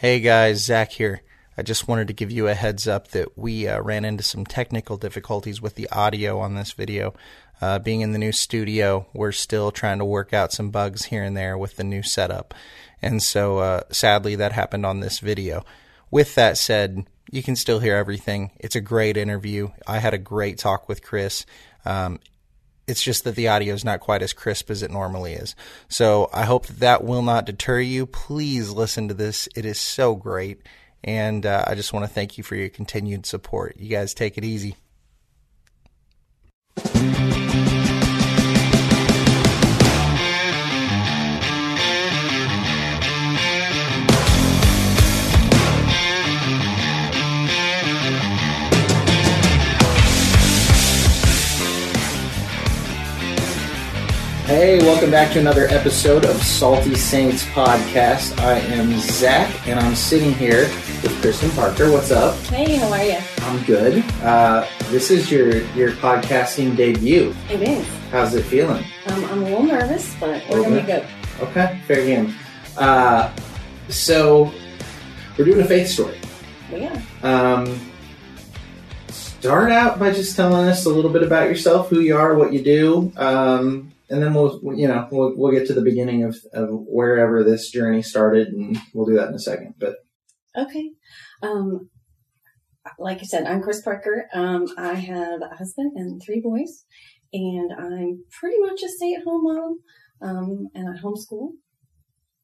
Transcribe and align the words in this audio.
Hey 0.00 0.20
guys, 0.20 0.62
Zach 0.62 0.92
here. 0.92 1.22
I 1.56 1.62
just 1.62 1.88
wanted 1.88 2.06
to 2.06 2.14
give 2.14 2.30
you 2.30 2.46
a 2.46 2.54
heads 2.54 2.86
up 2.86 3.08
that 3.08 3.36
we 3.36 3.66
uh, 3.66 3.82
ran 3.82 4.04
into 4.04 4.22
some 4.22 4.46
technical 4.46 4.96
difficulties 4.96 5.60
with 5.60 5.74
the 5.74 5.90
audio 5.90 6.38
on 6.38 6.54
this 6.54 6.70
video. 6.70 7.14
Uh, 7.60 7.80
being 7.80 8.02
in 8.02 8.12
the 8.12 8.18
new 8.18 8.30
studio, 8.30 9.08
we're 9.12 9.32
still 9.32 9.72
trying 9.72 9.98
to 9.98 10.04
work 10.04 10.32
out 10.32 10.52
some 10.52 10.70
bugs 10.70 11.06
here 11.06 11.24
and 11.24 11.36
there 11.36 11.58
with 11.58 11.74
the 11.74 11.82
new 11.82 12.04
setup. 12.04 12.54
And 13.02 13.20
so, 13.20 13.58
uh, 13.58 13.80
sadly, 13.90 14.36
that 14.36 14.52
happened 14.52 14.86
on 14.86 15.00
this 15.00 15.18
video. 15.18 15.64
With 16.12 16.36
that 16.36 16.56
said, 16.56 17.04
you 17.32 17.42
can 17.42 17.56
still 17.56 17.80
hear 17.80 17.96
everything. 17.96 18.52
It's 18.60 18.76
a 18.76 18.80
great 18.80 19.16
interview. 19.16 19.70
I 19.84 19.98
had 19.98 20.14
a 20.14 20.18
great 20.18 20.58
talk 20.58 20.88
with 20.88 21.02
Kris. 21.02 21.44
Um, 21.84 22.20
it's 22.88 23.02
just 23.02 23.24
that 23.24 23.36
the 23.36 23.48
audio 23.48 23.74
is 23.74 23.84
not 23.84 24.00
quite 24.00 24.22
as 24.22 24.32
crisp 24.32 24.70
as 24.70 24.82
it 24.82 24.90
normally 24.90 25.34
is. 25.34 25.54
So 25.88 26.30
I 26.32 26.44
hope 26.44 26.66
that 26.66 26.80
that 26.80 27.04
will 27.04 27.22
not 27.22 27.44
deter 27.44 27.80
you. 27.80 28.06
Please 28.06 28.70
listen 28.70 29.08
to 29.08 29.14
this. 29.14 29.48
It 29.54 29.66
is 29.66 29.78
so 29.78 30.14
great. 30.14 30.62
And 31.04 31.46
uh, 31.46 31.64
I 31.66 31.74
just 31.74 31.92
want 31.92 32.04
to 32.04 32.12
thank 32.12 32.38
you 32.38 32.44
for 32.44 32.56
your 32.56 32.70
continued 32.70 33.26
support. 33.26 33.76
You 33.78 33.88
guys 33.88 34.14
take 34.14 34.38
it 34.38 34.44
easy. 34.44 34.74
Hey, 54.48 54.78
welcome 54.78 55.10
back 55.10 55.30
to 55.34 55.40
another 55.40 55.66
episode 55.66 56.24
of 56.24 56.42
Salty 56.42 56.94
Saints 56.94 57.44
Podcast. 57.48 58.40
I 58.40 58.54
am 58.54 58.98
Zach, 58.98 59.68
and 59.68 59.78
I'm 59.78 59.94
sitting 59.94 60.32
here 60.32 60.62
with 61.02 61.14
Kristen 61.20 61.50
Parker. 61.50 61.92
What's 61.92 62.10
up? 62.10 62.34
Hey, 62.46 62.76
how 62.76 62.90
are 62.90 63.04
you? 63.04 63.18
I'm 63.42 63.62
good. 63.66 64.02
Uh, 64.22 64.66
this 64.84 65.10
is 65.10 65.30
your 65.30 65.60
your 65.74 65.90
podcasting 65.90 66.78
debut. 66.78 67.34
It 67.50 67.60
is. 67.60 67.86
How's 68.10 68.34
it 68.34 68.42
feeling? 68.42 68.82
Um, 69.08 69.24
I'm 69.26 69.42
a 69.42 69.44
little 69.44 69.64
nervous, 69.64 70.16
but 70.18 70.42
we're 70.48 70.62
gonna 70.62 70.80
be 70.80 70.86
good. 70.86 71.06
Okay, 71.40 71.78
fair 71.86 72.06
game. 72.06 72.34
Uh, 72.78 73.30
so 73.90 74.50
we're 75.36 75.44
doing 75.44 75.60
a 75.60 75.64
faith 75.66 75.88
story. 75.88 76.18
We 76.72 76.86
are. 76.86 77.02
Um, 77.22 77.78
start 79.08 79.70
out 79.72 79.98
by 79.98 80.10
just 80.10 80.36
telling 80.36 80.70
us 80.70 80.86
a 80.86 80.88
little 80.88 81.10
bit 81.10 81.22
about 81.22 81.50
yourself, 81.50 81.90
who 81.90 82.00
you 82.00 82.16
are, 82.16 82.34
what 82.34 82.54
you 82.54 82.62
do, 82.62 83.12
um, 83.18 83.87
and 84.10 84.22
then 84.22 84.34
we'll 84.34 84.60
you 84.76 84.88
know 84.88 85.08
we'll 85.10 85.34
we'll 85.36 85.52
get 85.52 85.66
to 85.66 85.74
the 85.74 85.82
beginning 85.82 86.24
of, 86.24 86.36
of 86.52 86.68
wherever 86.70 87.44
this 87.44 87.70
journey 87.70 88.02
started, 88.02 88.48
and 88.48 88.78
we'll 88.94 89.06
do 89.06 89.14
that 89.16 89.28
in 89.28 89.34
a 89.34 89.38
second. 89.38 89.74
But 89.78 89.96
Okay. 90.56 90.90
Um, 91.42 91.90
like 92.98 93.18
I 93.18 93.24
said, 93.24 93.46
I'm 93.46 93.62
Kris 93.62 93.82
Parker. 93.82 94.28
Um, 94.32 94.66
I 94.76 94.94
have 94.94 95.40
a 95.42 95.54
husband 95.54 95.92
and 95.94 96.20
three 96.24 96.40
boys, 96.40 96.84
and 97.32 97.70
I'm 97.72 98.24
pretty 98.40 98.58
much 98.60 98.82
a 98.82 98.88
stay-at-home 98.88 99.44
mom. 99.44 99.78
Um, 100.20 100.68
and 100.74 100.88
I 100.88 101.00
homeschool. 101.00 101.50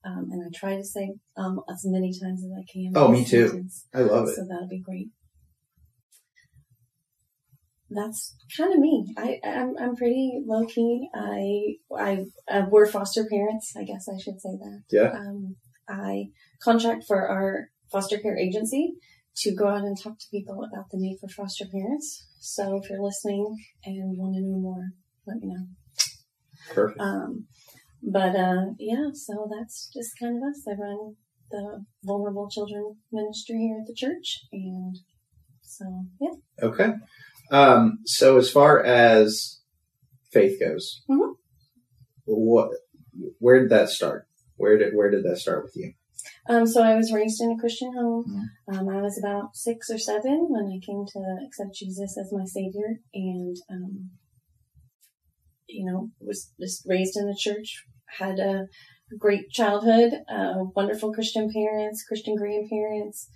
Um, 0.06 0.28
and 0.30 0.42
I 0.44 0.56
try 0.56 0.76
to 0.76 0.84
say 0.84 1.14
um 1.36 1.60
as 1.68 1.80
many 1.86 2.12
times 2.12 2.44
as 2.44 2.50
I 2.56 2.64
can. 2.70 2.92
Oh, 2.94 3.08
me 3.08 3.24
too. 3.24 3.48
sentence. 3.48 3.86
I 3.94 4.00
love 4.00 4.28
it. 4.28 4.36
So 4.36 4.46
that'll 4.48 4.68
be 4.68 4.82
great. 4.82 5.08
That's 7.90 8.34
kind 8.56 8.72
of 8.72 8.80
me. 8.80 9.14
I, 9.16 9.38
I'm, 9.44 9.74
I'm 9.78 9.96
pretty 9.96 10.42
low 10.46 10.66
key. 10.66 11.08
I, 11.14 11.74
I, 11.96 12.24
uh, 12.48 12.62
we're 12.70 12.86
foster 12.86 13.26
parents. 13.30 13.74
I 13.76 13.84
guess 13.84 14.08
I 14.08 14.18
should 14.22 14.40
say 14.40 14.56
that. 14.58 14.82
Yeah. 14.90 15.12
Um, 15.12 15.56
I 15.88 16.26
contract 16.62 17.04
for 17.06 17.28
our 17.28 17.68
foster 17.92 18.18
care 18.18 18.38
agency 18.38 18.94
to 19.36 19.54
go 19.54 19.68
out 19.68 19.84
and 19.84 20.00
talk 20.00 20.18
to 20.18 20.26
people 20.30 20.64
about 20.64 20.86
the 20.90 20.98
need 20.98 21.18
for 21.20 21.28
foster 21.28 21.66
parents. 21.66 22.26
So 22.40 22.80
if 22.82 22.88
you're 22.88 23.02
listening 23.02 23.56
and 23.84 24.16
want 24.18 24.34
to 24.34 24.40
know 24.40 24.58
more, 24.58 24.88
let 25.26 25.38
me 25.38 25.48
know. 25.48 25.66
Perfect. 26.72 27.00
Um, 27.00 27.46
but 28.02 28.36
uh, 28.36 28.66
yeah, 28.78 29.10
so 29.12 29.48
that's 29.50 29.90
just 29.92 30.18
kind 30.20 30.36
of 30.36 30.42
us. 30.48 30.62
I 30.68 30.72
run 30.72 31.16
the 31.50 31.84
vulnerable 32.02 32.48
children 32.50 32.96
ministry 33.12 33.56
here 33.56 33.78
at 33.80 33.86
the 33.86 33.94
church, 33.94 34.40
and 34.52 34.96
so 35.62 36.06
yeah. 36.20 36.30
Okay. 36.62 36.92
Um, 37.50 37.98
so 38.04 38.38
as 38.38 38.50
far 38.50 38.82
as 38.82 39.60
faith 40.32 40.58
goes, 40.60 41.02
Mhm. 41.08 41.34
what 42.26 42.70
where 43.38 43.60
did 43.60 43.70
that 43.70 43.90
start? 43.90 44.26
Where 44.56 44.76
did 44.78 44.94
where 44.94 45.10
did 45.10 45.24
that 45.24 45.38
start 45.38 45.64
with 45.64 45.76
you? 45.76 45.92
Um, 46.48 46.66
so 46.66 46.82
I 46.82 46.94
was 46.94 47.12
raised 47.12 47.40
in 47.40 47.52
a 47.52 47.58
Christian 47.58 47.92
home. 47.94 48.24
Mhm. 48.68 48.76
Um, 48.78 48.88
I 48.88 49.00
was 49.02 49.18
about 49.18 49.56
six 49.56 49.90
or 49.90 49.98
seven 49.98 50.46
when 50.48 50.66
I 50.66 50.78
came 50.84 51.04
to 51.06 51.38
accept 51.46 51.74
Jesus 51.74 52.16
as 52.18 52.32
my 52.32 52.44
savior, 52.44 53.00
and 53.12 53.56
um, 53.70 54.10
you 55.68 55.84
know 55.84 56.10
was 56.20 56.52
just 56.60 56.84
raised 56.86 57.16
in 57.16 57.26
the 57.26 57.36
church. 57.38 57.84
Had 58.18 58.38
a 58.38 58.68
great 59.18 59.50
childhood, 59.50 60.12
uh, 60.28 60.64
wonderful 60.74 61.12
Christian 61.12 61.52
parents, 61.52 62.04
Christian 62.06 62.36
grandparents, 62.36 63.28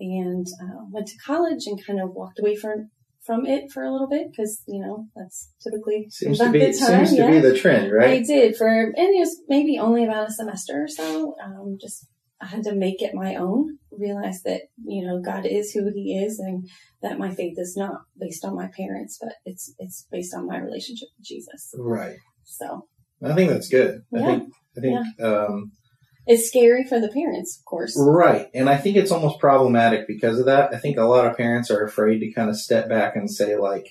and 0.00 0.46
uh, 0.62 0.84
went 0.90 1.08
to 1.08 1.18
college 1.24 1.66
and 1.66 1.84
kind 1.84 2.00
of 2.00 2.14
walked 2.14 2.38
away 2.38 2.56
from 2.56 2.90
from 3.24 3.46
it 3.46 3.70
for 3.72 3.82
a 3.82 3.90
little 3.90 4.08
bit 4.08 4.30
because 4.30 4.62
you 4.66 4.80
know 4.80 5.06
that's 5.16 5.50
typically 5.62 6.06
Seems 6.10 6.38
to 6.38 6.50
be 6.50 6.58
the 6.58 6.66
time. 6.66 7.06
seems 7.06 7.10
to 7.10 7.16
yeah. 7.16 7.30
be 7.30 7.40
the 7.40 7.56
trend, 7.56 7.92
right? 7.92 8.20
I 8.20 8.22
did 8.22 8.56
for, 8.56 8.68
and 8.68 8.94
it 8.96 9.18
was 9.18 9.40
maybe 9.48 9.78
only 9.78 10.04
about 10.04 10.28
a 10.28 10.32
semester 10.32 10.84
or 10.84 10.88
so. 10.88 11.34
Um, 11.42 11.78
just 11.80 12.06
I 12.40 12.46
had 12.46 12.64
to 12.64 12.74
make 12.74 13.00
it 13.00 13.14
my 13.14 13.36
own. 13.36 13.78
Realize 13.90 14.42
that 14.42 14.62
you 14.84 15.06
know 15.06 15.20
God 15.20 15.46
is 15.46 15.72
who 15.72 15.90
He 15.94 16.16
is, 16.16 16.38
and 16.38 16.68
that 17.02 17.18
my 17.18 17.34
faith 17.34 17.54
is 17.56 17.76
not 17.76 18.02
based 18.18 18.44
on 18.44 18.54
my 18.54 18.68
parents, 18.76 19.18
but 19.20 19.34
it's 19.44 19.72
it's 19.78 20.06
based 20.10 20.34
on 20.34 20.46
my 20.46 20.58
relationship 20.58 21.08
with 21.16 21.26
Jesus. 21.26 21.74
Right. 21.78 22.16
So 22.44 22.86
I 23.22 23.34
think 23.34 23.50
that's 23.50 23.68
good. 23.68 24.02
I 24.14 24.18
think 24.18 24.52
I 24.76 24.80
think 24.80 25.20
um, 25.22 25.72
it's 26.26 26.48
scary 26.48 26.84
for 26.84 27.00
the 27.00 27.08
parents, 27.08 27.58
of 27.58 27.64
course. 27.64 27.94
right, 27.98 28.48
and 28.54 28.68
I 28.68 28.76
think 28.76 28.96
it's 28.96 29.10
almost 29.10 29.38
problematic 29.40 30.06
because 30.06 30.38
of 30.38 30.46
that. 30.46 30.72
I 30.74 30.78
think 30.78 30.96
a 30.96 31.04
lot 31.04 31.26
of 31.26 31.36
parents 31.36 31.70
are 31.70 31.84
afraid 31.84 32.20
to 32.20 32.32
kind 32.32 32.48
of 32.50 32.56
step 32.56 32.88
back 32.88 33.16
and 33.16 33.30
say 33.30 33.56
like, 33.56 33.86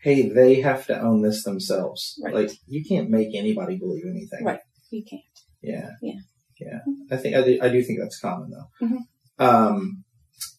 "Hey, 0.00 0.28
they 0.28 0.60
have 0.60 0.86
to 0.86 1.00
own 1.00 1.22
this 1.22 1.42
themselves. 1.44 2.20
Right. 2.22 2.34
Like 2.34 2.50
you 2.66 2.84
can't 2.84 3.10
make 3.10 3.34
anybody 3.34 3.76
believe 3.78 4.04
anything." 4.08 4.44
Right. 4.44 4.60
You 4.90 5.02
can't. 5.08 5.22
Yeah. 5.62 5.90
Yeah. 6.02 6.20
Yeah. 6.60 6.78
I 7.10 7.16
think 7.16 7.34
I 7.36 7.42
do, 7.42 7.58
I 7.62 7.68
do 7.68 7.82
think 7.82 7.98
that's 8.00 8.20
common 8.20 8.50
though. 8.50 8.86
Mhm. 8.86 8.98
Um, 9.38 10.04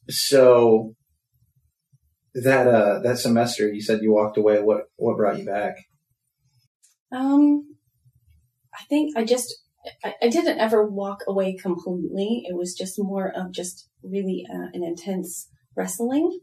so 0.09 0.95
that 2.33 2.67
uh 2.67 2.99
that 3.03 3.19
semester 3.19 3.71
you 3.71 3.81
said 3.81 3.99
you 4.01 4.11
walked 4.11 4.37
away. 4.37 4.61
What 4.61 4.85
what 4.95 5.17
brought 5.17 5.37
you 5.39 5.45
back? 5.45 5.75
Um, 7.11 7.75
I 8.73 8.83
think 8.89 9.15
I 9.15 9.23
just 9.23 9.53
I, 10.03 10.13
I 10.23 10.29
didn't 10.29 10.59
ever 10.59 10.87
walk 10.87 11.19
away 11.27 11.55
completely. 11.55 12.43
It 12.45 12.55
was 12.55 12.73
just 12.73 12.95
more 12.97 13.31
of 13.35 13.51
just 13.51 13.89
really 14.03 14.45
uh, 14.49 14.67
an 14.73 14.83
intense 14.83 15.49
wrestling 15.75 16.39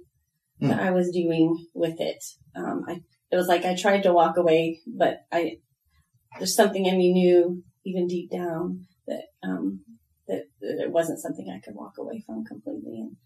that 0.61 0.81
I 0.81 0.91
was 0.91 1.11
doing 1.11 1.67
with 1.75 2.01
it. 2.01 2.23
Um, 2.55 2.85
I 2.87 3.01
it 3.31 3.37
was 3.37 3.47
like 3.47 3.65
I 3.65 3.75
tried 3.75 4.03
to 4.03 4.13
walk 4.13 4.37
away, 4.37 4.81
but 4.87 5.21
I 5.33 5.59
there's 6.39 6.55
something 6.55 6.85
in 6.87 6.99
me 6.99 7.13
knew 7.13 7.63
even 7.85 8.07
deep 8.07 8.31
down 8.31 8.87
that 9.07 9.25
um 9.43 9.81
that, 10.29 10.45
that 10.61 10.85
it 10.85 10.93
wasn't 10.93 11.21
something 11.21 11.49
I 11.49 11.65
could 11.65 11.75
walk 11.75 11.95
away 11.99 12.23
from 12.27 12.45
completely, 12.45 12.99
and 13.01 13.17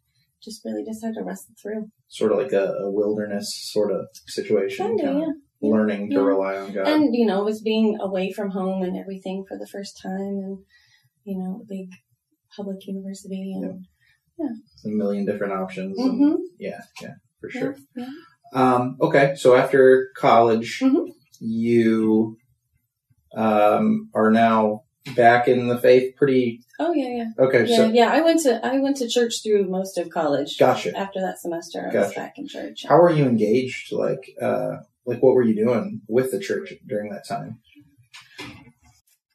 just 0.43 0.63
really 0.65 0.85
just 0.85 1.05
had 1.05 1.15
to 1.15 1.23
wrestle 1.23 1.55
through. 1.61 1.89
Sort 2.09 2.33
of 2.33 2.39
like 2.39 2.53
a, 2.53 2.75
a 2.85 2.91
wilderness 2.91 3.51
sort 3.73 3.91
of 3.91 4.07
situation. 4.27 4.87
Kinda, 4.87 5.03
kinda 5.03 5.33
yeah. 5.65 5.71
yeah. 5.71 5.77
Learning 5.77 6.11
to 6.11 6.23
rely 6.23 6.57
on 6.57 6.73
God. 6.73 6.87
and 6.89 7.15
you 7.15 7.27
know 7.27 7.41
it 7.43 7.45
was 7.45 7.61
being 7.63 7.99
away 8.01 8.33
from 8.33 8.51
home 8.51 8.83
and 8.83 8.97
everything 8.97 9.45
for 9.49 9.57
the 9.59 9.67
first 9.67 10.01
time 10.03 10.21
and 10.45 10.59
you 11.25 11.39
know 11.39 11.61
a 11.63 11.67
big 11.67 11.89
public 12.57 12.87
university 12.87 13.53
and 13.61 13.85
a 14.85 14.89
million 14.89 15.25
different 15.27 15.53
options. 15.53 15.99
and- 15.99 16.21
Mhm. 16.21 16.37
yeah, 16.59 16.81
yeah, 17.03 17.15
for 17.41 17.51
sure. 17.51 17.77
yeah. 17.97 18.09
Um, 18.53 18.97
okay, 19.01 19.35
so 19.37 19.57
after 19.57 20.11
college, 20.17 20.81
Mhm. 20.81 21.09
you 21.41 22.37
um, 23.37 24.11
are 24.15 24.31
now 24.31 24.83
back 25.17 25.49
in 25.49 25.67
the 25.69 25.79
faith. 25.79 26.15
Pretty 26.17 26.61
oh 26.81 26.93
yeah 26.93 27.09
yeah 27.09 27.45
okay. 27.45 27.67
yeah 27.67 27.77
so 27.77 27.87
yeah 27.93 28.11
i 28.13 28.21
went 28.21 28.41
to 28.41 28.65
i 28.67 28.79
went 28.81 28.97
to 28.97 29.09
church 29.09 29.43
through 29.45 29.65
most 29.69 29.97
of 29.99 30.09
college 30.11 30.57
Gotcha. 30.59 30.97
after 30.97 31.21
that 31.21 31.39
semester 31.39 31.89
i 31.93 31.97
was 31.97 32.15
back 32.15 32.35
in 32.37 32.49
church 32.49 32.85
how 32.89 32.97
are 33.01 33.13
you 33.13 33.25
engaged? 33.27 33.93
Like, 33.93 34.31
uh, 34.41 34.79
like 35.07 35.23
what 35.23 35.35
were 35.35 35.43
you 35.43 35.55
doing 35.55 36.01
with 36.09 36.31
the 36.31 36.41
church 36.41 36.73
during 36.87 37.11
that 37.11 37.27
time? 37.29 37.59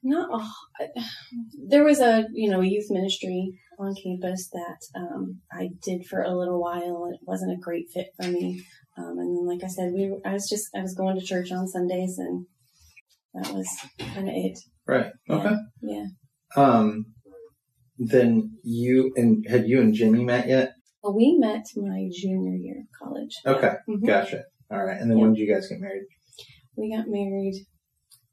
not 0.02 0.30
I- 0.80 0.88
there 1.68 1.84
was 1.84 2.00
a 2.00 2.26
you 2.32 2.50
know 2.50 2.62
a 2.62 2.66
youth 2.66 2.88
ministry 2.90 3.52
on 3.78 3.94
campus 4.02 4.50
that 4.54 4.80
um, 4.96 5.42
i 5.52 5.70
did 5.84 6.06
for 6.06 6.22
a 6.22 6.34
little 6.38 6.60
while 6.62 7.10
it 7.14 7.20
wasn't 7.24 7.52
a 7.52 7.58
great 7.62 7.88
fit 7.94 8.08
for 8.16 8.28
me 8.30 8.64
um, 8.98 9.16
and 9.20 9.36
then 9.38 9.46
like 9.46 9.64
i 9.64 9.68
said 9.68 9.92
we 9.94 10.18
i 10.26 10.32
was 10.34 10.48
just 10.50 10.70
i 10.76 10.82
was 10.82 10.96
going 10.96 11.20
to 11.20 11.26
church 11.26 11.52
on 11.52 11.68
sundays 11.68 12.18
and 12.18 12.46
that 13.34 13.54
was 13.54 13.68
kind 14.00 14.30
of 14.30 14.34
it 14.36 14.58
Right. 14.88 15.12
Okay. 15.30 15.56
yeah 15.82 16.06
Um, 16.56 17.06
then 17.98 18.58
you 18.64 19.12
and 19.18 19.46
had 19.48 19.68
you 19.68 19.82
and 19.82 19.94
Jimmy 19.94 20.24
met 20.24 20.48
yet? 20.48 20.74
Well, 21.04 21.14
we 21.16 21.38
met 21.38 21.66
my 21.76 22.10
junior 22.12 22.56
year 22.56 22.78
of 22.82 22.88
college. 23.08 23.36
Okay, 23.46 23.74
Mhm. 23.88 24.08
gotcha. 24.08 24.44
All 24.72 24.84
right, 24.84 25.00
and 25.00 25.10
then 25.10 25.20
when 25.20 25.34
did 25.34 25.40
you 25.40 25.54
guys 25.54 25.68
get 25.68 25.80
married? 25.80 26.04
We 26.76 26.96
got 26.96 27.08
married. 27.08 27.66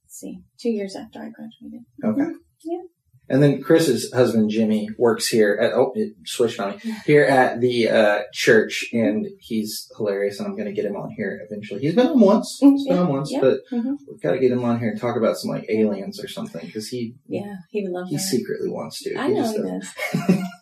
Let's 0.05 0.19
see, 0.21 0.41
two 0.61 0.71
years 0.71 0.95
after 0.97 1.19
I 1.21 1.31
graduated. 1.31 1.85
Okay. 2.05 2.39
Yeah. 2.65 2.83
And 3.29 3.43
then 3.43 3.61
Kris's 3.61 4.13
husband 4.13 4.51
Jimmy 4.51 4.89
works 4.99 5.27
here 5.27 5.59
at 5.61 5.73
oh 5.73 5.91
it 5.97 6.13
switched 6.27 6.61
on 6.61 6.77
me 6.77 6.95
here 7.07 7.25
at 7.25 7.61
the 7.61 7.89
uh, 7.89 8.19
church, 8.33 8.85
and 8.93 9.27
he's 9.41 9.89
hilarious. 9.97 10.39
And 10.39 10.47
I'm 10.47 10.55
going 10.55 10.67
to 10.67 10.73
get 10.73 10.85
him 10.85 10.95
on 10.95 11.11
here 11.17 11.41
eventually. 11.51 11.81
He's 11.81 11.97
been 11.97 12.07
on 12.07 12.21
once, 12.21 12.61
Mm, 12.63 12.73
he's 12.75 12.87
been 12.87 12.99
on 12.99 13.09
once, 13.09 13.33
yeah. 13.33 13.41
but 13.41 13.59
Mhm. 13.73 13.97
we've 14.09 14.21
got 14.23 14.33
to 14.33 14.39
get 14.39 14.53
him 14.53 14.63
on 14.65 14.79
here 14.79 14.91
and 14.91 15.01
talk 15.01 15.17
about 15.17 15.37
some 15.39 15.51
like 15.51 15.65
aliens 15.69 16.23
or 16.23 16.29
something 16.29 16.65
because 16.67 16.87
he 16.87 17.17
Yeah, 17.27 17.57
he 17.71 17.83
would 17.83 17.91
love 17.93 18.07
he 18.09 18.15
that. 18.17 18.23
secretly 18.23 18.69
wants 18.71 19.03
to. 19.03 19.17
I 19.17 19.27
know 19.29 19.43
just 19.43 19.57
he 19.57 19.63
does. 19.63 20.39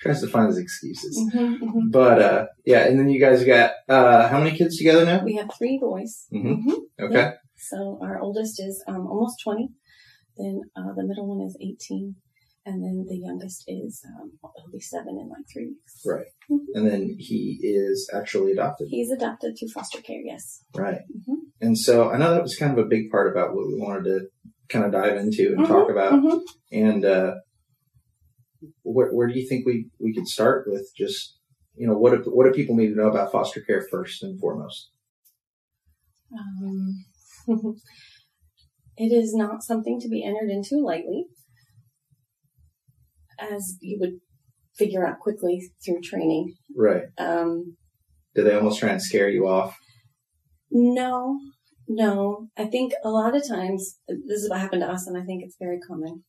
tries 0.00 0.20
to 0.20 0.28
find 0.28 0.46
his 0.48 0.58
excuses. 0.58 1.18
Mhm, 1.34 1.58
mhm. 1.60 1.90
But 1.90 2.22
uh, 2.22 2.46
yeah, 2.64 2.86
and 2.86 2.98
then 2.98 3.08
you 3.08 3.20
guys 3.20 3.44
got 3.44 3.72
uh, 3.88 4.28
how 4.28 4.38
many 4.38 4.56
kids 4.56 4.78
together 4.78 5.04
now? 5.04 5.24
We 5.24 5.34
have 5.36 5.50
three 5.58 5.78
boys. 5.80 6.26
Mhm. 6.32 6.64
Mhm. 6.64 6.78
Okay, 7.00 7.32
So 7.56 7.98
our 8.02 8.20
oldest 8.20 8.60
is 8.60 8.82
um, 8.88 9.06
almost 9.06 9.36
20. 9.44 9.68
Then 10.36 10.60
uh, 10.76 10.92
the 10.96 11.04
middle 11.04 11.26
one 11.26 11.46
is 11.46 11.56
18. 11.60 12.14
And 12.66 12.84
then 12.84 13.06
the 13.08 13.16
youngest 13.16 13.64
is, 13.66 14.02
um, 14.06 14.32
he'll 14.42 14.70
be 14.70 14.78
seven 14.80 15.16
in 15.18 15.28
like 15.30 15.46
three 15.50 15.68
weeks. 15.68 16.02
right. 16.04 16.26
Mhm. 16.50 16.58
And 16.74 16.86
then 16.86 17.16
he 17.18 17.58
is 17.62 18.10
actually 18.12 18.52
adopted. 18.52 18.88
He's 18.90 19.10
adopted 19.10 19.56
to 19.56 19.68
foster 19.72 20.02
care, 20.02 20.20
yes. 20.20 20.62
Right. 20.76 21.00
Mhm. 21.16 21.36
And 21.62 21.78
so 21.78 22.10
I 22.10 22.18
know 22.18 22.30
that 22.34 22.42
was 22.42 22.56
kind 22.56 22.72
of 22.78 22.84
a 22.84 22.88
big 22.88 23.10
part 23.10 23.32
about 23.32 23.54
what 23.54 23.66
we 23.68 23.76
wanted 23.80 24.04
to 24.04 24.18
kind 24.68 24.84
of 24.84 24.92
dive 24.92 25.16
into 25.16 25.54
and 25.56 25.66
talk 25.66 25.90
about. 25.90 26.12
And 26.70 27.04
uh, 27.06 27.36
where, 28.82 29.10
where 29.10 29.28
do 29.28 29.38
you 29.38 29.48
think 29.48 29.66
we, 29.66 29.86
we 30.00 30.14
could 30.14 30.26
start 30.26 30.66
with 30.68 30.90
just, 30.96 31.38
you 31.74 31.86
know, 31.86 31.96
what 31.96 32.24
do, 32.24 32.30
what 32.30 32.44
do 32.44 32.52
people 32.52 32.76
need 32.76 32.88
to 32.88 32.96
know 32.96 33.08
about 33.08 33.32
foster 33.32 33.60
care 33.60 33.86
first 33.90 34.22
and 34.22 34.38
foremost? 34.40 34.90
Um, 36.32 37.04
it 38.96 39.12
is 39.12 39.34
not 39.34 39.62
something 39.62 39.98
to 40.00 40.08
be 40.08 40.24
entered 40.24 40.50
into 40.50 40.82
lightly, 40.84 41.26
as 43.38 43.76
you 43.80 43.98
would 44.00 44.18
figure 44.76 45.06
out 45.06 45.20
quickly 45.20 45.60
through 45.84 46.00
training. 46.02 46.54
Right. 46.76 47.04
Um, 47.18 47.76
Do 48.34 48.44
they 48.44 48.54
almost 48.54 48.80
try 48.80 48.90
and 48.90 49.02
scare 49.02 49.28
you 49.28 49.46
off? 49.46 49.76
no, 50.70 51.38
no. 51.88 52.48
I 52.58 52.66
think 52.66 52.92
a 53.02 53.08
lot 53.08 53.34
of 53.34 53.48
times, 53.48 53.98
this 54.06 54.42
is 54.42 54.50
what 54.50 54.60
happened 54.60 54.82
to 54.82 54.90
us, 54.90 55.06
and 55.06 55.16
I 55.16 55.24
think 55.24 55.42
it's 55.42 55.56
very 55.58 55.78
common. 55.80 56.24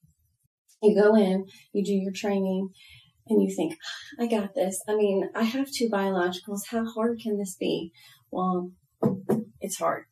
You 0.82 0.96
go 0.96 1.16
in, 1.16 1.46
you 1.74 1.84
do 1.84 1.94
your 1.94 2.14
training, 2.14 2.70
and 3.28 3.42
you 3.44 3.54
think, 3.56 3.76
I 4.20 4.28
got 4.28 4.56
this. 4.56 4.82
I 4.88 4.96
mean, 4.96 5.30
I 5.36 5.44
have 5.44 5.72
two 5.72 5.90
biologicals. 5.90 6.68
How 6.70 6.86
hard 6.86 7.20
can 7.22 7.38
this 7.38 7.56
be? 7.60 7.92
Well, 8.32 8.72
it's 9.62 9.78
hard. 9.78 10.06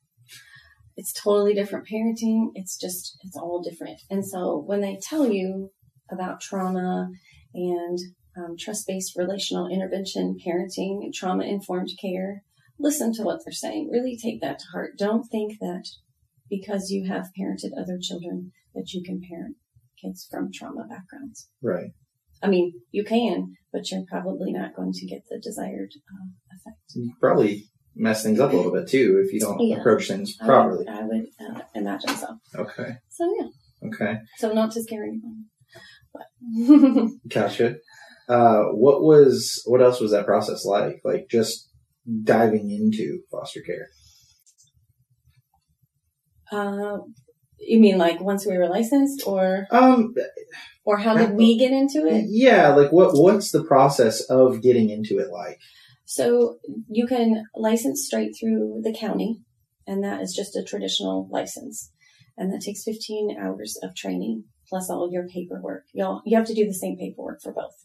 It's 0.96 1.14
totally 1.14 1.54
different 1.54 1.88
parenting. 1.88 2.52
It's 2.56 2.78
just, 2.78 3.18
it's 3.24 3.38
all 3.38 3.62
different. 3.62 4.02
And 4.10 4.26
so 4.26 4.64
when 4.66 4.82
they 4.82 5.00
tell 5.02 5.32
you 5.32 5.72
about 6.12 6.42
trauma 6.42 7.10
and 7.54 8.00
um, 8.38 8.56
trust 8.60 8.88
based 8.88 9.18
relational 9.18 9.68
intervention, 9.68 10.38
parenting, 10.46 11.04
and 11.04 11.14
trauma 11.14 11.44
informed 11.44 11.92
care, 12.02 12.44
listen 12.80 13.14
to 13.14 13.24
what 13.24 13.40
they're 13.46 13.54
saying. 13.54 13.90
Really 13.92 14.18
take 14.18 14.42
that 14.42 14.60
to 14.60 14.66
heart. 14.74 14.98
Don't 14.98 15.26
think 15.26 15.60
that 15.60 15.86
because 16.50 16.90
you 16.90 17.08
have 17.08 17.32
parented 17.40 17.72
other 17.80 17.98
children 18.02 18.52
that 18.74 18.92
you 18.94 19.04
can 19.04 19.22
parent 19.28 19.58
kids 20.02 20.28
from 20.30 20.50
trauma 20.54 20.86
backgrounds. 20.90 21.50
Right. 21.62 21.92
I 22.44 22.48
mean, 22.48 22.74
you 22.92 23.04
can, 23.04 23.56
but 23.74 23.90
you're 23.92 24.04
probably 24.10 24.52
not 24.52 24.76
going 24.76 24.92
to 24.94 25.06
get 25.08 25.24
the 25.30 25.40
desired 25.44 25.90
uh, 26.14 26.28
effect. 26.56 26.78
You 26.96 27.14
probably 27.20 27.66
mess 27.96 28.22
things 28.24 28.40
up 28.40 28.54
a 28.54 28.56
little 28.56 28.72
bit 28.72 28.88
too 28.88 29.24
if 29.26 29.34
you 29.34 29.40
don't 29.40 29.60
Yeah. 29.60 29.80
approach 29.80 30.08
things 30.08 30.36
I 30.40 30.46
properly. 30.46 30.78
would, 30.86 30.88
I 30.90 31.02
would 31.04 31.26
uh, 31.40 31.62
imagine 31.74 32.10
so. 32.16 32.38
Okay. 32.56 32.92
So 33.10 33.34
yeah, 33.40 33.88
Okay. 33.88 34.20
so 34.38 34.54
not 34.54 34.72
to 34.74 34.84
scare 34.84 35.04
anyone, 35.04 35.46
but 36.14 37.12
Gotcha. 37.28 37.78
Uh, 38.30 38.66
what 38.66 39.02
was, 39.02 39.62
what 39.66 39.82
else 39.82 40.00
was 40.00 40.12
that 40.12 40.26
process 40.28 40.64
like? 40.66 41.02
Like 41.04 41.28
just 41.32 41.70
diving 42.24 42.70
into 42.70 43.22
foster 43.32 43.62
care? 43.66 43.88
uh, 46.52 46.98
you 47.68 47.80
mean 47.80 47.98
like 47.98 48.20
once 48.22 48.46
we 48.46 48.58
were 48.58 48.68
licensed, 48.68 49.24
or 49.28 49.68
Um, 49.72 50.14
or 50.86 50.98
how 50.98 51.16
did 51.18 51.32
we 51.32 51.58
get 51.58 51.72
into 51.72 52.08
it? 52.08 52.26
yeah, 52.30 52.70
like 52.70 52.92
what, 52.92 53.12
what's 53.14 53.52
the 53.52 53.64
process 53.64 54.22
of 54.22 54.62
getting 54.62 54.90
into 54.90 55.20
it 55.20 55.30
like? 55.32 55.60
So 56.06 56.60
you 56.88 57.06
can 57.06 57.44
license 57.56 58.06
straight 58.06 58.32
through 58.40 58.82
the 58.84 58.94
county, 58.94 59.42
and 59.86 60.04
that 60.04 60.22
is 60.22 60.34
just 60.34 60.56
a 60.56 60.64
traditional 60.64 61.28
license, 61.30 61.92
and 62.38 62.52
that 62.54 62.62
takes 62.62 62.84
15 62.84 63.38
hours 63.40 63.78
of 63.84 63.94
training 63.96 64.46
plus 64.70 64.90
all 64.90 65.10
your 65.12 65.28
paperwork. 65.28 65.84
You'll 65.94 66.22
you 66.26 66.38
have 66.38 66.48
to 66.48 66.56
do 66.56 66.66
the 66.66 66.74
same 66.74 66.98
paperwork 66.98 67.42
for 67.42 67.54
both. 67.54 67.76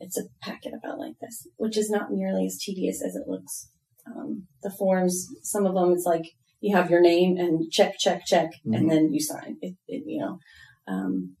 It's 0.00 0.16
a 0.16 0.24
packet 0.40 0.72
about 0.74 1.00
like 1.00 1.14
this, 1.20 1.48
which 1.56 1.76
is 1.76 1.90
not 1.90 2.12
nearly 2.12 2.46
as 2.46 2.58
tedious 2.58 3.02
as 3.04 3.16
it 3.16 3.26
looks. 3.26 3.70
Um, 4.06 4.46
the 4.62 4.70
forms, 4.70 5.26
some 5.42 5.66
of 5.66 5.74
them, 5.74 5.92
it's 5.92 6.06
like 6.06 6.26
you 6.60 6.76
have 6.76 6.90
your 6.90 7.00
name 7.00 7.36
and 7.36 7.70
check, 7.70 7.98
check, 7.98 8.24
check, 8.26 8.50
Mhm. 8.66 8.76
and 8.76 8.90
then 8.90 9.12
you 9.12 9.20
sign. 9.20 9.56
It, 9.60 9.76
it 9.86 10.02
you 10.06 10.20
know, 10.20 10.38
um, 10.86 11.36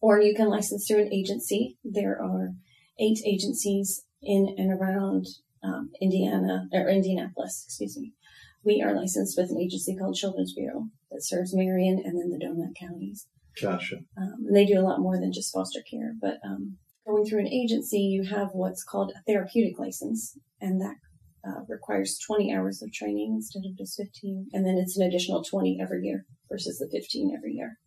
or 0.00 0.20
you 0.20 0.34
can 0.34 0.48
license 0.48 0.86
through 0.86 1.02
an 1.02 1.12
agency. 1.12 1.78
There 1.84 2.20
are 2.22 2.54
eight 2.98 3.20
agencies 3.26 4.04
in 4.22 4.54
and 4.58 4.70
around 4.72 5.26
um, 5.62 5.90
Indiana 6.00 6.68
or 6.72 6.88
Indianapolis, 6.88 7.64
excuse 7.66 7.98
me. 7.98 8.12
We 8.64 8.82
are 8.82 8.94
licensed 8.94 9.36
with 9.38 9.50
an 9.50 9.58
agency 9.60 9.96
called 9.96 10.16
Children's 10.16 10.54
Bureau 10.54 10.88
that 11.10 11.24
serves 11.24 11.54
Marion 11.54 12.00
and 12.04 12.18
then 12.18 12.30
the 12.30 12.42
Donut 12.42 12.74
counties. 12.78 13.26
Gotcha. 13.60 13.96
Um, 14.16 14.46
and 14.46 14.56
they 14.56 14.64
do 14.64 14.78
a 14.78 14.82
lot 14.82 15.00
more 15.00 15.18
than 15.18 15.32
just 15.32 15.52
foster 15.52 15.80
care. 15.82 16.14
But 16.20 16.38
um, 16.44 16.78
going 17.06 17.24
through 17.24 17.40
an 17.40 17.48
agency, 17.48 18.00
you 18.00 18.24
have 18.24 18.50
what's 18.52 18.84
called 18.84 19.12
a 19.14 19.22
therapeutic 19.26 19.78
license, 19.78 20.38
and 20.60 20.80
that 20.80 20.96
uh, 21.46 21.60
requires 21.68 22.18
20 22.26 22.54
hours 22.54 22.82
of 22.82 22.92
training 22.92 23.32
instead 23.34 23.62
of 23.68 23.76
just 23.78 23.96
15. 23.96 24.48
And 24.52 24.66
then 24.66 24.76
it's 24.76 24.96
an 24.98 25.06
additional 25.06 25.42
20 25.42 25.78
every 25.80 26.02
year 26.02 26.26
versus 26.50 26.78
the 26.78 26.88
15 26.92 27.34
every 27.36 27.54
year 27.54 27.78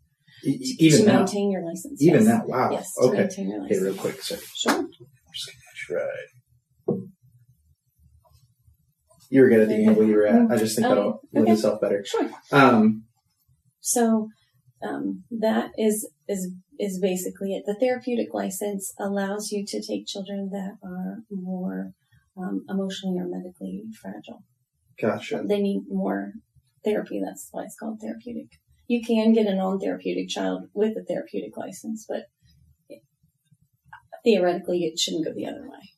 E- 0.44 0.76
e- 0.80 0.90
to 0.92 1.06
now. 1.06 1.18
maintain 1.20 1.52
your 1.52 1.64
license. 1.66 2.02
Even 2.02 2.22
yes. 2.24 2.28
now. 2.28 2.44
Wow. 2.48 2.72
Yes, 2.72 2.94
to 2.96 3.02
okay. 3.08 3.18
maintain 3.20 3.50
your 3.50 3.64
Okay, 3.66 3.76
license. 3.80 3.84
real 3.84 3.96
quick. 3.96 4.22
Sorry. 4.22 4.42
Sure. 4.56 5.98
Right. 5.98 7.00
You 9.30 9.42
were 9.42 9.50
good 9.50 9.62
at 9.62 9.68
the 9.70 9.76
angle 9.76 10.06
you 10.06 10.16
were 10.16 10.28
at. 10.28 10.52
I 10.52 10.58
just 10.58 10.76
think 10.76 10.86
Okay. 10.86 10.96
that'll 10.96 11.22
lend 11.34 11.48
Okay. 11.48 11.54
itself 11.54 11.82
better. 11.82 12.04
Sure. 12.06 12.30
Um, 12.52 13.06
So 13.82 14.30
um, 14.82 15.24
that 15.32 15.72
is 15.78 16.10
is 16.28 16.52
is 16.80 17.00
basically 17.00 17.54
it. 17.54 17.64
The 17.66 17.76
therapeutic 17.76 18.34
license 18.34 18.94
allows 19.00 19.52
you 19.52 19.66
to 19.68 19.82
take 19.82 20.06
children 20.08 20.50
that 20.52 20.78
are 20.84 21.24
more 21.32 21.94
um, 22.38 22.66
emotionally 22.70 23.20
or 23.20 23.28
medically 23.28 23.84
fragile. 24.02 24.44
gotcha. 25.00 25.44
They 25.46 25.60
need 25.60 25.84
more 25.90 26.34
therapy. 26.84 27.22
That's 27.24 27.50
why 27.52 27.64
it's 27.64 27.78
called 27.78 28.00
therapeutic. 28.02 28.48
You 28.88 29.02
can 29.02 29.34
get 29.34 29.48
a 29.48 29.56
non-therapeutic 29.56 30.30
child 30.30 30.68
with 30.74 30.98
a 30.98 31.04
therapeutic 31.04 31.56
license, 31.58 32.06
but 32.08 32.24
theoretically, 34.24 34.84
it 34.84 35.00
shouldn't 35.00 35.26
go 35.26 35.34
the 35.34 35.48
other 35.48 35.64
way. 35.64 35.92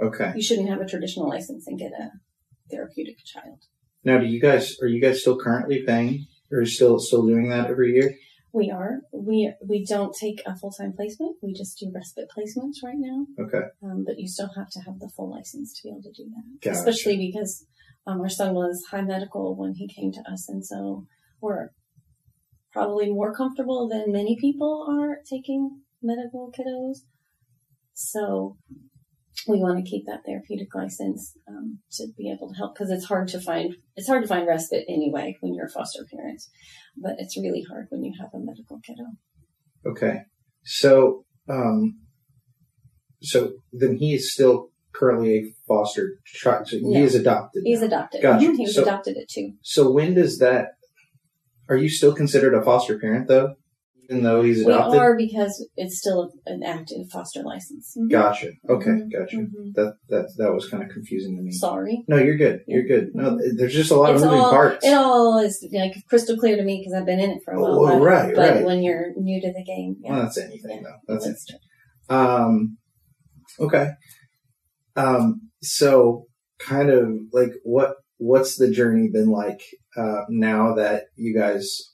Okay. 0.00 0.32
You 0.36 0.42
shouldn't 0.42 0.68
have 0.68 0.80
a 0.80 0.86
traditional 0.86 1.28
license 1.28 1.66
and 1.66 1.78
get 1.78 1.92
a 1.92 2.10
therapeutic 2.70 3.16
child. 3.24 3.58
Now, 4.04 4.18
do 4.18 4.26
you 4.26 4.40
guys 4.40 4.76
are 4.80 4.86
you 4.86 5.00
guys 5.00 5.20
still 5.20 5.38
currently 5.38 5.82
paying, 5.82 6.26
or 6.52 6.64
still 6.66 6.98
still 6.98 7.26
doing 7.26 7.48
that 7.48 7.70
every 7.70 7.94
year? 7.94 8.16
We 8.56 8.70
are. 8.70 9.02
We 9.12 9.52
we 9.68 9.84
don't 9.84 10.16
take 10.18 10.40
a 10.46 10.56
full 10.56 10.70
time 10.70 10.94
placement. 10.96 11.36
We 11.42 11.52
just 11.52 11.78
do 11.78 11.92
respite 11.94 12.28
placements 12.34 12.82
right 12.82 12.96
now. 12.96 13.26
Okay. 13.38 13.66
Um, 13.82 14.04
but 14.06 14.18
you 14.18 14.26
still 14.26 14.48
have 14.56 14.70
to 14.70 14.80
have 14.86 14.98
the 14.98 15.10
full 15.14 15.30
license 15.30 15.74
to 15.74 15.82
be 15.84 15.90
able 15.90 16.00
to 16.04 16.12
do 16.12 16.30
that. 16.30 16.64
Gotcha. 16.64 16.78
Especially 16.78 17.18
because 17.18 17.66
um, 18.06 18.22
our 18.22 18.30
son 18.30 18.54
was 18.54 18.82
high 18.90 19.02
medical 19.02 19.54
when 19.54 19.74
he 19.74 19.86
came 19.86 20.10
to 20.10 20.20
us, 20.32 20.48
and 20.48 20.64
so 20.64 21.04
we're 21.42 21.68
probably 22.72 23.10
more 23.10 23.34
comfortable 23.34 23.88
than 23.90 24.10
many 24.10 24.38
people 24.40 24.86
are 24.88 25.18
taking 25.28 25.82
medical 26.02 26.50
kiddos. 26.50 27.00
So 27.92 28.56
we 29.46 29.58
want 29.58 29.76
to 29.84 29.88
keep 29.88 30.04
that 30.06 30.20
therapeutic 30.26 30.74
license 30.74 31.36
um, 31.48 31.78
to 31.92 32.06
be 32.16 32.30
able 32.30 32.48
to 32.50 32.56
help 32.56 32.74
because 32.74 32.90
it's 32.90 33.04
hard 33.04 33.28
to 33.28 33.40
find 33.40 33.74
it's 33.94 34.08
hard 34.08 34.22
to 34.22 34.28
find 34.28 34.46
respite 34.46 34.84
anyway 34.88 35.36
when 35.40 35.54
you're 35.54 35.66
a 35.66 35.70
foster 35.70 36.04
parent, 36.12 36.42
but 36.96 37.12
it's 37.18 37.36
really 37.36 37.64
hard 37.68 37.86
when 37.90 38.02
you 38.04 38.12
have 38.18 38.30
a 38.34 38.38
medical 38.38 38.80
kiddo. 38.84 39.04
Okay. 39.86 40.22
So, 40.64 41.24
um, 41.48 42.00
so 43.22 43.52
then 43.72 43.96
he 43.96 44.14
is 44.14 44.32
still 44.32 44.70
currently 44.92 45.36
a 45.36 45.54
foster 45.68 46.18
child. 46.24 46.66
So 46.68 46.78
he 46.78 46.82
No. 46.82 47.00
is 47.04 47.14
adopted. 47.14 47.62
He's 47.64 47.82
adopted. 47.82 48.22
Gotcha. 48.22 48.46
Mhm, 48.46 48.56
He 48.56 48.62
was 48.64 48.74
So- 48.74 48.82
adopted 48.82 49.16
at 49.16 49.28
two. 49.28 49.52
So 49.62 49.90
when 49.90 50.14
does 50.14 50.38
that? 50.38 50.70
Are 51.68 51.76
you 51.76 51.88
still 51.88 52.14
considered 52.14 52.54
a 52.54 52.62
foster 52.64 52.98
parent 52.98 53.28
though? 53.28 53.56
Even 54.08 54.22
though 54.22 54.42
he's 54.42 54.64
We 54.64 54.72
adopted? 54.72 55.00
are 55.00 55.16
because 55.16 55.68
it's 55.76 55.98
still 55.98 56.30
an 56.46 56.62
active 56.62 57.08
foster 57.10 57.42
license. 57.42 57.94
Mhm. 57.98 58.10
Gotcha. 58.10 58.50
Okay, 58.68 58.90
Mhm. 58.90 59.12
gotcha. 59.12 59.36
Mhm. 59.36 59.74
That 59.74 59.94
that 60.08 60.28
that 60.38 60.52
was 60.54 60.68
kind 60.68 60.82
of 60.82 60.90
confusing 60.90 61.36
to 61.36 61.42
me. 61.42 61.50
Sorry. 61.50 62.04
No, 62.06 62.16
you're 62.16 62.36
good. 62.36 62.60
You're 62.68 62.86
good. 62.86 63.14
No, 63.14 63.36
there's 63.56 63.74
just 63.74 63.90
a 63.90 63.96
lot 63.96 64.14
It's 64.14 64.22
of 64.22 64.28
moving 64.28 64.44
all, 64.44 64.50
parts. 64.50 64.86
It 64.86 64.92
all 64.94 65.38
is 65.40 65.66
like 65.72 65.94
crystal 66.08 66.36
clear 66.36 66.56
to 66.56 66.62
me 66.62 66.78
because 66.80 66.94
I've 66.98 67.06
been 67.06 67.18
in 67.20 67.30
it 67.30 67.42
for 67.44 67.54
a 67.54 67.60
while. 67.60 67.72
Oh, 67.72 67.80
well, 67.82 67.98
but, 67.98 68.04
right, 68.04 68.34
but 68.34 68.50
right. 68.56 68.64
when 68.64 68.82
you're 68.82 69.12
new 69.16 69.40
to 69.40 69.52
the 69.52 69.64
game, 69.64 69.96
yeah. 70.00 70.12
Well, 70.12 70.22
that's 70.22 70.38
anything 70.38 70.82
Yeah. 70.82 70.88
though. 71.08 71.14
That's 71.14 71.26
it. 71.26 71.28
That's 71.30 71.46
true. 71.46 71.58
Um, 72.16 72.78
okay. 73.58 73.90
Um, 74.94 75.50
so 75.62 76.26
kind 76.58 76.90
of 76.90 77.08
like 77.32 77.52
what, 77.64 77.96
what's 78.18 78.56
the 78.56 78.70
journey 78.70 79.08
been 79.12 79.30
like, 79.30 79.60
uh, 79.96 80.22
now 80.28 80.74
that 80.74 81.04
you 81.16 81.36
guys 81.36 81.92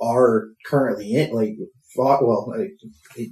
are 0.00 0.48
currently 0.66 1.12
in, 1.14 1.32
like, 1.32 1.56
well, 1.96 2.52
like, 2.56 2.72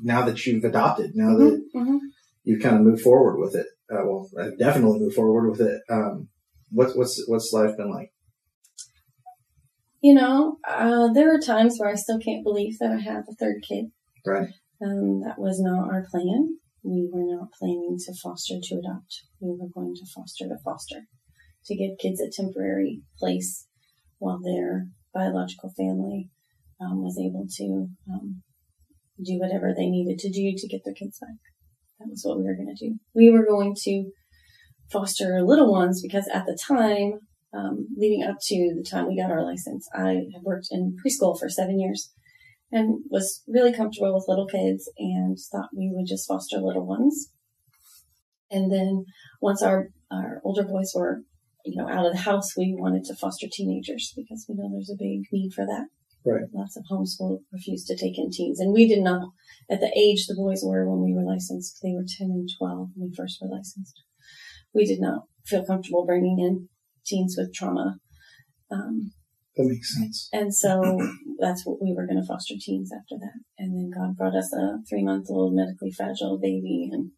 now 0.02 0.24
that 0.24 0.44
you've 0.46 0.64
adopted, 0.64 1.12
now 1.14 1.36
that 1.36 1.62
Mhm, 1.74 1.86
mhm. 1.86 1.98
you've 2.44 2.62
kind 2.62 2.76
of 2.76 2.82
moved 2.82 3.02
forward 3.02 3.38
with 3.38 3.54
it, 3.54 3.66
uh, 3.90 4.02
well, 4.04 4.28
I've 4.38 4.58
definitely 4.58 4.98
moved 4.98 5.14
forward 5.14 5.50
with 5.50 5.60
it. 5.60 5.82
Um, 5.88 6.28
what's, 6.70 6.96
what's, 6.96 7.22
what's 7.28 7.52
life 7.52 7.76
been 7.76 7.90
like? 7.90 8.12
You 10.00 10.14
know, 10.14 10.58
uh, 10.66 11.12
there 11.12 11.34
are 11.34 11.40
times 11.40 11.78
where 11.78 11.88
I 11.88 11.94
still 11.94 12.18
can't 12.18 12.44
believe 12.44 12.78
that 12.78 12.92
I 12.92 12.98
have 12.98 13.24
a 13.28 13.34
third 13.34 13.62
kid. 13.66 13.86
Right. 14.24 14.48
Um, 14.84 15.22
that 15.22 15.38
was 15.38 15.60
not 15.60 15.90
our 15.92 16.06
plan. 16.10 16.58
We 16.82 17.08
were 17.12 17.24
not 17.24 17.52
planning 17.52 17.96
to 17.98 18.14
foster 18.22 18.54
to 18.62 18.74
adopt. 18.76 19.22
We 19.40 19.50
were 19.50 19.68
going 19.74 19.94
to 19.94 20.06
foster 20.14 20.46
to 20.48 20.56
foster 20.64 21.06
to 21.66 21.76
give 21.76 21.98
kids 21.98 22.20
a 22.20 22.30
temporary 22.30 23.02
place 23.18 23.66
while 24.18 24.38
their 24.40 24.88
biological 25.12 25.72
family 25.76 26.30
um, 26.80 27.02
was 27.02 27.18
able 27.18 27.46
to 27.56 27.88
um, 28.12 28.42
do 29.22 29.38
whatever 29.38 29.72
they 29.74 29.86
needed 29.86 30.18
to 30.18 30.30
do 30.30 30.52
to 30.56 30.68
get 30.68 30.82
their 30.84 30.94
kids 30.94 31.18
back. 31.18 31.36
That 31.98 32.08
was 32.10 32.22
what 32.24 32.38
we 32.38 32.44
were 32.44 32.56
going 32.56 32.74
to 32.74 32.88
do. 32.88 32.96
We 33.14 33.30
were 33.30 33.46
going 33.46 33.74
to 33.84 34.10
foster 34.90 35.42
little 35.42 35.70
ones 35.72 36.02
because 36.02 36.28
at 36.32 36.46
the 36.46 36.58
time, 36.66 37.20
um, 37.54 37.86
leading 37.96 38.22
up 38.22 38.36
to 38.40 38.74
the 38.76 38.86
time 38.88 39.08
we 39.08 39.16
got 39.16 39.30
our 39.30 39.44
license, 39.44 39.88
I 39.94 40.26
had 40.32 40.42
worked 40.42 40.68
in 40.70 40.96
preschool 41.04 41.38
for 41.38 41.48
seven 41.48 41.80
years 41.80 42.12
and 42.70 43.00
was 43.10 43.42
really 43.46 43.72
comfortable 43.72 44.14
with 44.14 44.28
little 44.28 44.46
kids 44.46 44.90
and 44.98 45.38
thought 45.50 45.70
we 45.74 45.90
would 45.94 46.06
just 46.06 46.28
foster 46.28 46.58
little 46.58 46.86
ones. 46.86 47.30
And 48.50 48.72
then 48.72 49.06
once 49.40 49.62
our, 49.62 49.88
our 50.10 50.40
older 50.44 50.64
boys 50.64 50.92
were, 50.94 51.22
you 51.64 51.76
know, 51.76 51.88
out 51.88 52.06
of 52.06 52.12
the 52.12 52.18
house, 52.20 52.56
we 52.56 52.76
wanted 52.78 53.04
to 53.04 53.16
foster 53.16 53.46
teenagers 53.50 54.12
because 54.16 54.44
we 54.48 54.54
know 54.54 54.70
there's 54.70 54.90
a 54.90 54.98
big 54.98 55.22
need 55.32 55.52
for 55.52 55.64
that. 55.64 55.86
Right. 56.26 56.42
Lots 56.52 56.76
of 56.76 56.84
homeschool 56.90 57.38
refused 57.52 57.86
to 57.86 57.96
take 57.96 58.18
in 58.18 58.30
teens. 58.30 58.58
And 58.58 58.72
we 58.72 58.88
did 58.88 59.02
not, 59.02 59.28
at 59.70 59.80
the 59.80 59.92
age 59.96 60.26
the 60.26 60.34
boys 60.34 60.62
were 60.64 60.88
when 60.90 61.02
we 61.02 61.14
were 61.14 61.24
licensed, 61.24 61.78
they 61.82 61.92
were 61.92 62.04
10 62.18 62.28
and 62.30 62.48
12 62.58 62.88
when 62.94 63.10
we 63.10 63.14
first 63.16 63.38
were 63.40 63.48
licensed. 63.48 64.02
We 64.74 64.86
did 64.86 65.00
not 65.00 65.22
feel 65.44 65.64
comfortable 65.64 66.04
bringing 66.04 66.40
in 66.40 66.68
teens 67.06 67.36
with 67.38 67.54
trauma. 67.54 67.98
Um, 68.70 69.12
That 69.56 69.68
makes 69.68 69.94
sense. 69.94 70.28
and 70.32 70.52
so 70.52 70.98
that's 71.38 71.64
what 71.64 71.80
we 71.80 71.94
were 71.94 72.06
going 72.06 72.20
to 72.20 72.26
foster 72.26 72.54
teens 72.58 72.90
after 72.92 73.16
that. 73.20 73.40
And 73.58 73.76
then 73.76 73.90
God 73.96 74.16
brought 74.16 74.34
us 74.36 74.52
a 74.52 74.78
three 74.88 75.04
month 75.04 75.26
old 75.30 75.54
medically 75.54 75.92
fragile 75.92 76.38
baby 76.42 76.90
and, 76.90 77.12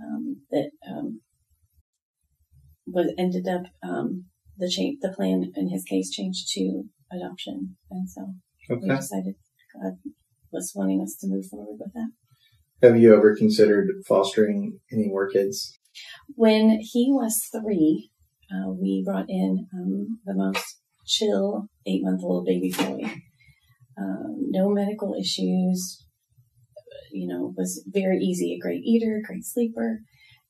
um, 0.00 0.42
that, 0.50 0.70
um, 0.88 1.20
was 2.86 3.12
ended 3.18 3.48
up, 3.48 3.64
um, 3.82 4.26
the 4.56 4.68
change, 4.68 4.98
the 5.00 5.10
plan 5.10 5.50
in 5.56 5.70
his 5.70 5.82
case 5.82 6.10
changed 6.10 6.46
to 6.52 6.84
adoption. 7.14 7.76
And 7.90 8.08
so 8.08 8.34
we 8.68 8.88
decided 8.88 9.34
God 9.74 9.98
was 10.52 10.72
wanting 10.74 11.02
us 11.02 11.16
to 11.20 11.28
move 11.28 11.46
forward 11.46 11.78
with 11.78 11.92
that. 11.94 12.10
Have 12.82 12.98
you 12.98 13.14
ever 13.14 13.36
considered 13.36 13.88
fostering 14.06 14.80
any 14.92 15.06
more 15.06 15.28
kids? 15.30 15.78
When 16.34 16.80
he 16.80 17.08
was 17.10 17.48
three, 17.52 18.10
uh, 18.50 18.70
we 18.72 19.02
brought 19.04 19.26
in 19.28 19.66
um, 19.72 20.18
the 20.24 20.34
most 20.34 20.80
chill 21.06 21.68
eight 21.86 22.02
month 22.02 22.22
old 22.22 22.46
baby 22.46 22.72
boy. 22.76 23.02
Um, 23.98 24.36
no 24.50 24.68
medical 24.68 25.14
issues. 25.18 26.04
You 27.12 27.28
know, 27.28 27.52
was 27.56 27.84
very 27.86 28.18
easy, 28.18 28.54
a 28.54 28.58
great 28.58 28.82
eater, 28.84 29.20
great 29.24 29.44
sleeper, 29.44 30.00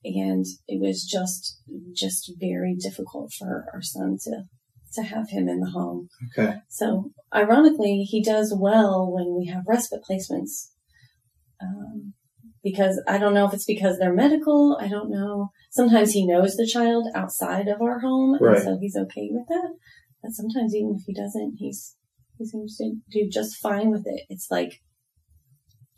and 0.04 0.44
it 0.68 0.80
was 0.80 1.04
just 1.04 1.60
just 1.94 2.32
very 2.38 2.76
difficult 2.76 3.32
for 3.36 3.66
our 3.74 3.82
son 3.82 4.16
to 4.24 4.44
to 4.94 5.02
have 5.02 5.30
him 5.30 5.48
in 5.48 5.60
the 5.60 5.70
home. 5.70 6.08
Okay. 6.38 6.58
So, 6.68 7.10
ironically, 7.34 8.02
he 8.02 8.22
does 8.22 8.54
well 8.58 9.10
when 9.10 9.36
we 9.38 9.46
have 9.46 9.64
respite 9.66 10.00
placements. 10.08 10.68
Um, 11.60 12.14
because 12.64 13.00
I 13.08 13.18
don't 13.18 13.34
know 13.34 13.46
if 13.46 13.54
it's 13.54 13.64
because 13.64 13.98
they're 13.98 14.12
medical. 14.14 14.78
I 14.80 14.88
don't 14.88 15.10
know. 15.10 15.50
Sometimes 15.70 16.12
he 16.12 16.26
knows 16.26 16.54
the 16.54 16.66
child 16.66 17.06
outside 17.14 17.68
of 17.68 17.80
our 17.80 18.00
home, 18.00 18.38
Right. 18.40 18.56
and 18.56 18.64
so 18.64 18.78
he's 18.80 18.96
okay 18.96 19.28
with 19.30 19.46
that. 19.48 19.74
But 20.22 20.32
sometimes 20.32 20.74
even 20.74 20.96
if 20.98 21.04
he 21.06 21.14
doesn't, 21.14 21.56
he's 21.58 21.96
he 22.38 22.46
seems 22.46 22.76
to 22.78 22.94
do 23.10 23.28
just 23.30 23.56
fine 23.56 23.90
with 23.90 24.04
it. 24.06 24.24
It's 24.28 24.48
like 24.50 24.80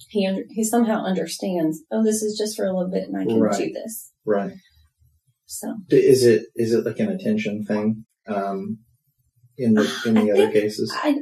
he 0.08 0.26
under, 0.26 0.42
he 0.50 0.64
somehow 0.64 1.04
understands. 1.04 1.82
Oh, 1.90 2.02
this 2.02 2.22
is 2.22 2.36
just 2.38 2.56
for 2.56 2.64
a 2.66 2.72
little 2.72 2.90
bit, 2.90 3.08
and 3.08 3.16
I 3.16 3.24
can 3.24 3.40
Right. 3.40 3.56
do 3.56 3.72
this. 3.72 4.12
Right. 4.24 4.52
So 5.46 5.76
Is 5.90 6.24
it 6.24 6.46
is 6.56 6.72
it 6.72 6.84
like 6.86 6.98
an 6.98 7.10
attention 7.10 7.64
thing? 7.64 8.06
Um, 8.26 8.78
in 9.56 9.74
the 9.74 10.02
in 10.06 10.14
the 10.14 10.32
I 10.32 10.34
other 10.34 10.52
cases. 10.52 10.92
I 10.94 11.16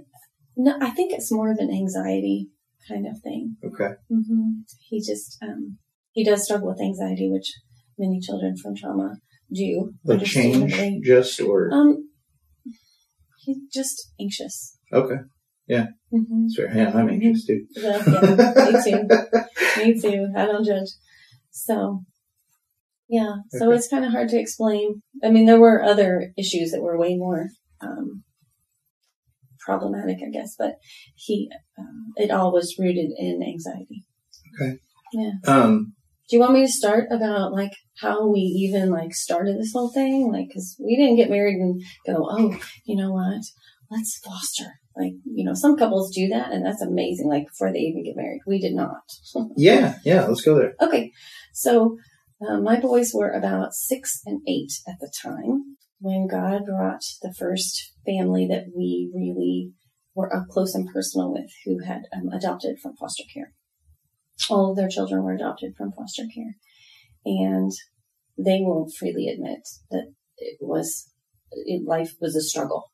no, 0.57 0.77
I 0.81 0.91
think 0.91 1.13
it's 1.13 1.33
more 1.33 1.51
of 1.51 1.59
an 1.59 1.71
anxiety 1.71 2.49
kind 2.89 3.07
of 3.07 3.21
thing. 3.23 3.57
Okay. 3.65 3.95
Mm-hmm. 4.11 4.63
He 4.89 5.01
just 5.01 5.39
um, 5.43 5.79
he 6.13 6.25
does 6.25 6.45
struggle 6.45 6.69
with 6.69 6.81
anxiety, 6.81 7.31
which 7.31 7.53
many 7.99 8.21
children 8.21 8.55
from 8.57 8.75
trauma 8.77 9.17
do. 9.53 9.93
Like 10.05 10.25
change, 10.25 11.05
just 11.05 11.41
or 11.41 11.71
Um, 11.73 12.09
he's 13.45 13.59
just 13.73 14.13
anxious. 14.21 14.79
okay. 14.93 15.17
Yeah. 15.67 15.87
Mm-hmm. 16.13 16.49
Sorry, 16.49 16.77
yeah, 16.77 16.91
I'm 16.95 17.09
anxious 17.09 17.47
too. 17.47 17.65
Well, 17.77 18.03
yeah, 18.07 18.73
me 18.73 18.83
too. 18.85 19.09
Me 19.79 19.99
too. 19.99 20.29
I 20.37 20.45
don't 20.45 20.67
judge. 20.67 20.89
So, 21.51 22.05
yeah. 23.17 23.35
So 23.59 23.67
Okay. 23.69 23.77
it's 23.77 23.89
kind 23.89 24.05
of 24.07 24.11
hard 24.17 24.29
to 24.31 24.39
explain. 24.41 25.03
I 25.23 25.31
mean, 25.31 25.45
there 25.47 25.61
were 25.61 25.83
other 25.93 26.33
issues 26.43 26.71
that 26.73 26.83
were 26.83 26.99
way 26.99 27.15
more 27.17 27.43
um, 27.81 28.25
problematic, 29.61 30.19
I 30.27 30.31
guess, 30.31 30.55
but 30.59 30.73
he, 31.15 31.49
um, 31.79 32.13
it 32.17 32.31
all 32.31 32.53
was 32.53 32.77
rooted 32.79 33.11
in 33.17 33.43
anxiety. 33.43 34.05
Okay. 34.55 34.79
Yeah. 35.13 35.33
Um, 35.47 35.93
Do 36.29 36.37
you 36.37 36.41
want 36.41 36.55
me 36.55 36.65
to 36.67 36.73
start 36.73 37.05
about 37.11 37.53
like 37.53 37.73
how 38.01 38.27
we 38.29 38.41
even 38.41 38.91
like 38.91 39.15
started 39.15 39.59
this 39.59 39.73
whole 39.73 39.93
thing? 39.93 40.31
Like, 40.33 40.49
cause 40.53 40.77
we 40.85 40.97
didn't 40.97 41.17
get 41.17 41.31
married 41.31 41.57
and 41.61 41.81
go, 42.07 42.27
oh, 42.29 42.57
you 42.87 42.97
know 42.97 43.13
what? 43.13 43.43
Let's 43.91 44.19
foster. 44.25 44.73
Like, 44.97 45.13
you 45.25 45.45
know, 45.45 45.55
some 45.55 45.77
couples 45.77 46.15
do 46.15 46.29
that 46.29 46.51
and 46.53 46.65
that's 46.65 46.83
amazing. 46.83 47.29
Like 47.29 47.47
before 47.47 47.73
they 47.73 47.81
even 47.81 48.05
get 48.05 48.17
married, 48.17 48.41
we 48.47 48.59
did 48.59 48.75
not. 48.75 49.03
yeah, 49.57 49.95
yeah. 50.05 50.25
Let's 50.27 50.43
go 50.43 50.57
there. 50.57 50.75
Okay. 50.81 51.13
So, 51.55 51.99
uh, 52.49 52.61
my 52.61 52.79
boys 52.79 53.13
were 53.15 53.31
about 53.31 53.75
six 53.75 54.21
and 54.27 54.41
eight 54.49 54.73
at 54.87 54.97
the 55.01 55.13
time 55.23 55.77
when 56.01 56.27
God 56.27 56.67
brought 56.67 57.03
the 57.23 57.33
first 57.33 57.93
family 58.05 58.47
that 58.49 58.67
we 58.77 59.11
really 59.15 59.73
were 60.15 60.35
up 60.35 60.49
close 60.49 60.75
and 60.75 60.89
personal 60.93 61.33
with 61.33 61.51
who 61.65 61.79
had 61.85 62.03
um, 62.15 62.29
adopted 62.29 62.79
from 62.81 62.97
foster 62.97 63.25
care. 63.33 63.53
All 64.51 64.71
of 64.71 64.77
their 64.77 64.89
children 64.89 65.23
were 65.23 65.35
adopted 65.35 65.75
from 65.77 65.93
foster 65.93 66.25
care. 66.35 66.57
And 67.25 67.71
they 68.37 68.61
will 68.61 68.91
freely 68.99 69.29
admit 69.29 69.69
that 69.91 70.13
it 70.37 70.59
was, 70.61 71.13
it, 71.53 71.87
life 71.87 72.15
was 72.21 72.35
a 72.35 72.43
struggle 72.43 72.93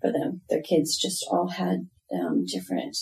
for 0.00 0.10
them. 0.10 0.40
Their 0.48 0.62
kids 0.62 0.96
just 0.96 1.24
all 1.30 1.50
had 1.50 1.88
um, 2.12 2.44
different 2.46 2.96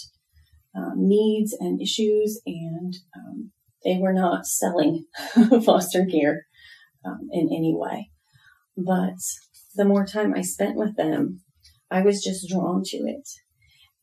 um, 0.74 0.94
needs 0.96 1.56
and 1.58 1.80
issues 1.80 2.40
and 2.44 2.94
um, 3.16 3.52
they 3.84 3.98
were 4.00 4.12
not 4.12 4.46
selling 4.46 5.04
foster 5.64 6.06
care 6.06 6.46
um, 7.04 7.28
in 7.32 7.46
any 7.46 7.74
way. 7.76 8.10
But 8.76 9.18
the 9.74 9.84
more 9.84 10.06
time 10.06 10.34
I 10.34 10.42
spent 10.42 10.76
with 10.76 10.96
them, 10.96 11.42
I 11.90 12.02
was 12.02 12.22
just 12.22 12.48
drawn 12.48 12.82
to 12.86 12.96
it 12.96 13.28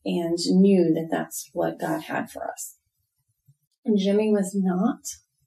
and 0.04 0.38
knew 0.46 0.92
that 0.94 1.08
that's 1.10 1.50
what 1.52 1.80
God 1.80 2.02
had 2.02 2.30
for 2.30 2.48
us. 2.50 2.76
And 3.84 3.98
Jimmy 3.98 4.30
was 4.30 4.52
not 4.54 5.00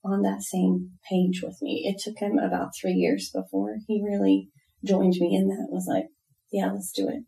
on 0.04 0.22
that 0.22 0.44
same 0.44 0.92
page 1.10 1.42
with 1.42 1.58
me. 1.62 1.84
It 1.86 2.02
took 2.04 2.20
him 2.20 2.38
about 2.38 2.72
three 2.80 2.94
years 2.94 3.32
before 3.34 3.78
he 3.88 4.04
really 4.04 4.50
joined 4.86 5.16
me 5.20 5.36
in 5.36 5.48
that. 5.48 5.68
Was 5.70 5.88
like, 5.90 6.06
yeah, 6.52 6.72
let's 6.72 6.92
do 6.92 7.08
it. 7.10 7.24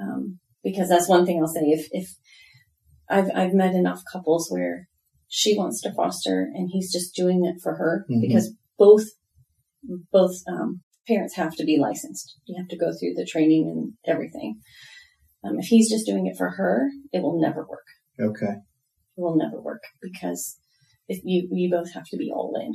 Um, 0.00 0.38
because 0.62 0.88
that's 0.88 1.08
one 1.08 1.26
thing 1.26 1.40
I'll 1.40 1.48
say. 1.48 1.62
If 1.62 1.88
if 1.90 2.10
I've 3.08 3.30
I've 3.34 3.54
met 3.54 3.74
enough 3.74 4.02
couples 4.12 4.48
where 4.50 4.88
she 5.28 5.56
wants 5.56 5.80
to 5.82 5.92
foster 5.92 6.48
and 6.54 6.70
he's 6.72 6.92
just 6.92 7.14
doing 7.14 7.44
it 7.44 7.60
for 7.62 7.74
her 7.76 8.06
Mhm. 8.10 8.20
because 8.20 8.54
both 8.78 9.04
both 10.10 10.34
um, 10.48 10.82
parents 11.06 11.36
have 11.36 11.54
to 11.54 11.64
be 11.64 11.78
licensed. 11.78 12.36
You 12.46 12.56
have 12.58 12.68
to 12.68 12.76
go 12.76 12.92
through 12.92 13.14
the 13.14 13.24
training 13.24 13.68
and 13.68 13.92
everything. 14.04 14.60
Um, 15.44 15.58
if 15.58 15.66
he's 15.66 15.88
just 15.88 16.06
doing 16.06 16.26
it 16.26 16.36
for 16.36 16.50
her, 16.50 16.90
it 17.12 17.22
will 17.22 17.40
never 17.40 17.64
work. 17.68 17.84
Okay. 18.18 18.54
It 19.16 19.20
will 19.20 19.36
never 19.36 19.60
work 19.60 19.82
because 20.02 20.58
if 21.08 21.20
you 21.24 21.48
you 21.52 21.70
both 21.70 21.92
have 21.92 22.06
to 22.10 22.16
be 22.16 22.30
all 22.32 22.54
in. 22.60 22.72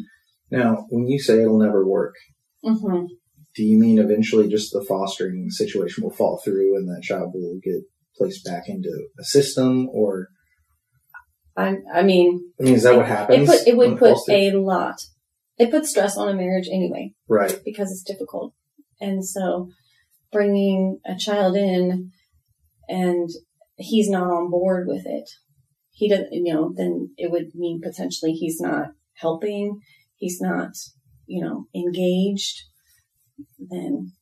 Now, 0.57 0.85
when 0.89 1.07
you 1.07 1.19
say 1.19 1.41
it'll 1.41 1.59
never 1.59 1.85
work, 1.85 2.15
hmm 2.63 3.05
do 3.53 3.63
you 3.63 3.77
mean 3.77 3.99
eventually 3.99 4.47
just 4.47 4.71
the 4.71 4.85
fostering 4.87 5.49
situation 5.49 6.03
will 6.03 6.11
fall 6.13 6.39
through 6.43 6.77
and 6.77 6.87
that 6.87 7.03
child 7.03 7.31
will 7.33 7.59
get 7.61 7.81
placed 8.15 8.45
back 8.45 8.63
into 8.67 9.07
a 9.19 9.23
system 9.25 9.89
or 9.89 10.29
I 11.57 11.75
I 11.93 12.03
mean, 12.03 12.51
I 12.59 12.63
mean 12.63 12.73
is 12.75 12.83
that 12.83 12.95
what 12.95 13.05
it 13.05 13.09
happens? 13.09 13.49
put 13.49 13.67
it 13.67 13.77
would 13.77 13.97
put 13.97 14.17
a 14.29 14.51
lot. 14.51 14.95
It 15.57 15.69
puts 15.69 15.89
stress 15.89 16.17
on 16.17 16.29
a 16.29 16.33
marriage 16.33 16.67
anyway. 16.71 17.13
right. 17.27 17.59
because 17.63 17.91
it's 17.91 18.03
difficult. 18.03 18.53
And 18.99 19.25
so 19.25 19.69
bringing 20.31 20.99
a 21.05 21.15
child 21.15 21.55
in 21.55 22.11
and 22.87 23.29
he's 23.75 24.09
not 24.09 24.23
on 24.23 24.49
board 24.49 24.87
with 24.87 25.05
it, 25.05 25.29
he 25.91 26.09
doesn't, 26.09 26.31
you 26.31 26.53
know, 26.53 26.73
then 26.75 27.11
it 27.17 27.31
would 27.31 27.53
mean 27.53 27.81
potentially 27.81 28.31
he's 28.31 28.59
not 28.59 28.87
helping, 29.15 29.81
he's 30.15 30.39
not, 30.41 30.71
you 31.27 31.43
know, 31.43 31.67
engaged, 31.75 32.61
then, 33.59 34.13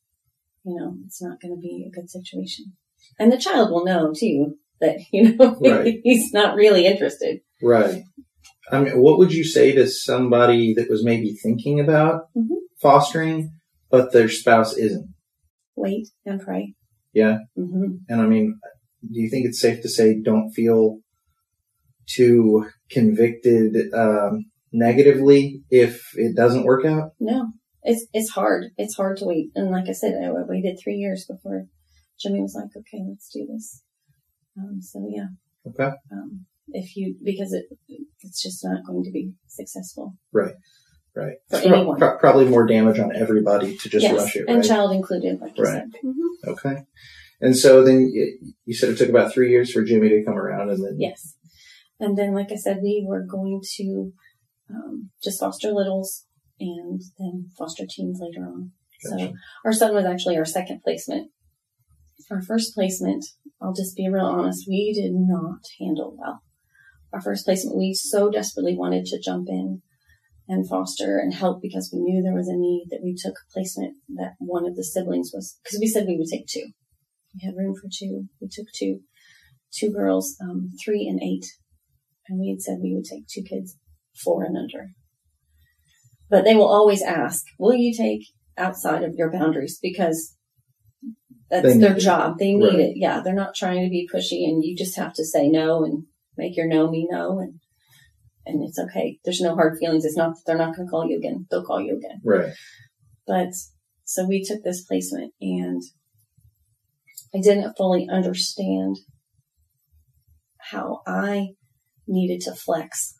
you 0.64 0.76
know, 0.76 0.96
it's 1.06 1.22
not 1.22 1.40
going 1.40 1.54
to 1.54 1.60
be 1.60 1.86
a 1.86 1.94
good 1.94 2.10
situation. 2.10 2.72
And 3.18 3.32
the 3.32 3.38
child 3.38 3.70
will 3.70 3.84
know 3.84 4.12
too 4.14 4.56
that, 4.80 4.98
you 5.12 5.36
know, 5.36 5.56
Right. 5.60 6.00
he's 6.02 6.32
not 6.32 6.54
really 6.56 6.86
interested. 6.86 7.40
Right. 7.62 8.02
I 8.72 8.80
mean, 8.80 9.00
what 9.00 9.18
would 9.18 9.32
you 9.32 9.44
say 9.44 9.72
to 9.72 9.86
somebody 9.88 10.74
that 10.74 10.88
was 10.88 11.04
maybe 11.04 11.34
thinking 11.42 11.80
about 11.80 12.22
Mhm. 12.36 12.48
fostering, 12.80 13.52
but 13.90 14.12
their 14.12 14.28
spouse 14.28 14.76
isn't? 14.76 15.08
Wait 15.76 16.08
and 16.24 16.40
pray. 16.40 16.74
Yeah. 17.12 17.38
hmm 17.56 17.96
And 18.08 18.20
I 18.20 18.26
mean, 18.26 18.58
do 19.02 19.20
you 19.20 19.28
think 19.30 19.46
it's 19.46 19.60
safe 19.60 19.80
to 19.82 19.88
say 19.88 20.20
don't 20.20 20.50
feel 20.52 20.98
too 22.08 22.66
convicted 22.90 23.92
um, 23.94 24.44
negatively 24.72 25.62
if 25.70 26.02
it 26.14 26.36
doesn't 26.36 26.64
work 26.64 26.84
out? 26.84 27.12
No, 27.18 27.48
it's 27.82 28.06
it's 28.12 28.30
hard. 28.30 28.66
It's 28.76 28.94
hard 28.96 29.16
to 29.18 29.24
wait. 29.24 29.50
And 29.54 29.70
like 29.70 29.88
I 29.88 29.92
said, 29.92 30.14
I 30.22 30.30
waited 30.30 30.78
three 30.82 30.96
years 30.96 31.26
before 31.28 31.64
Jimmy 32.20 32.40
was 32.42 32.54
like, 32.54 32.70
"Okay, 32.76 33.02
let's 33.08 33.30
do 33.32 33.46
this." 33.50 33.82
Um, 34.58 34.80
so 34.80 35.06
yeah, 35.10 35.26
Okay. 35.66 35.94
um, 36.12 36.46
if 36.68 36.96
you 36.96 37.16
because 37.22 37.52
it 37.52 37.64
it's 38.20 38.42
just 38.42 38.64
not 38.64 38.84
going 38.86 39.04
to 39.04 39.10
be 39.10 39.32
successful. 39.46 40.14
Right. 40.32 40.54
Right. 41.14 41.36
For 41.48 41.60
pro- 41.60 41.72
anyone. 41.72 41.98
pro- 41.98 42.18
probably 42.18 42.44
more 42.46 42.66
damage 42.66 42.98
on 43.00 43.14
everybody 43.14 43.76
to 43.78 43.88
just 43.88 44.04
yes, 44.04 44.16
rush 44.16 44.36
it, 44.36 44.44
and 44.48 44.64
child 44.64 44.92
included, 44.92 45.40
like 45.40 45.54
Right. 45.58 45.66
said. 45.66 45.90
hmm 46.02 46.48
okay. 46.50 46.84
And 47.40 47.56
so 47.56 47.82
then 47.82 48.10
you, 48.12 48.38
you 48.66 48.74
said 48.74 48.90
it 48.90 48.98
took 48.98 49.08
about 49.08 49.32
three 49.32 49.50
years 49.50 49.72
for 49.72 49.82
Jimmy 49.82 50.08
to 50.10 50.24
come 50.24 50.36
around, 50.38 50.70
and 50.70 50.84
then 50.84 50.96
Yes, 50.98 51.34
and 51.98 52.16
then 52.16 52.32
like 52.34 52.52
I 52.52 52.56
said, 52.56 52.78
we 52.82 53.04
were 53.06 53.24
going 53.24 53.60
to 53.76 54.12
um, 54.70 55.10
just 55.22 55.40
foster 55.40 55.72
littles 55.72 56.26
and 56.60 57.00
then 57.18 57.46
foster 57.58 57.84
teens 57.88 58.20
later 58.20 58.46
on. 58.46 58.72
So 59.00 59.32
our 59.64 59.72
son 59.72 59.94
was 59.94 60.04
actually 60.04 60.36
our 60.36 60.44
second 60.44 60.82
placement. 60.84 61.30
Our 62.30 62.42
first 62.42 62.74
placement, 62.74 63.24
I'll 63.60 63.74
just 63.74 63.96
be 63.96 64.08
real 64.08 64.24
honest, 64.24 64.66
we 64.68 64.92
did 64.92 65.12
not 65.14 65.60
handle 65.78 66.16
well. 66.18 66.42
Our 67.12 67.20
first 67.20 67.44
placement, 67.44 67.76
we 67.76 67.94
so 67.94 68.30
desperately 68.30 68.76
wanted 68.76 69.04
to 69.06 69.20
jump 69.20 69.48
in 69.48 69.82
and 70.48 70.68
foster 70.68 71.18
and 71.18 71.34
help 71.34 71.62
because 71.62 71.90
we 71.92 72.00
knew 72.00 72.22
there 72.22 72.34
was 72.34 72.48
a 72.48 72.56
need 72.56 72.86
that 72.90 73.02
we 73.02 73.14
took 73.14 73.34
placement 73.52 73.96
that 74.08 74.34
one 74.38 74.66
of 74.66 74.76
the 74.76 74.84
siblings 74.84 75.30
was, 75.32 75.58
because 75.62 75.78
we 75.80 75.86
said 75.86 76.06
we 76.06 76.16
would 76.16 76.28
take 76.30 76.46
two. 76.46 76.70
We 77.34 77.46
had 77.46 77.56
room 77.56 77.74
for 77.74 77.88
two. 77.92 78.24
We 78.40 78.48
took 78.50 78.66
two, 78.74 79.00
two 79.72 79.92
girls, 79.92 80.36
um, 80.42 80.72
three 80.84 81.06
and 81.06 81.20
eight. 81.22 81.46
And 82.28 82.40
we 82.40 82.50
had 82.50 82.60
said 82.60 82.78
we 82.82 82.94
would 82.94 83.04
take 83.04 83.26
two 83.28 83.42
kids, 83.42 83.76
four 84.22 84.44
and 84.44 84.56
under. 84.56 84.90
But 86.28 86.44
they 86.44 86.54
will 86.54 86.68
always 86.68 87.02
ask, 87.02 87.44
will 87.58 87.74
you 87.74 87.92
take 87.96 88.22
outside 88.56 89.02
of 89.02 89.14
your 89.14 89.32
boundaries? 89.32 89.78
Because 89.80 90.36
that's 91.50 91.78
their 91.78 91.94
job. 91.94 92.38
They 92.38 92.54
need 92.54 92.64
Right. 92.64 92.80
it. 92.80 92.92
Yeah. 92.96 93.20
They're 93.22 93.34
not 93.34 93.54
trying 93.54 93.82
to 93.84 93.90
be 93.90 94.08
pushy 94.12 94.44
and 94.48 94.64
you 94.64 94.76
just 94.76 94.96
have 94.96 95.12
to 95.14 95.24
say 95.24 95.48
no 95.48 95.84
and 95.84 96.04
make 96.36 96.56
your 96.56 96.68
no 96.68 96.88
be 96.90 97.06
no 97.10 97.38
and, 97.40 97.60
and 98.46 98.62
it's 98.62 98.78
okay. 98.78 99.18
There's 99.24 99.40
no 99.40 99.54
hard 99.54 99.78
feelings. 99.78 100.04
It's 100.04 100.16
not 100.16 100.34
that 100.34 100.42
they're 100.46 100.56
not 100.56 100.76
going 100.76 100.86
to 100.88 100.90
call 100.90 101.06
you 101.08 101.18
again. 101.18 101.46
They'll 101.50 101.64
call 101.64 101.80
you 101.80 101.96
again. 101.96 102.20
right, 102.24 102.52
But 103.26 103.50
so 104.04 104.26
we 104.26 104.42
took 104.44 104.62
this 104.62 104.82
placement 104.84 105.32
and 105.40 105.82
I 107.34 107.40
didn't 107.40 107.74
fully 107.76 108.08
understand 108.10 108.96
how 110.58 111.00
I 111.06 111.50
needed 112.06 112.40
to 112.42 112.54
flex. 112.54 113.14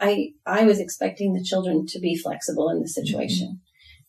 I, 0.00 0.30
I 0.46 0.64
was 0.64 0.80
expecting 0.80 1.32
the 1.34 1.42
children 1.44 1.84
to 1.88 1.98
be 2.00 2.16
flexible 2.16 2.68
in 2.70 2.80
the 2.80 2.88
situation 2.88 3.60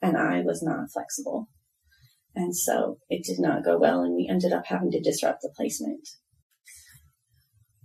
and 0.02 0.18
I 0.18 0.42
was 0.42 0.62
not 0.64 0.92
flexible. 0.92 1.48
And 2.36 2.56
so 2.56 2.98
it 3.10 3.24
did 3.24 3.39
not 3.39 3.63
go 3.63 3.78
well 3.80 4.02
and 4.02 4.13
we 4.15 4.28
ended 4.30 4.52
up 4.52 4.65
having 4.65 4.91
to 4.91 5.00
disrupt 5.02 5.41
the 5.41 5.54
placement. 5.56 6.08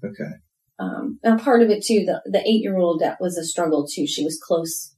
okay, 0.05 0.33
Um, 0.79 1.19
now 1.23 1.37
part 1.39 1.63
of 1.63 1.71
it 1.71 1.85
too, 1.85 2.05
the, 2.05 2.23
the 2.25 2.41
eight 2.41 2.63
year 2.63 2.77
old 2.79 3.01
that 3.01 3.19
was 3.21 3.37
a 3.37 3.45
struggle 3.45 3.87
too. 3.87 4.07
She 4.07 4.25
was 4.25 4.41
close, 4.43 4.95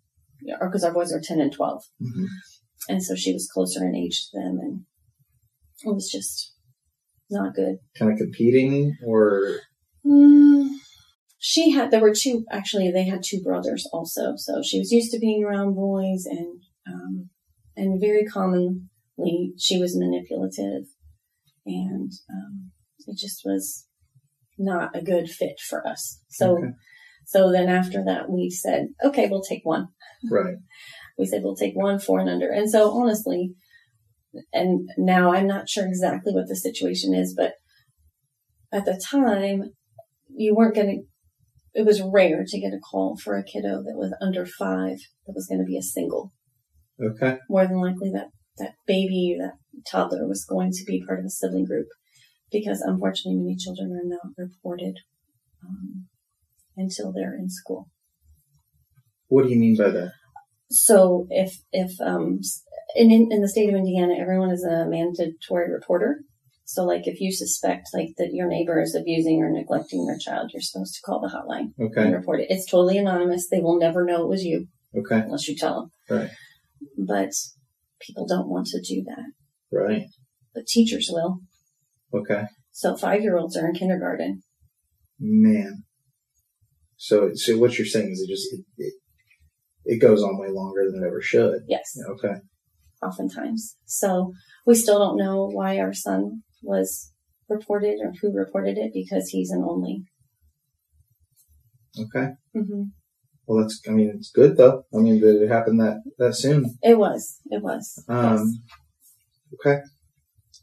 or 0.60 0.68
because 0.68 0.84
our 0.84 0.92
boys 0.94 1.12
are 1.12 1.20
10 1.20 1.40
and 1.40 1.52
12. 1.52 1.82
Mhm. 2.00 2.26
And 2.88 3.02
so 3.02 3.14
she 3.14 3.32
was 3.32 3.48
closer 3.52 3.86
in 3.86 3.94
age 3.94 4.28
to 4.30 4.38
them 4.38 4.58
and 4.60 4.84
it 5.84 5.94
was 5.94 6.08
just 6.10 6.54
not 7.30 7.54
good. 7.54 7.76
kind 7.98 8.12
of 8.12 8.18
competing 8.18 8.96
or 9.04 9.60
Mm, 10.04 10.68
she 11.38 11.70
had, 11.70 11.90
there 11.92 12.00
were 12.00 12.12
two, 12.14 12.44
actually, 12.50 12.90
they 12.90 13.04
had 13.04 13.22
two 13.24 13.40
brothers 13.40 13.88
also. 13.92 14.34
So 14.36 14.62
she 14.62 14.78
was 14.80 14.90
used 14.90 15.12
to 15.12 15.18
being 15.20 15.44
around 15.44 15.74
boys 15.74 16.24
and, 16.26 16.60
um, 16.88 17.30
and 17.76 18.00
very 18.00 18.24
she 19.58 19.78
was 19.78 19.96
manipulative 19.96 20.85
and, 21.66 22.11
um, 22.30 22.72
it 23.06 23.16
just 23.18 23.42
was 23.44 23.87
not 24.58 24.94
a 24.96 25.02
good 25.02 25.28
fit 25.28 25.58
for 25.68 25.87
us. 25.87 26.20
So, 26.28 26.58
Okay. 26.58 26.72
so 27.26 27.50
then 27.50 27.68
after 27.68 28.04
that 28.04 28.30
we 28.30 28.50
said, 28.50 28.88
okay, 29.04 29.28
we'll 29.28 29.42
take 29.42 29.64
one. 29.64 29.88
right, 30.30 30.56
we 31.18 31.26
said 31.26 31.42
we'll 31.42 31.56
take 31.56 31.74
one 31.74 31.98
four 31.98 32.20
and 32.20 32.28
under. 32.30 32.50
And 32.50 32.70
so 32.70 32.90
honestly, 32.92 33.54
and 34.52 34.88
now 34.96 35.32
I'm 35.32 35.46
not 35.46 35.68
sure 35.68 35.87
exactly 35.87 36.32
what 36.32 36.48
the 36.48 36.56
situation 36.56 37.14
is, 37.14 37.35
but 37.37 37.54
at 38.72 38.85
the 38.87 38.98
time, 39.11 39.72
you 40.35 40.54
weren't 40.54 40.74
going 40.74 40.87
to, 41.74 41.80
it 41.80 41.85
was 41.85 42.00
rare 42.02 42.44
to 42.46 42.61
get 42.61 42.72
a 42.72 42.78
call 42.78 43.16
for 43.22 43.37
a 43.37 43.44
kiddo 43.44 43.82
that 43.82 43.96
was 43.96 44.14
under 44.22 44.46
five 44.46 44.96
that 45.26 45.35
was 45.35 45.46
going 45.46 45.61
to 45.61 45.66
be 45.66 45.76
a 45.76 45.82
single. 45.82 46.32
okay, 47.02 47.38
More 47.50 47.66
than 47.66 47.80
likely 47.80 48.11
that, 48.14 48.28
that 48.58 48.74
baby, 48.86 49.36
that 49.38 49.54
toddler 49.90 50.26
was 50.26 50.44
going 50.44 50.70
to 50.72 50.84
be 50.84 51.04
part 51.06 51.20
of 51.20 51.24
a 51.24 51.30
sibling 51.30 51.64
group 51.64 51.88
because 52.50 52.80
unfortunately 52.80 53.40
many 53.40 53.56
children 53.56 53.92
are 53.92 54.08
not 54.08 54.32
reported 54.36 54.98
um, 55.64 56.06
until 56.76 57.12
they're 57.12 57.34
in 57.34 57.48
school. 57.48 57.88
What 59.28 59.44
do 59.44 59.50
you 59.50 59.58
mean 59.58 59.76
by 59.76 59.90
that? 59.90 60.12
So 60.70 61.26
if 61.30 61.54
if 61.72 61.92
um 62.00 62.40
in 62.94 63.10
in 63.10 63.40
the 63.40 63.48
state 63.48 63.68
of 63.68 63.74
Indiana, 63.74 64.14
everyone 64.18 64.50
is 64.50 64.64
a 64.64 64.86
mandatory 64.86 65.72
reporter. 65.72 66.20
So 66.64 66.84
like 66.84 67.06
if 67.06 67.20
you 67.20 67.32
suspect 67.32 67.88
like 67.92 68.10
that 68.18 68.32
your 68.32 68.48
neighbor 68.48 68.80
is 68.80 68.94
abusing 68.94 69.42
or 69.42 69.50
neglecting 69.50 70.06
their 70.06 70.18
child, 70.18 70.50
you're 70.52 70.62
supposed 70.62 70.94
to 70.94 71.02
call 71.02 71.20
the 71.20 71.28
hotline 71.28 71.72
and 71.78 72.14
report 72.14 72.40
it. 72.40 72.46
It's 72.50 72.70
totally 72.70 72.98
anonymous. 72.98 73.48
They 73.48 73.60
will 73.60 73.78
never 73.78 74.04
know 74.04 74.22
it 74.22 74.28
was 74.28 74.44
you 74.44 74.68
okay, 74.96 75.20
unless 75.20 75.48
you 75.48 75.56
tell 75.56 75.90
them. 76.08 76.18
Right. 76.18 76.30
But 76.98 77.32
people 78.06 78.26
don't 78.26 78.48
want 78.48 78.66
to 78.68 78.80
do 78.80 79.02
that. 79.06 79.24
right, 79.70 80.02
But 80.54 80.66
teachers 80.66 81.08
will. 81.12 81.38
okay, 82.12 82.44
So 82.72 82.96
five 82.96 83.22
year 83.22 83.36
olds 83.36 83.56
are 83.56 83.66
in 83.68 83.74
kindergarten. 83.74 84.42
man. 85.18 85.84
So, 86.96 87.30
so 87.34 87.58
what 87.58 87.76
you're 87.78 87.86
saying 87.86 88.10
is 88.12 88.20
it 88.20 88.28
just 88.32 88.52
it, 88.52 88.60
it, 88.78 88.94
it 89.84 89.98
goes 90.00 90.22
on 90.22 90.38
way 90.38 90.48
longer 90.50 90.84
than 90.90 91.02
it 91.02 91.06
ever 91.06 91.20
should. 91.20 91.62
Yes. 91.66 91.96
Okay, 92.10 92.34
oftentimes. 93.02 93.76
So 93.86 94.32
we 94.66 94.74
still 94.76 94.98
don't 95.00 95.16
know 95.18 95.46
why 95.48 95.78
our 95.78 95.92
son 95.92 96.42
was 96.62 97.10
reported 97.48 97.96
or 98.00 98.12
who 98.20 98.32
reported 98.32 98.78
it 98.78 98.92
because 98.94 99.28
he's 99.30 99.50
an 99.50 99.64
only. 99.68 100.04
okay. 101.98 102.28
hmm 102.54 102.84
Well, 103.46 103.62
that's. 103.62 103.81
I 103.88 103.90
mean, 103.92 104.12
it's 104.16 104.31
good 104.31 104.57
though. 104.57 104.85
I 104.94 104.98
mean, 104.98 105.20
that 105.20 105.42
it 105.42 105.48
happened 105.48 105.81
that 105.81 106.02
that 106.18 106.35
soon. 106.35 106.78
It 106.83 106.98
was. 106.98 107.40
It 107.46 107.62
was. 107.62 108.02
Um. 108.09 108.62
Okay. 109.55 109.81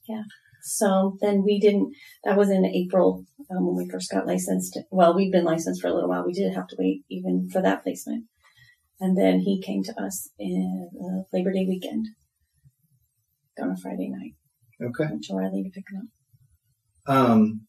Yeah. 0.07 0.23
So 0.63 1.17
then 1.21 1.43
we 1.43 1.59
didn't. 1.59 1.93
That 2.23 2.37
was 2.37 2.49
in 2.49 2.65
April 2.65 3.25
um, 3.49 3.65
when 3.65 3.75
we 3.75 3.89
first 3.91 4.11
got 4.11 4.27
licensed. 4.27 4.79
Well, 4.91 5.15
we'd 5.15 5.31
been 5.31 5.45
licensed 5.45 5.81
for 5.81 5.87
a 5.87 5.93
little 5.93 6.09
while. 6.09 6.25
We 6.25 6.33
did 6.33 6.53
have 6.53 6.67
to 6.67 6.75
wait 6.79 7.03
even 7.09 7.49
for 7.51 7.61
that 7.61 7.83
placement, 7.83 8.25
and 8.99 9.17
then 9.17 9.39
he 9.39 9.61
came 9.61 9.83
to 9.83 10.01
us 10.01 10.29
in 10.39 10.89
uh, 11.01 11.23
Labor 11.33 11.51
Day 11.51 11.65
weekend 11.67 12.07
on 13.61 13.71
a 13.71 13.77
Friday 13.77 14.09
night. 14.09 14.35
Okay. 14.81 15.09
Went 15.09 15.23
to 15.25 15.35
Riley 15.35 15.63
to 15.63 15.69
pick 15.69 15.83
him 15.91 16.09
up. 17.07 17.13
Um, 17.13 17.61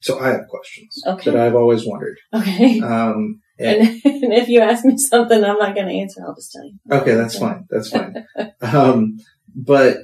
so 0.00 0.18
I 0.18 0.28
have 0.28 0.48
questions 0.48 1.02
Okay. 1.06 1.30
that 1.30 1.40
I've 1.40 1.54
always 1.54 1.86
wondered. 1.86 2.18
Okay. 2.34 2.80
Um, 2.80 3.40
and- 3.58 3.80
And, 3.88 4.00
and 4.24 4.32
if 4.32 4.48
you 4.48 4.60
ask 4.60 4.84
me 4.84 4.96
something 4.96 5.42
I'm 5.44 5.58
not 5.58 5.74
going 5.74 5.88
to 5.88 5.94
answer, 6.00 6.22
I'll 6.26 6.34
just 6.34 6.52
tell 6.52 6.64
you. 6.64 6.74
okay, 6.90 7.14
that's 7.14 7.38
fine. 7.38 7.64
That's 7.70 7.90
fine. 7.90 8.14
um, 8.62 9.16
but 9.54 9.96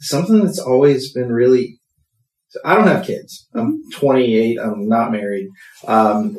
something 0.00 0.44
that's 0.44 0.58
always 0.58 1.12
been 1.12 1.32
really, 1.32 1.78
so 2.48 2.60
I 2.64 2.74
don't 2.74 2.86
have 2.86 3.04
kids. 3.04 3.48
I'm 3.54 3.80
28. 3.92 4.58
I'm 4.58 4.88
not 4.88 5.12
married. 5.12 5.48
Um, 5.86 6.36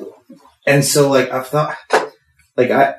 and 0.67 0.83
so 0.85 1.09
like 1.09 1.31
I've 1.31 1.47
thought, 1.47 1.75
like 2.57 2.71
I, 2.71 2.95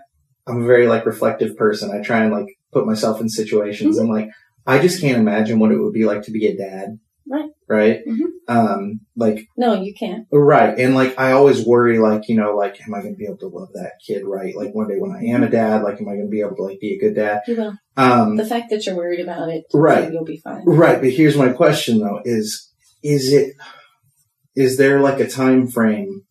I'm 0.47 0.63
a 0.63 0.67
very 0.67 0.87
like 0.89 1.07
reflective 1.07 1.57
person. 1.57 1.91
I 1.91 2.03
try 2.03 2.23
and 2.23 2.33
like 2.33 2.47
put 2.73 2.87
myself 2.87 3.21
in 3.21 3.29
situations 3.29 3.99
and 3.99 4.09
like 4.09 4.29
I 4.67 4.79
just 4.79 5.01
can't 5.01 5.19
imagine 5.19 5.59
what 5.59 5.73
it 5.73 5.79
would 5.79 5.93
be 5.93 6.05
like 6.05 6.23
to 6.23 6.31
be 6.33 6.47
a 6.47 6.57
dad. 6.57 6.99
Right. 7.29 7.51
Right. 7.73 8.01
Mhm. 8.07 8.27
Um, 8.49 9.01
like 9.17 9.47
No, 9.57 9.81
you 9.81 9.95
can't. 9.95 10.27
Right. 10.31 10.79
And 10.79 10.95
like, 10.95 11.19
I 11.19 11.33
always 11.33 11.65
worry, 11.65 11.99
like, 11.99 12.29
you 12.29 12.37
know, 12.37 12.55
like, 12.55 12.77
am 12.87 12.93
I 12.95 13.01
going 13.01 13.15
to 13.15 13.19
be 13.19 13.25
able 13.25 13.39
to 13.39 13.47
love 13.49 13.71
that 13.75 13.93
kid 14.07 14.25
right? 14.27 14.55
Like 14.55 14.75
one 14.75 14.89
day 14.89 14.97
when 14.99 15.13
I 15.13 15.25
am 15.35 15.43
a 15.43 15.49
dad, 15.49 15.83
like, 15.83 15.99
am 16.01 16.09
I 16.09 16.13
going 16.17 16.27
to 16.27 16.31
be 16.31 16.41
able 16.41 16.57
to 16.57 16.63
like 16.65 16.81
be 16.81 16.95
a 16.95 16.99
good 16.99 17.15
dad? 17.15 17.41
You 17.49 17.57
will. 17.57 17.73
Um, 17.97 18.37
The 18.37 18.45
fact 18.45 18.69
that 18.71 18.85
you're 18.85 18.97
worried 18.97 19.21
about 19.21 19.49
it, 19.49 19.65
Right. 19.73 20.13
you'll 20.13 20.25
be 20.25 20.37
fine. 20.45 20.65
right. 20.67 21.01
But 21.01 21.11
here's 21.11 21.37
my 21.37 21.51
question 21.51 21.99
though, 22.01 22.21
is, 22.25 22.71
is 23.03 23.33
it, 23.33 23.55
is 24.55 24.77
there 24.77 25.01
like 25.01 25.19
a 25.21 25.29
time 25.29 25.67
frame 25.67 26.23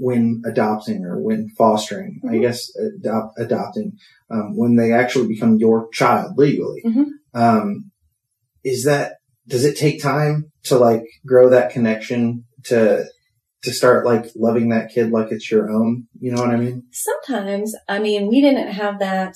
when 0.00 0.42
adopting 0.46 1.04
or 1.04 1.20
when 1.20 1.48
fostering, 1.56 2.20
I 2.28 2.34
Mhm. 2.34 2.40
guess, 2.40 2.70
adopt, 2.76 3.38
adopting, 3.38 3.92
um, 4.30 4.56
when 4.56 4.76
they 4.76 4.92
actually 4.92 5.28
become 5.28 5.56
your 5.58 5.88
child 5.92 6.32
legally? 6.36 6.82
Mhm. 6.84 7.06
Um, 7.34 7.90
is 8.64 8.84
that, 8.84 9.15
does 9.48 9.64
it 9.64 9.76
take 9.76 10.02
time 10.02 10.50
to 10.64 10.76
like 10.78 11.02
grow 11.26 11.48
that 11.50 11.70
connection 11.70 12.44
to, 12.64 13.04
to 13.62 13.72
start 13.72 14.04
like 14.04 14.26
loving 14.36 14.68
that 14.70 14.90
kid 14.92 15.10
like 15.10 15.28
it's 15.30 15.50
your 15.50 15.70
own? 15.70 16.06
You 16.18 16.32
know 16.32 16.42
what 16.42 16.50
I 16.50 16.56
mean? 16.56 16.84
Sometimes, 16.92 17.74
I 17.88 17.98
mean, 17.98 18.28
we 18.28 18.40
didn't 18.40 18.72
have 18.72 18.98
that 18.98 19.34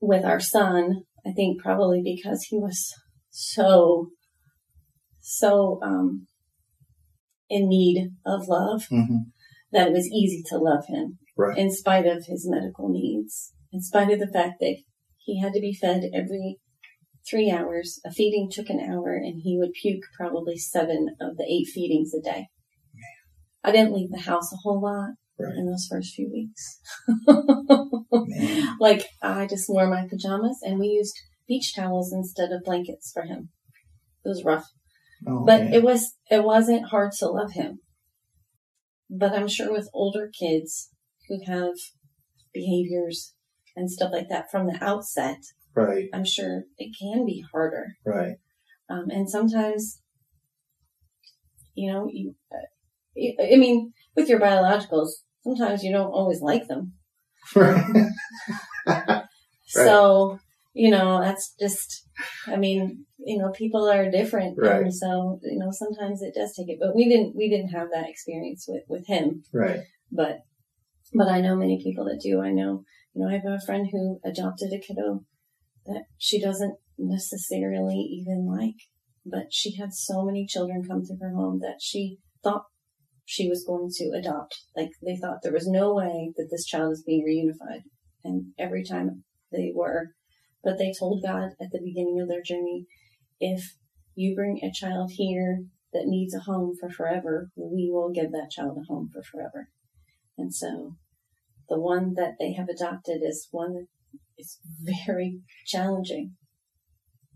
with 0.00 0.24
our 0.24 0.40
son. 0.40 1.02
I 1.26 1.32
think 1.32 1.60
probably 1.60 2.00
because 2.02 2.46
he 2.48 2.56
was 2.58 2.92
so, 3.30 4.08
so, 5.20 5.78
um, 5.82 6.26
in 7.50 7.68
need 7.68 8.10
of 8.26 8.46
love 8.48 8.82
Mm-hmm. 8.90 9.16
that 9.72 9.88
it 9.88 9.92
was 9.92 10.06
easy 10.06 10.42
to 10.48 10.58
love 10.58 10.84
him 10.88 11.18
Right. 11.36 11.56
in 11.56 11.70
spite 11.70 12.06
of 12.06 12.24
his 12.26 12.46
medical 12.48 12.88
needs, 12.88 13.52
in 13.72 13.80
spite 13.80 14.10
of 14.10 14.18
the 14.18 14.26
fact 14.26 14.54
that 14.60 14.76
he 15.18 15.40
had 15.40 15.52
to 15.52 15.60
be 15.60 15.72
fed 15.72 16.02
every 16.12 16.58
three 17.28 17.50
hours. 17.50 18.00
A 18.04 18.10
feeding 18.12 18.48
took 18.50 18.68
an 18.70 18.80
hour 18.80 19.14
and 19.14 19.40
he 19.42 19.56
would 19.58 19.72
puke 19.72 20.02
probably 20.16 20.56
seven 20.58 21.08
of 21.20 21.36
the 21.36 21.44
eight 21.44 21.66
feedings 21.66 22.12
a 22.14 22.20
day. 22.22 22.46
I 23.64 23.72
didn't 23.72 23.94
leave 23.94 24.10
the 24.10 24.20
house 24.20 24.52
a 24.52 24.56
whole 24.62 24.80
lot 24.80 25.14
Right. 25.40 25.54
in 25.56 25.66
those 25.66 25.86
first 25.90 26.14
few 26.14 26.30
weeks. 26.32 26.80
Like 28.80 29.06
I 29.22 29.46
just 29.46 29.68
wore 29.68 29.86
my 29.88 30.06
pajamas 30.08 30.58
and 30.62 30.78
we 30.78 30.86
used 30.88 31.14
beach 31.46 31.74
towels 31.74 32.12
instead 32.12 32.50
of 32.52 32.64
blankets 32.64 33.10
for 33.12 33.22
him. 33.22 33.50
It 34.24 34.28
was 34.28 34.44
rough. 34.44 34.66
Oh, 35.26 35.44
But 35.44 35.64
man. 35.64 35.72
it 35.74 35.82
was 35.82 36.14
it 36.30 36.44
wasn't 36.44 36.86
hard 36.88 37.12
to 37.18 37.26
love 37.28 37.52
him. 37.52 37.80
But 39.10 39.32
I'm 39.32 39.48
sure 39.48 39.72
with 39.72 39.88
older 39.92 40.28
kids 40.28 40.90
who 41.28 41.38
have 41.46 41.74
behaviors 42.52 43.34
and 43.76 43.90
stuff 43.90 44.10
like 44.12 44.28
that 44.28 44.50
from 44.50 44.66
the 44.66 44.78
outset, 44.82 45.38
right, 45.86 46.08
I'm 46.12 46.24
sure 46.24 46.64
it 46.78 46.94
can 46.98 47.24
be 47.26 47.44
harder. 47.52 47.86
right, 48.04 48.36
Um, 48.90 49.06
and 49.10 49.28
sometimes, 49.28 50.00
you 51.74 51.92
know, 51.92 52.08
you, 52.10 52.34
uh, 52.52 53.42
I 53.42 53.56
mean, 53.56 53.92
with 54.16 54.28
your 54.28 54.40
biologicals, 54.40 55.10
sometimes 55.42 55.82
you 55.82 55.92
don't 55.92 56.12
always 56.12 56.40
like 56.40 56.66
them. 56.68 56.94
right. 57.56 59.24
So, 59.66 60.38
you 60.74 60.90
know, 60.90 61.20
that's 61.20 61.54
just, 61.58 62.06
I 62.46 62.56
mean, 62.56 63.04
you 63.18 63.38
know, 63.38 63.50
people 63.50 63.88
are 63.88 64.10
different. 64.10 64.58
Right. 64.58 64.82
And 64.82 64.94
so, 64.94 65.40
you 65.42 65.58
know, 65.58 65.70
sometimes 65.70 66.22
it 66.22 66.34
does 66.34 66.54
take 66.54 66.68
it, 66.68 66.78
but 66.80 66.94
we 66.94 67.08
didn't, 67.08 67.36
we 67.36 67.48
didn't 67.48 67.70
have 67.70 67.88
that 67.92 68.08
experience 68.08 68.66
with, 68.68 68.84
with 68.88 69.06
him, 69.06 69.42
right. 69.52 69.80
but, 70.10 70.40
but 71.14 71.28
I 71.28 71.40
know 71.40 71.56
many 71.56 71.82
people 71.82 72.04
that 72.04 72.20
do. 72.22 72.40
I 72.42 72.50
know, 72.50 72.84
you 73.14 73.22
know, 73.22 73.28
I 73.28 73.32
have 73.32 73.44
a 73.46 73.64
friend 73.64 73.88
who 73.90 74.20
adopted 74.24 74.72
a 74.72 74.78
kiddo 74.78 75.24
that 75.88 76.04
she 76.16 76.40
doesn't 76.40 76.76
necessarily 76.98 77.96
even 77.96 78.46
like, 78.46 78.76
but 79.24 79.46
she 79.50 79.76
had 79.76 79.92
so 79.92 80.24
many 80.24 80.46
children 80.46 80.84
come 80.86 81.02
to 81.04 81.16
her 81.20 81.34
home 81.34 81.60
that 81.60 81.78
she 81.80 82.18
thought 82.42 82.64
she 83.24 83.48
was 83.48 83.64
going 83.66 83.90
to 83.94 84.10
adopt. 84.16 84.62
Like 84.76 84.90
they 85.04 85.16
thought 85.16 85.42
there 85.42 85.52
was 85.52 85.68
no 85.68 85.94
way 85.94 86.32
that 86.36 86.48
this 86.50 86.64
child 86.64 86.92
is 86.92 87.02
being 87.02 87.24
reunified. 87.26 87.82
And 88.24 88.52
every 88.58 88.84
time 88.84 89.24
they 89.52 89.72
were, 89.74 90.14
but 90.62 90.78
they 90.78 90.92
told 90.98 91.22
God 91.22 91.50
at 91.60 91.70
the 91.72 91.80
beginning 91.82 92.20
of 92.20 92.28
their 92.28 92.42
journey, 92.42 92.86
if 93.40 93.74
you 94.14 94.34
bring 94.34 94.60
a 94.62 94.72
child 94.72 95.12
here 95.14 95.64
that 95.92 96.06
needs 96.06 96.34
a 96.34 96.40
home 96.40 96.74
for 96.78 96.90
forever, 96.90 97.50
we 97.56 97.90
will 97.92 98.10
give 98.10 98.32
that 98.32 98.50
child 98.50 98.78
a 98.78 98.92
home 98.92 99.08
for 99.12 99.22
forever. 99.22 99.68
And 100.36 100.54
so 100.54 100.96
the 101.68 101.78
one 101.78 102.14
that 102.14 102.34
they 102.38 102.54
have 102.54 102.68
adopted 102.68 103.20
is 103.22 103.48
one 103.50 103.86
is 104.38 104.58
very 104.84 105.40
challenging, 105.66 106.32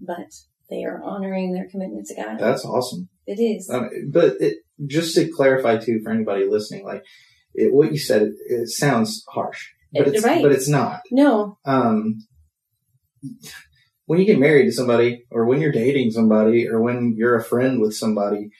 but 0.00 0.30
they 0.70 0.84
are 0.84 1.02
honoring 1.02 1.52
their 1.52 1.68
commitment 1.70 2.06
to 2.06 2.14
God. 2.14 2.38
That's 2.38 2.64
awesome. 2.64 3.08
it 3.26 3.40
is. 3.40 3.68
Um, 3.72 3.88
but 4.10 4.36
it, 4.40 4.58
just 4.86 5.14
to 5.16 5.28
clarify 5.30 5.76
too, 5.78 6.00
for 6.02 6.10
anybody 6.10 6.46
listening, 6.48 6.84
like 6.84 7.02
it, 7.54 7.72
what 7.72 7.92
you 7.92 7.98
said, 7.98 8.22
it, 8.22 8.34
it 8.48 8.68
sounds 8.68 9.22
harsh, 9.28 9.68
but 9.92 10.08
It- 10.08 10.14
it's 10.14 10.24
right. 10.24 10.42
but 10.42 10.52
it's 10.52 10.68
not. 10.68 11.00
no, 11.10 11.58
Um, 11.64 12.18
when 14.06 14.18
you 14.18 14.24
get 14.26 14.38
married 14.38 14.64
to 14.66 14.72
somebody, 14.72 15.24
or 15.30 15.46
when 15.46 15.60
you're 15.60 15.72
dating 15.72 16.10
somebody, 16.10 16.68
or 16.68 16.80
when 16.82 17.14
you're 17.16 17.36
a 17.36 17.44
friend 17.44 17.80
with 17.80 17.94
somebody, 17.94 18.50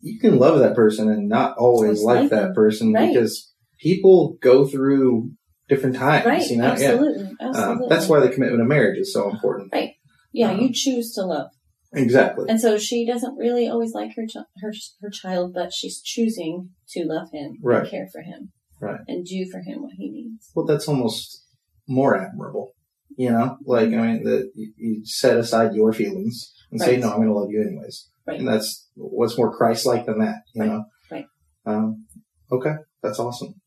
you 0.00 0.18
can 0.20 0.38
love 0.38 0.58
that 0.60 0.74
person 0.76 1.08
and 1.10 1.28
not 1.28 1.56
always 1.58 2.02
like 2.02 2.22
like 2.22 2.30
that 2.30 2.42
them. 2.46 2.54
person 2.54 2.92
Right. 2.92 3.12
because 3.12 3.52
people 3.80 4.36
go 4.40 4.66
through 4.66 5.30
different 5.68 5.96
times. 5.96 6.26
right. 6.26 6.46
You 6.48 6.56
know, 6.58 6.64
yeah. 6.66 6.72
absolutely. 6.72 7.36
Um, 7.40 7.82
that's 7.88 8.08
why 8.08 8.20
the 8.20 8.28
commitment 8.28 8.60
of 8.62 8.68
marriage 8.68 8.98
is 8.98 9.12
so 9.12 9.30
important. 9.30 9.72
Right. 9.72 9.92
Yeah, 10.32 10.50
um, 10.52 10.60
you 10.60 10.70
choose 10.72 11.12
to 11.14 11.22
love. 11.22 11.50
Exactly. 11.94 12.46
And 12.48 12.58
so 12.60 12.78
she 12.78 13.06
doesn't 13.06 13.36
really 13.36 13.68
always 13.68 13.92
like 13.92 14.12
her 14.16 14.26
ch- 14.26 14.36
her 14.62 14.72
her 15.02 15.10
child, 15.10 15.52
but 15.54 15.72
she's 15.74 16.00
choosing 16.00 16.70
to 16.90 17.04
love 17.04 17.28
him 17.32 17.58
Right. 17.62 17.82
and 17.82 17.90
care 17.90 18.08
for 18.10 18.22
him, 18.22 18.52
Right. 18.80 19.00
and 19.06 19.26
do 19.26 19.46
for 19.50 19.58
him 19.60 19.82
what 19.82 19.92
he 19.98 20.10
needs. 20.10 20.50
Well, 20.54 20.64
that's 20.64 20.88
almost 20.88 21.44
more 21.86 22.16
admirable. 22.16 22.72
You 23.16 23.30
know, 23.30 23.58
like 23.66 23.88
I 23.88 23.96
mean, 24.06 24.24
that 24.24 24.50
you, 24.54 24.72
you 24.78 25.00
set 25.04 25.36
aside 25.36 25.74
your 25.74 25.92
feelings 25.92 26.50
and 26.70 26.80
say, 26.80 26.96
"No, 26.96 27.10
I'm 27.10 27.16
going 27.16 27.28
to 27.28 27.34
love 27.34 27.50
you 27.50 27.60
anyways," 27.60 28.08
Right. 28.26 28.38
and 28.38 28.48
that's 28.48 28.88
what's 28.94 29.36
more 29.36 29.54
Christ-like 29.54 30.06
than 30.06 30.20
that. 30.20 30.36
You 30.54 30.62
Right. 30.62 30.70
know. 30.70 30.84
Right. 31.10 31.26
Um, 31.66 32.06
okay, 32.50 32.72
that's 33.02 33.18
awesome. 33.18 33.60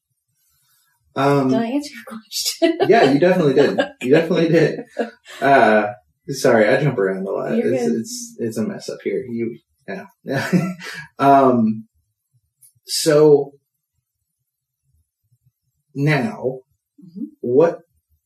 Um, 1.15 1.49
Did 1.49 1.57
I 1.59 1.65
answer 1.67 1.91
your 1.93 2.03
question? 2.19 2.89
yeah, 2.89 3.11
you 3.11 3.19
definitely 3.19 3.53
did. 3.53 3.79
You 4.01 4.11
definitely 4.11 4.49
did. 4.49 4.79
Uh, 5.41 5.87
sorry, 6.29 6.67
I 6.67 6.81
jump 6.83 6.97
around 6.97 7.25
a 7.27 7.31
lot. 7.31 7.53
It's, 7.53 7.83
it's 7.87 8.35
it's 8.39 8.57
a 8.57 8.63
mess 8.63 8.89
up 8.89 8.99
here. 9.03 9.23
You, 9.29 9.57
yeah, 9.87 10.05
yeah. 10.23 10.73
um, 11.19 11.87
so 12.85 13.51
now, 15.93 16.59
Mhm. 17.01 17.25
what 17.41 17.79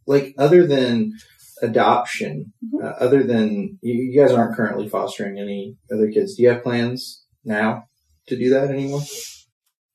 like 0.08 0.34
other 0.38 0.66
than 0.66 1.14
adoption, 1.62 2.54
Mhm. 2.64 2.84
uh, 2.84 2.96
other 3.00 3.24
than 3.24 3.78
you, 3.82 3.94
you 3.94 4.20
guys 4.20 4.32
aren't 4.32 4.56
currently 4.56 4.90
fostering 4.90 5.38
any 5.38 5.76
other 5.92 6.10
kids? 6.12 6.36
Do 6.36 6.44
you 6.44 6.50
have 6.50 6.64
plans 6.64 7.24
now 7.44 7.84
to 8.28 8.36
do 8.38 8.50
that 8.50 8.70
anymore? 8.72 9.02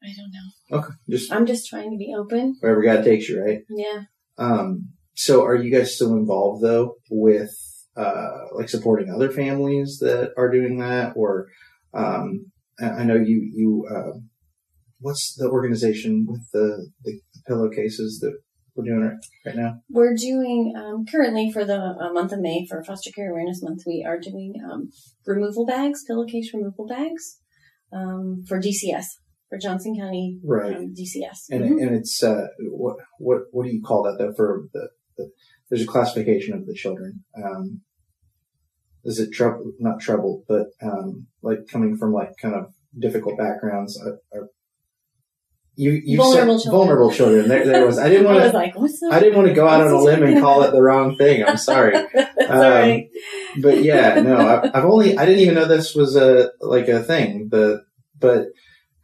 I 0.04 0.12
don't 0.16 0.32
know. 0.32 0.78
Okay, 0.78 0.94
just 1.08 1.32
I'm 1.32 1.46
just 1.46 1.68
trying 1.68 1.90
to 1.90 1.96
be 1.96 2.14
open. 2.16 2.56
wherever 2.60 2.82
God 2.82 3.04
takes 3.04 3.28
you, 3.28 3.42
right? 3.42 3.60
Yeah. 3.70 4.02
Um, 4.36 4.90
so 5.14 5.44
are 5.44 5.54
you 5.54 5.74
guys 5.74 5.94
still 5.94 6.14
involved 6.14 6.62
though 6.62 6.96
with, 7.10 7.54
uh, 7.96 8.46
like 8.54 8.68
supporting 8.68 9.10
other 9.10 9.30
families 9.30 9.98
that 10.00 10.32
are 10.36 10.50
doing 10.50 10.78
that? 10.78 11.14
Or, 11.16 11.46
um, 11.94 12.50
I 12.80 12.90
I 12.90 13.04
know 13.04 13.14
you, 13.14 13.50
you, 13.54 13.86
uh, 13.90 14.18
what's 15.00 15.34
the 15.36 15.48
organization 15.48 16.26
with 16.28 16.50
the, 16.52 16.90
the 17.04 17.20
pillowcases 17.46 18.18
that 18.20 18.36
we're 18.74 18.84
doing 18.84 19.02
right, 19.02 19.16
right 19.46 19.56
now? 19.56 19.74
We're 19.88 20.16
doing 20.16 20.74
um, 20.76 21.06
currently 21.06 21.50
for 21.52 21.64
the 21.64 21.78
uh, 21.78 22.12
month 22.12 22.32
of 22.32 22.40
May 22.40 22.66
for 22.68 22.82
Foster 22.82 23.10
Care 23.12 23.30
Awareness 23.30 23.62
Month. 23.62 23.82
We 23.86 24.04
are 24.06 24.18
doing 24.18 24.54
um, 24.68 24.90
removal 25.24 25.64
bags, 25.64 26.04
pillowcase 26.04 26.52
removal 26.52 26.86
bags 26.86 27.38
um, 27.92 28.42
for 28.48 28.60
DCS 28.60 29.04
for 29.54 29.58
Johnson 29.58 29.94
County 29.98 30.38
Right. 30.44 30.76
um, 30.76 30.94
DCS. 30.94 31.46
And, 31.50 31.64
Mhm. 31.64 31.82
and 31.86 31.96
it's, 31.96 32.22
uh, 32.22 32.46
what, 32.70 32.96
what, 33.18 33.42
what 33.52 33.64
do 33.64 33.70
you 33.72 33.82
call 33.82 34.02
that 34.04 34.16
though 34.18 34.32
for 34.34 34.64
the, 34.72 34.88
the 35.16 35.30
there's 35.70 35.82
a 35.82 35.86
classification 35.86 36.54
of 36.54 36.66
the 36.66 36.74
children. 36.74 37.24
Um, 37.42 37.80
is 39.04 39.18
it 39.18 39.32
trouble? 39.32 39.72
Not 39.80 40.00
troubled, 40.00 40.44
but 40.48 40.66
um, 40.82 41.26
like 41.42 41.58
coming 41.70 41.96
from 41.96 42.12
like 42.12 42.30
kind 42.40 42.54
of 42.54 42.66
difficult 42.98 43.36
backgrounds. 43.38 44.00
Are, 44.00 44.18
are 44.38 44.48
you 45.76 46.00
you 46.04 46.16
Vulnerable 46.18 46.58
said 46.58 46.64
children. 46.64 46.78
vulnerable 46.86 47.10
children. 47.10 47.48
There, 47.48 47.64
there 47.66 47.86
was. 47.86 47.98
I 47.98 48.08
didn't 48.08 48.26
want 48.32 48.50
to. 48.50 48.56
like. 48.56 48.74
I 49.10 49.18
didn't 49.20 49.36
want 49.36 49.48
to 49.48 49.54
go 49.54 49.66
out 49.68 49.80
on 49.80 49.88
a 49.92 49.98
limb 50.00 50.22
and 50.22 50.40
call 50.40 50.62
it 50.62 50.70
the 50.70 50.80
wrong 50.82 51.16
thing. 51.16 51.44
I'm 51.44 51.56
sorry. 51.72 51.96
Um, 51.96 53.02
but 53.60 53.82
yeah, 53.82 54.20
no, 54.20 54.36
I, 54.36 54.70
I've 54.78 54.84
only 54.84 55.18
I 55.18 55.24
didn't 55.26 55.40
even 55.40 55.54
know 55.54 55.66
this 55.66 55.94
was 55.94 56.16
a 56.16 56.50
like 56.60 56.88
a 56.88 57.02
thing. 57.02 57.48
The 57.50 57.82
but 58.18 58.46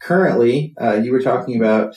currently, 0.01 0.75
uh, 0.81 0.95
you 0.95 1.13
were 1.13 1.23
talking 1.23 1.57
about 1.57 1.95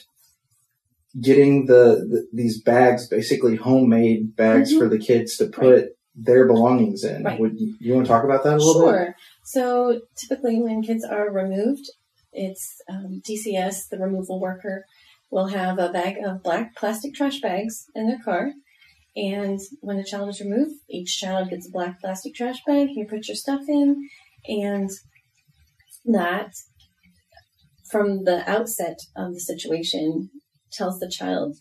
getting 1.19 1.65
the, 1.67 2.07
the 2.09 2.27
these 2.33 2.61
bags, 2.61 3.07
basically 3.07 3.55
homemade 3.55 4.35
bags 4.35 4.73
Mhm. 4.73 4.79
for 4.79 4.89
the 4.89 4.97
kids 4.97 5.37
to 5.37 5.47
put 5.47 5.95
their 6.15 6.47
belongings 6.47 7.03
in. 7.03 7.23
Right. 7.23 7.39
Would 7.39 7.59
you, 7.59 7.75
you 7.79 7.93
want 7.93 8.05
to 8.05 8.11
talk 8.11 8.23
about 8.23 8.43
that 8.43 8.55
a 8.55 8.63
little 8.63 8.83
bit? 8.83 8.89
Sure. 8.91 9.15
So 9.43 10.01
typically, 10.15 10.61
when 10.61 10.81
kids 10.81 11.03
are 11.03 11.31
removed, 11.31 11.89
it's 12.31 12.81
um, 12.89 13.21
DCS, 13.27 13.89
the 13.89 13.97
removal 13.99 14.39
worker, 14.39 14.85
will 15.31 15.47
have 15.47 15.79
a 15.79 15.89
bag 15.89 16.17
of 16.23 16.43
black 16.43 16.75
plastic 16.75 17.13
trash 17.13 17.39
bags 17.41 17.85
in 17.95 18.07
their 18.07 18.19
car. 18.23 18.53
And 19.15 19.59
when 19.81 19.97
a 19.97 20.03
child 20.03 20.29
is 20.29 20.41
removed, 20.41 20.75
each 20.89 21.17
child 21.19 21.49
gets 21.51 21.67
a 21.67 21.71
black 21.71 21.99
plastic 22.01 22.33
trash 22.33 22.63
bag. 22.65 22.89
You 22.91 23.05
put 23.07 23.27
your 23.27 23.35
stuff 23.35 23.61
in, 23.67 24.09
and 24.47 24.89
that, 26.05 26.53
from 27.93 28.23
the 28.23 28.43
outset 28.49 28.97
of 29.15 29.35
the 29.35 29.39
situation, 29.39 30.31
tells 30.71 30.97
the 30.97 31.07
child, 31.07 31.57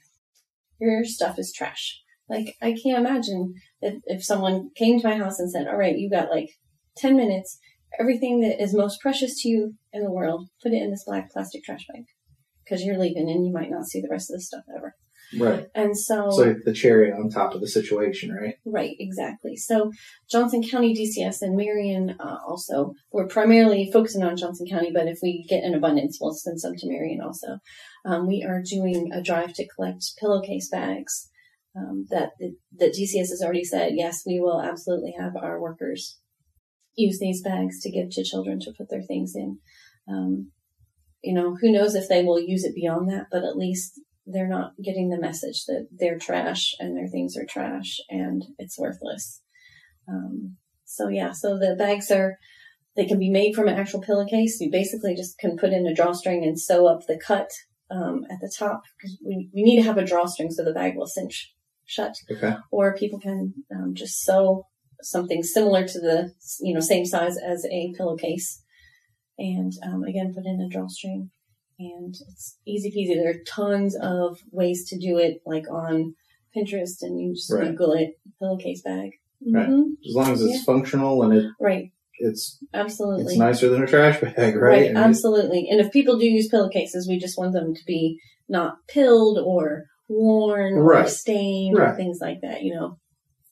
"Your 0.81 1.05
stuff 1.05 1.39
is 1.39 1.53
trash." 1.53 2.01
Like 2.27 2.57
I 2.63 2.73
can't 2.73 3.07
imagine 3.07 3.53
if, 3.83 4.01
if 4.07 4.25
someone 4.25 4.71
came 4.75 4.99
to 4.99 5.07
my 5.07 5.19
house 5.19 5.39
and 5.39 5.51
said, 5.51 5.69
"All 5.69 5.77
right, 5.77 5.99
you 5.99 6.09
got 6.09 6.31
like 6.31 6.49
10 6.97 7.17
minutes, 7.17 7.59
everything 8.01 8.41
that 8.41 8.63
is 8.63 8.75
most 8.75 8.99
precious 9.03 9.43
to 9.43 9.49
you 9.51 9.75
in 9.93 10.03
the 10.03 10.11
world, 10.11 10.49
put 10.63 10.73
it 10.73 10.83
in 10.83 10.91
this 10.91 11.05
black 11.05 11.31
plastic 11.31 11.63
trash 11.65 11.85
bag 11.93 12.05
because 12.65 12.83
you're 12.83 12.99
leaving 12.99 13.29
and 13.29 13.45
you 13.45 13.53
might 13.53 13.71
not 13.71 13.87
see 13.87 14.01
the 14.01 14.09
rest 14.11 14.31
of 14.31 14.37
the 14.37 14.43
stuff 14.43 14.65
ever. 14.75 14.95
Right. 15.39 15.67
And 15.75 15.97
so, 15.97 16.31
So 16.31 16.55
the 16.65 16.73
cherry 16.73 17.13
on 17.13 17.31
top 17.31 17.55
of 17.55 17.61
the 17.61 17.69
situation, 17.69 18.35
right? 18.35 18.55
right, 18.65 18.97
exactly. 18.99 19.57
So 19.57 19.91
Johnson 20.31 20.63
County 20.63 20.95
DCS 20.95 21.43
and 21.43 21.57
Marion 21.57 22.17
uh, 22.21 22.39
also, 22.47 22.93
we're 23.13 23.27
primarily 23.27 23.91
focusing 23.93 24.23
on 24.23 24.37
Johnson 24.37 24.67
County, 24.69 24.91
but 24.93 25.09
if 25.09 25.19
we 25.23 25.47
get 25.49 25.65
an 25.65 25.75
abundance, 25.75 26.19
we'll 26.21 26.35
send 26.35 26.61
some 26.61 26.75
to 26.77 26.89
Marion 26.89 27.21
also. 27.21 27.59
Um, 28.05 28.27
we 28.27 28.45
are 28.47 28.63
doing 28.63 29.11
a 29.13 29.23
drive 29.23 29.55
to 29.55 29.69
collect 29.69 30.05
pillowcase 30.19 30.69
bags. 30.71 31.29
Um, 31.75 32.05
that 32.11 32.33
that 32.79 32.93
DCS 32.93 33.31
has 33.31 33.41
already 33.43 33.65
said 33.65 33.93
yes, 33.95 34.25
we 34.27 34.41
will 34.41 34.61
absolutely 34.61 35.15
have 35.19 35.35
our 35.37 35.59
workers 35.59 36.19
use 36.97 37.19
these 37.19 37.43
bags 37.43 37.81
to 37.81 37.91
give 37.91 38.11
to 38.11 38.25
children 38.25 38.61
to 38.61 38.73
put 38.77 38.91
their 38.91 39.03
things 39.03 39.33
in. 39.35 39.59
Um, 40.07 40.53
you 41.23 41.33
know, 41.35 41.57
who 41.61 41.73
knows 41.73 41.95
if 41.95 42.09
they 42.09 42.23
will 42.23 42.41
use 42.41 42.65
it 42.65 42.75
beyond 42.75 43.09
that, 43.09 43.27
but 43.31 43.45
at 43.45 43.57
least 43.57 44.01
they're 44.27 44.49
not 44.49 44.73
getting 44.83 45.11
the 45.11 45.21
message 45.21 45.65
that 45.67 45.89
they're 45.91 46.19
trash 46.19 46.75
and 46.79 46.97
their 46.97 47.09
things 47.09 47.37
are 47.37 47.47
trash 47.47 47.99
and 48.09 48.45
it's 48.59 48.79
worthless. 48.79 49.41
Um, 50.09 50.57
so 50.85 51.09
yeah, 51.09 51.33
so 51.33 51.59
the 51.59 51.75
bags 51.77 52.11
are, 52.11 52.39
they 52.95 53.07
can 53.07 53.19
be 53.19 53.31
made 53.31 53.55
from 53.55 53.69
an 53.69 53.79
actual 53.79 54.03
pillowcase. 54.03 54.61
You 54.61 54.71
basically 54.71 55.15
just 55.15 55.39
can 55.39 55.57
put 55.57 55.73
in 55.73 55.87
a 55.87 55.95
drawstring 55.95 56.45
and 56.45 56.61
sew 56.61 56.87
up 56.87 57.07
the 57.07 57.19
cut 57.19 57.51
um, 57.93 58.25
at 58.31 58.41
the 58.41 58.53
top 58.57 58.83
because 58.97 59.19
we, 59.25 59.49
we 59.53 59.63
need 59.63 59.77
to 59.77 59.87
have 59.87 59.99
a 59.99 60.05
drawstring 60.05 60.51
so 60.51 60.65
the 60.65 60.73
bag 60.73 60.97
will 60.97 61.07
cinch 61.07 61.55
shut 61.85 62.15
Okay. 62.31 62.55
or 62.71 62.97
people 62.97 63.19
can 63.19 63.53
um, 63.75 63.95
just 63.95 64.23
sew 64.23 64.67
something 65.03 65.43
similar 65.43 65.87
to 65.87 66.01
the 66.01 66.33
you 66.61 66.73
know 66.73 66.81
same 66.81 67.05
size 67.05 67.37
as 67.37 67.67
a 67.67 67.93
pillowcase 67.97 68.63
and 69.37 69.73
um, 69.85 70.05
again 70.05 70.33
put 70.35 70.47
in 70.47 70.61
a 70.61 70.69
drawstring 70.69 71.31
and 71.79 72.15
it's 72.31 72.59
easy 72.67 72.91
peasy 72.91 73.15
there 73.15 73.31
are 73.31 73.45
tons 73.47 73.97
of 74.01 74.39
ways 74.51 74.89
to 74.89 74.99
do 74.99 75.19
it 75.19 75.41
like 75.47 75.69
on 75.71 76.15
pinterest 76.57 76.99
and 77.03 77.21
you 77.21 77.35
just 77.35 77.51
Right. 77.53 77.69
google 77.71 77.93
it 77.93 78.19
pillowcase 78.39 78.83
bag 78.83 79.13
Right. 79.45 79.69
Mhm. 79.69 79.97
As 80.09 80.15
long 80.15 80.33
as 80.33 80.43
it's 80.43 80.63
functional 80.65 81.23
and 81.25 81.33
it 81.35 81.45
right 81.61 81.91
it's 82.19 82.59
absolutely 82.75 83.25
it's 83.33 83.37
nicer 83.39 83.69
than 83.69 83.83
a 83.83 83.87
trash 83.87 84.21
bag, 84.21 84.37
right? 84.37 84.63
Right, 84.63 84.87
mean, 84.89 84.97
absolutely. 84.97 85.67
And 85.69 85.81
if 85.81 85.91
people 85.91 86.19
do 86.19 86.27
use 86.27 86.47
pillowcases, 86.49 87.09
we 87.09 87.19
just 87.19 87.37
want 87.37 87.53
them 87.53 87.75
to 87.75 87.81
be 87.85 88.19
not 88.49 88.77
pilled 88.87 89.39
or 89.39 89.87
worn 90.09 90.75
or 90.75 90.85
Right. 90.85 91.09
stained 91.09 91.77
or 91.77 91.97
things 91.97 92.19
like 92.21 92.41
that. 92.43 92.63
You 92.63 92.75
know, 92.77 92.99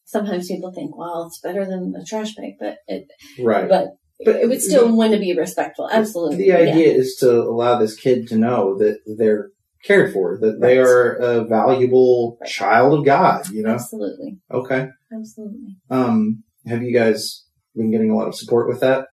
sometimes 0.04 0.46
people 0.46 0.70
think, 0.72 0.96
"Well, 0.96 1.26
it's 1.26 1.40
better 1.40 1.64
than 1.66 1.94
a 1.96 2.04
trash 2.04 2.37
bag," 2.37 2.52
but 2.61 2.76
it, 2.87 3.09
right. 3.40 3.68
but, 3.68 3.88
But 4.24 4.37
it 4.37 4.48
would 4.48 4.61
still 4.61 4.94
want 4.94 5.12
to 5.12 5.18
be 5.18 5.35
respectful. 5.37 5.88
Absolutely. 5.90 6.37
The 6.38 6.44
Yeah. 6.46 6.56
idea 6.56 6.92
is 6.92 7.16
to 7.16 7.30
allow 7.30 7.78
this 7.78 7.96
kid 7.96 8.28
to 8.28 8.37
know 8.37 8.76
that 8.78 8.98
they're 9.06 9.50
cared 9.83 10.12
for, 10.12 10.38
that 10.38 10.61
they 10.61 10.78
are 10.78 11.12
a 11.14 11.44
valuable 11.44 12.37
Right. 12.40 12.50
child 12.50 12.98
of 12.98 13.04
God, 13.04 13.48
you 13.50 13.62
know? 13.62 13.70
Absolutely. 13.70 14.38
Okay. 14.52 14.88
Absolutely. 15.12 15.76
Um, 15.88 16.44
have 16.66 16.83
you 16.83 16.92
guys 16.92 17.44
been 17.74 17.90
getting 17.90 18.11
a 18.11 18.16
lot 18.16 18.28
of 18.28 18.35
support 18.35 18.68
with 18.68 18.80
that? 18.80 19.06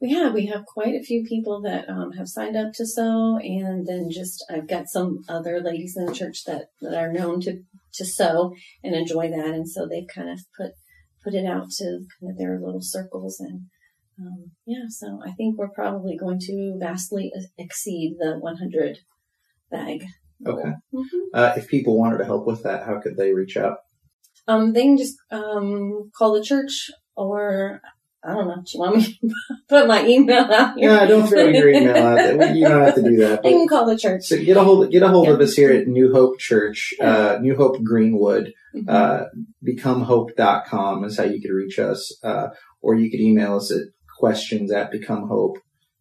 We 0.00 0.12
have 0.14 0.32
we 0.32 0.46
have 0.46 0.64
quite 0.66 0.94
a 0.94 1.02
few 1.02 1.24
people 1.24 1.60
that 1.62 1.86
um, 1.88 2.12
have 2.12 2.26
signed 2.28 2.56
up 2.56 2.72
to 2.74 2.86
sew, 2.86 3.36
and 3.36 3.86
then 3.86 4.08
just 4.10 4.42
I've 4.50 4.66
got 4.66 4.88
some 4.88 5.18
other 5.28 5.60
ladies 5.60 5.94
in 5.94 6.06
the 6.06 6.14
church 6.14 6.44
that, 6.46 6.68
that 6.80 6.94
are 6.94 7.12
known 7.12 7.40
to 7.42 7.60
to 7.94 8.04
sew 8.06 8.54
and 8.82 8.94
enjoy 8.94 9.28
that, 9.28 9.48
and 9.54 9.68
so 9.68 9.86
they've 9.86 10.08
kind 10.08 10.30
of 10.30 10.40
put 10.56 10.72
put 11.22 11.34
it 11.34 11.44
out 11.44 11.70
to 11.78 11.84
kind 12.18 12.30
of 12.32 12.38
their 12.38 12.58
little 12.58 12.80
circles, 12.80 13.38
and 13.40 13.66
um, 14.20 14.50
yeah, 14.66 14.84
so 14.88 15.20
I 15.24 15.32
think 15.32 15.56
we're 15.58 15.70
probably 15.70 16.16
going 16.16 16.38
to 16.40 16.76
vastly 16.80 17.32
exceed 17.58 18.16
the 18.18 18.38
100 18.38 18.98
bag. 19.70 20.04
goal. 20.44 20.58
Okay. 20.58 20.70
Mhm. 20.94 21.20
Uh, 21.34 21.52
if 21.56 21.68
people 21.68 21.98
wanted 21.98 22.18
to 22.18 22.24
help 22.24 22.46
with 22.46 22.62
that, 22.64 22.84
how 22.86 23.00
could 23.00 23.16
they 23.16 23.32
reach 23.32 23.56
out? 23.56 23.78
Um, 24.48 24.72
they 24.72 24.82
can 24.82 24.96
just 24.96 25.16
um, 25.30 26.10
call 26.16 26.32
the 26.34 26.42
church, 26.42 26.90
or 27.16 27.80
I 28.24 28.34
don't 28.34 28.48
know. 28.48 28.56
Do 28.56 28.62
you 28.74 28.80
want 28.80 28.96
me 28.96 29.04
to 29.04 29.34
put 29.68 29.86
my 29.86 30.04
email 30.06 30.44
out 30.44 30.76
here? 30.78 30.90
Yeah, 30.90 31.06
don't 31.06 31.26
throw 31.28 31.46
your 31.46 31.68
email 31.70 31.96
out 31.96 32.16
there. 32.16 32.54
You 32.54 32.68
don't 32.68 32.82
have 32.84 32.94
to 32.96 33.02
do 33.02 33.16
that. 33.18 33.42
They 33.42 33.50
But, 33.52 33.58
can 33.58 33.68
call 33.68 33.86
the 33.86 33.96
church. 33.98 34.24
so 34.24 34.36
get 34.42 34.56
a 34.56 34.64
hold 34.64 34.90
get 34.90 35.02
a 35.02 35.08
hold 35.08 35.28
of 35.28 35.40
us 35.40 35.54
here 35.54 35.70
at 35.72 35.86
New 35.86 36.12
Hope 36.12 36.38
Church, 36.38 36.92
uh, 37.00 37.38
New 37.40 37.54
Hope 37.56 37.82
Greenwood. 37.84 38.52
Mhm. 38.74 38.88
Uh, 38.88 39.24
becomehope.com 39.66 41.04
is 41.04 41.16
how 41.18 41.24
you 41.24 41.40
could 41.40 41.50
reach 41.52 41.78
us. 41.78 42.16
Uh, 42.22 42.48
or 42.82 42.94
you 42.94 43.10
could 43.10 43.20
email 43.20 43.56
us 43.56 43.70
at 43.70 43.82
questions 44.20 44.70
at 44.70 44.92
becomehope 44.92 45.56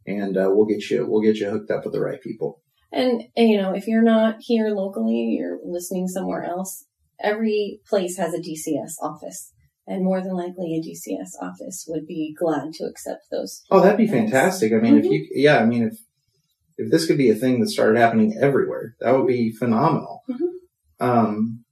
and, 0.05 0.37
uh, 0.37 0.49
we'll 0.51 0.65
get 0.65 0.89
you, 0.89 1.05
we'll 1.07 1.21
get 1.21 1.37
you 1.37 1.49
hooked 1.49 1.71
up 1.71 1.83
with 1.85 1.93
the 1.93 2.01
right 2.01 2.21
people. 2.21 2.61
And, 2.91 3.23
and, 3.37 3.49
you 3.49 3.57
know, 3.57 3.73
if 3.73 3.87
you're 3.87 4.03
not 4.03 4.37
here 4.39 4.69
locally, 4.69 5.35
you're 5.37 5.59
listening 5.63 6.07
somewhere 6.07 6.43
else, 6.43 6.85
every 7.21 7.79
place 7.87 8.17
has 8.17 8.33
a 8.33 8.39
DCS 8.39 8.93
office. 9.01 9.53
And 9.87 10.03
more 10.03 10.21
than 10.21 10.33
likely 10.35 10.75
a 10.75 10.81
DCS 10.87 11.31
office 11.41 11.85
would 11.87 12.05
be 12.05 12.35
glad 12.37 12.73
to 12.73 12.83
accept 12.85 13.21
those. 13.31 13.63
Oh, 13.71 13.81
that'd 13.81 13.97
be 13.97 14.05
fantastic. 14.07 14.71
I 14.71 14.77
mean, 14.77 14.97
if 14.99 15.05
Mhm. 15.05 15.11
you, 15.11 15.27
yeah, 15.31 15.57
I 15.59 15.65
mean, 15.65 15.83
if, 15.83 15.97
if 16.77 16.91
this 16.91 17.07
could 17.07 17.17
be 17.17 17.29
a 17.31 17.35
thing 17.35 17.59
that 17.59 17.69
started 17.69 17.97
happening 17.99 18.37
everywhere, 18.39 18.95
that 18.99 19.11
would 19.17 19.25
be 19.27 19.51
phenomenal. 19.51 20.21
Mhm. 20.29 20.49
Um, 20.99 21.65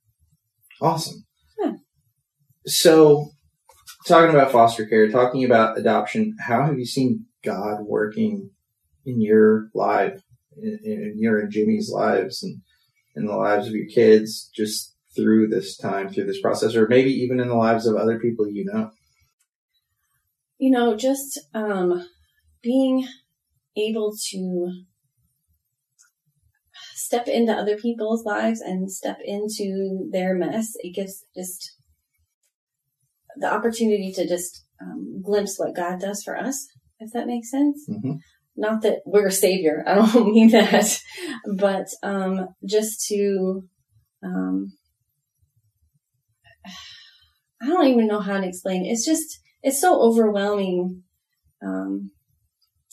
awesome. 0.82 1.26
Yeah. 1.64 1.74
So, 2.66 3.32
talking 4.08 4.34
about 4.34 4.52
foster 4.52 4.86
care, 4.86 5.10
talking 5.10 5.44
about 5.44 5.78
adoption, 5.78 6.36
how 6.40 6.66
have 6.66 6.78
you 6.78 6.86
seen 6.86 7.26
God 7.44 7.82
working 7.82 8.52
in 9.06 9.22
your 9.22 9.70
life, 9.74 10.22
in, 10.58 10.80
in 10.84 11.14
your 11.18 11.40
and 11.40 11.52
Jimmy's 11.52 11.90
lives, 11.92 12.44
and 12.44 12.62
in 13.16 13.26
the 13.26 13.36
lives 13.36 13.68
of 13.68 13.74
your 13.74 13.88
kids, 13.88 14.50
just 14.56 14.96
through 15.16 15.48
this 15.48 15.78
time, 15.78 16.10
through 16.10 16.26
this 16.26 16.42
process, 16.42 16.76
or 16.76 16.88
maybe 16.88 17.12
even 17.12 17.40
in 17.40 17.48
the 17.48 17.56
lives 17.56 17.88
of 17.88 17.96
other 17.96 18.20
people 18.20 18.48
you 18.48 18.66
know? 18.66 18.92
You 20.58 20.72
know, 20.72 20.96
just, 20.96 21.40
um, 21.54 22.08
being 22.62 23.08
able 23.76 24.16
to 24.32 24.72
step 26.94 27.28
into 27.28 27.54
other 27.54 27.78
people's 27.78 28.26
lives 28.26 28.60
and 28.60 28.92
step 28.92 29.20
into 29.24 30.10
their 30.12 30.36
mess. 30.36 30.74
It 30.80 30.94
gives 30.94 31.24
just 31.36 31.77
the 33.40 33.52
opportunity 33.52 34.12
to 34.14 34.28
just 34.28 34.64
um, 34.82 35.22
glimpse 35.24 35.58
what 35.58 35.76
God 35.76 36.00
does 36.00 36.24
for 36.24 36.38
us, 36.38 36.68
if 37.00 37.12
that 37.14 37.28
makes 37.28 37.52
sense. 37.52 37.86
hmm 37.88 38.14
Not 38.56 38.82
that 38.82 39.00
we're 39.06 39.28
a 39.28 39.32
savior. 39.32 39.84
I 39.88 39.96
don't 39.96 40.32
mean 40.34 40.50
that, 40.52 41.00
but 41.56 41.88
um, 42.04 42.48
just 42.66 43.06
to, 43.08 43.64
um, 44.24 44.74
I 47.62 47.68
don't 47.68 47.88
even 47.88 48.08
know 48.08 48.20
how 48.20 48.40
to 48.40 48.48
explain. 48.48 48.86
It's 48.86 49.06
just 49.06 49.40
it's 49.64 49.82
so 49.82 50.00
overwhelming 50.02 51.04
um, 51.66 52.12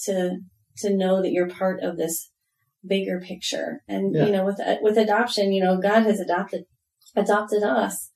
to 0.05 0.39
to 0.79 0.97
know 0.97 1.23
that 1.23 1.33
you're 1.33 1.49
part 1.49 1.83
of 1.83 1.97
this 1.97 2.31
bigger 2.87 3.21
picture. 3.21 3.83
And 3.89 4.15
Yeah. 4.15 4.27
you 4.27 4.33
know, 4.33 4.45
with 4.45 4.59
with 4.81 4.97
adoption, 4.99 5.53
you 5.53 5.63
know, 5.63 5.79
God 5.81 6.05
has 6.05 6.21
adopted 6.21 6.65
adopted 7.17 7.63
us, 7.63 8.11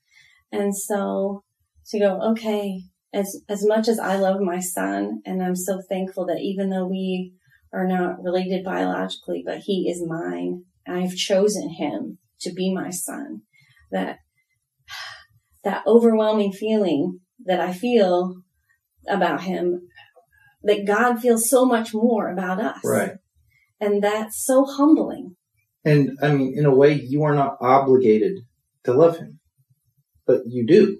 and 0.52 0.76
so 0.76 1.44
to 1.88 1.98
go, 1.98 2.20
okay, 2.32 2.82
as 3.12 3.40
as 3.48 3.66
much 3.66 3.88
as 3.88 3.98
I 3.98 4.16
love 4.16 4.40
my 4.40 4.60
son, 4.60 5.22
and 5.24 5.42
I'm 5.42 5.56
so 5.56 5.80
thankful 5.88 6.26
that 6.26 6.40
even 6.40 6.70
though 6.70 6.86
we 6.86 7.34
are 7.72 7.86
not 7.86 8.22
related 8.22 8.64
biologically, 8.64 9.42
but 9.44 9.58
he 9.64 9.88
is 9.90 10.04
mine, 10.06 10.64
I've 10.86 11.14
chosen 11.14 11.70
him 11.70 12.18
to 12.40 12.52
be 12.52 12.72
my 12.72 12.90
son. 12.90 13.42
That 13.90 14.18
that 15.64 15.82
overwhelming 15.86 16.52
feeling 16.52 17.20
that 17.44 17.60
I 17.60 17.72
feel 17.72 18.42
about 19.08 19.42
him, 19.42 19.88
that 20.62 20.86
God 20.86 21.20
feels 21.20 21.48
so 21.48 21.64
much 21.64 21.94
more 21.94 22.30
about 22.30 22.60
us. 22.60 22.80
Right. 22.84 23.12
And 23.80 24.02
that's 24.02 24.44
so 24.44 24.64
humbling. 24.64 25.36
And 25.84 26.18
I 26.20 26.32
mean, 26.34 26.54
in 26.56 26.66
a 26.66 26.74
way, 26.74 26.92
you 26.92 27.22
are 27.22 27.34
not 27.34 27.56
obligated 27.60 28.32
to 28.84 28.92
love 28.92 29.18
him, 29.18 29.40
but 30.26 30.42
you 30.46 30.66
do. 30.66 30.98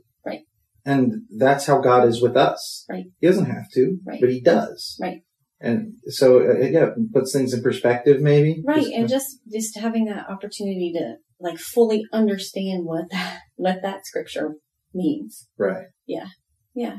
And 0.88 1.22
that's 1.36 1.66
how 1.66 1.80
God 1.80 2.08
is 2.08 2.22
with 2.22 2.34
us. 2.36 2.86
Right. 2.88 3.04
He 3.20 3.26
doesn't 3.26 3.44
have 3.44 3.68
to, 3.74 3.98
Right. 4.06 4.20
but 4.20 4.30
he 4.30 4.40
does. 4.40 4.96
Right. 5.00 5.20
And 5.60 5.94
so, 6.06 6.38
uh, 6.40 6.58
yeah, 6.66 6.90
puts 7.12 7.32
things 7.32 7.52
in 7.52 7.62
perspective, 7.62 8.20
maybe. 8.22 8.62
Right. 8.64 8.82
Just- 8.84 8.94
and 8.94 9.08
just, 9.08 9.26
just 9.52 9.78
having 9.78 10.06
that 10.06 10.30
opportunity 10.30 10.92
to 10.96 11.16
like 11.40 11.58
fully 11.58 12.04
understand 12.12 12.84
what 12.86 13.10
that, 13.10 13.40
what 13.56 13.82
that 13.82 14.06
scripture 14.06 14.54
means. 14.94 15.48
right. 15.58 15.86
Yeah. 16.06 16.28
Yeah. 16.74 16.96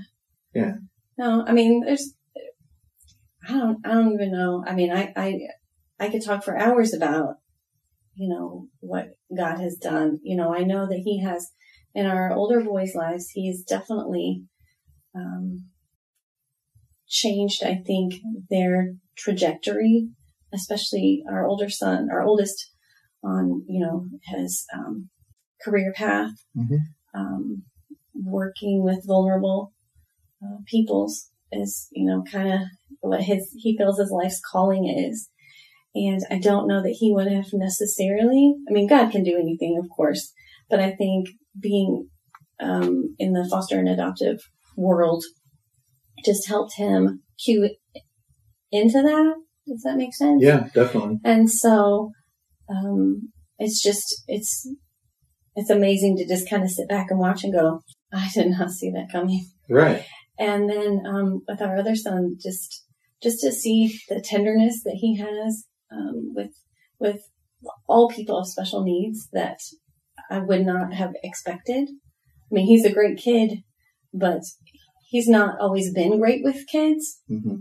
Yeah. 0.54 0.74
No, 1.18 1.44
I 1.48 1.52
mean, 1.54 1.84
there's, 1.86 2.14
I 3.48 3.54
don't, 3.54 3.80
I 3.86 3.94
don't 3.94 4.14
even 4.14 4.32
know. 4.32 4.64
I 4.68 4.76
mean, 4.76 4.92
I, 4.92 5.12
I, 5.16 5.40
I 6.00 6.10
could 6.10 6.24
talk 6.24 6.44
for 6.44 6.56
hours 6.58 6.94
about, 6.94 7.36
you 8.14 8.30
know, 8.30 8.68
what 8.82 9.08
God 9.36 9.60
has 9.60 9.78
done. 9.78 10.20
You 10.24 10.38
know, 10.38 10.54
I 10.54 10.64
know 10.64 10.86
that 10.88 11.02
He 11.04 11.24
has 11.24 11.50
in 11.94 12.06
our 12.06 12.32
older 12.32 12.62
boys' 12.62 12.96
lives, 12.96 13.30
He's 13.32 13.64
definitely, 13.64 14.46
um, 15.16 15.66
changed, 17.08 17.64
I 17.64 17.76
think, 17.76 18.16
their 18.50 18.94
trajectory, 19.16 20.10
especially 20.54 21.24
our 21.30 21.46
older 21.46 21.70
son, 21.70 22.10
our 22.12 22.22
oldest 22.22 22.72
on, 23.24 23.64
you 23.68 23.80
know, 23.80 24.06
his, 24.26 24.66
um, 24.74 25.10
career 25.62 25.92
path, 25.94 26.34
Mhm. 26.56 26.78
um, 27.14 27.64
working 28.14 28.84
with 28.84 29.06
vulnerable 29.06 29.74
uh, 30.42 30.58
peoples 30.66 31.32
is, 31.52 31.90
you 31.92 32.06
know, 32.06 32.24
kind 32.24 32.54
of 32.54 32.62
what 33.02 33.24
his, 33.24 33.52
he 33.58 33.76
feels 33.78 34.00
his 34.00 34.12
life's 34.12 34.40
calling 34.40 34.88
is. 34.88 35.30
And 35.96 36.22
I 36.30 36.40
don't 36.40 36.68
know 36.68 36.82
that 36.82 36.98
he 37.00 37.12
would 37.12 37.30
have 37.32 37.52
necessarily, 37.52 38.56
I 38.70 38.72
mean, 38.72 38.88
God 38.88 39.12
can 39.12 39.24
do 39.24 39.38
anything, 39.38 39.78
of 39.78 39.90
course, 39.90 40.34
but 40.70 40.80
I 40.80 40.92
think 40.92 41.30
being, 41.60 42.08
um, 42.60 43.16
in 43.18 43.34
the 43.34 43.48
foster 43.50 43.80
and 43.80 43.90
adoptive 43.90 44.40
world 44.78 45.24
just 46.26 46.48
helped 46.48 46.76
him 46.76 47.24
cue 47.44 47.76
into 48.72 49.02
that. 49.02 49.36
Does 49.68 49.82
that 49.84 49.98
make 49.98 50.16
sense? 50.16 50.44
Yeah, 50.44 50.68
definitely. 50.74 51.20
And 51.24 51.50
so, 51.50 52.12
um, 52.70 53.32
it's 53.58 53.82
just, 53.82 54.24
it's, 54.28 54.68
it's 55.56 55.70
amazing 55.70 56.18
to 56.18 56.28
just 56.28 56.50
kind 56.50 56.64
of 56.64 56.70
sit 56.70 56.88
back 56.88 57.08
and 57.10 57.20
watch 57.20 57.44
and 57.44 57.54
go, 57.54 57.82
I 58.12 58.30
did 58.34 58.48
not 58.48 58.72
see 58.72 58.92
that 58.92 59.12
coming. 59.12 59.46
Right. 59.70 60.06
And 60.38 60.70
then, 60.70 61.02
um, 61.06 61.42
with 61.48 61.62
our 61.62 61.78
other 61.78 61.96
son, 61.96 62.38
just, 62.42 62.86
just 63.22 63.40
to 63.42 63.52
see 63.52 64.00
the 64.08 64.22
tenderness 64.22 64.82
that 64.84 64.96
he 64.96 65.18
has, 65.18 65.66
um, 65.92 66.34
with, 66.34 66.52
with 67.00 67.22
all 67.88 68.10
people 68.10 68.38
of 68.38 68.48
special 68.48 68.84
needs 68.84 69.28
that 69.34 69.60
I 70.30 70.40
would 70.40 70.66
not 70.66 70.94
have 70.94 71.14
expected. 71.24 71.90
I 71.90 72.52
mean, 72.52 72.66
he's 72.68 72.86
a 72.86 72.94
great 72.94 73.18
kid, 73.18 73.64
but 74.14 74.42
he's 75.10 75.28
not 75.28 75.60
always 75.60 75.94
been 75.94 76.20
great 76.20 76.44
with 76.44 76.68
kids. 76.68 77.20
hmm 77.28 77.56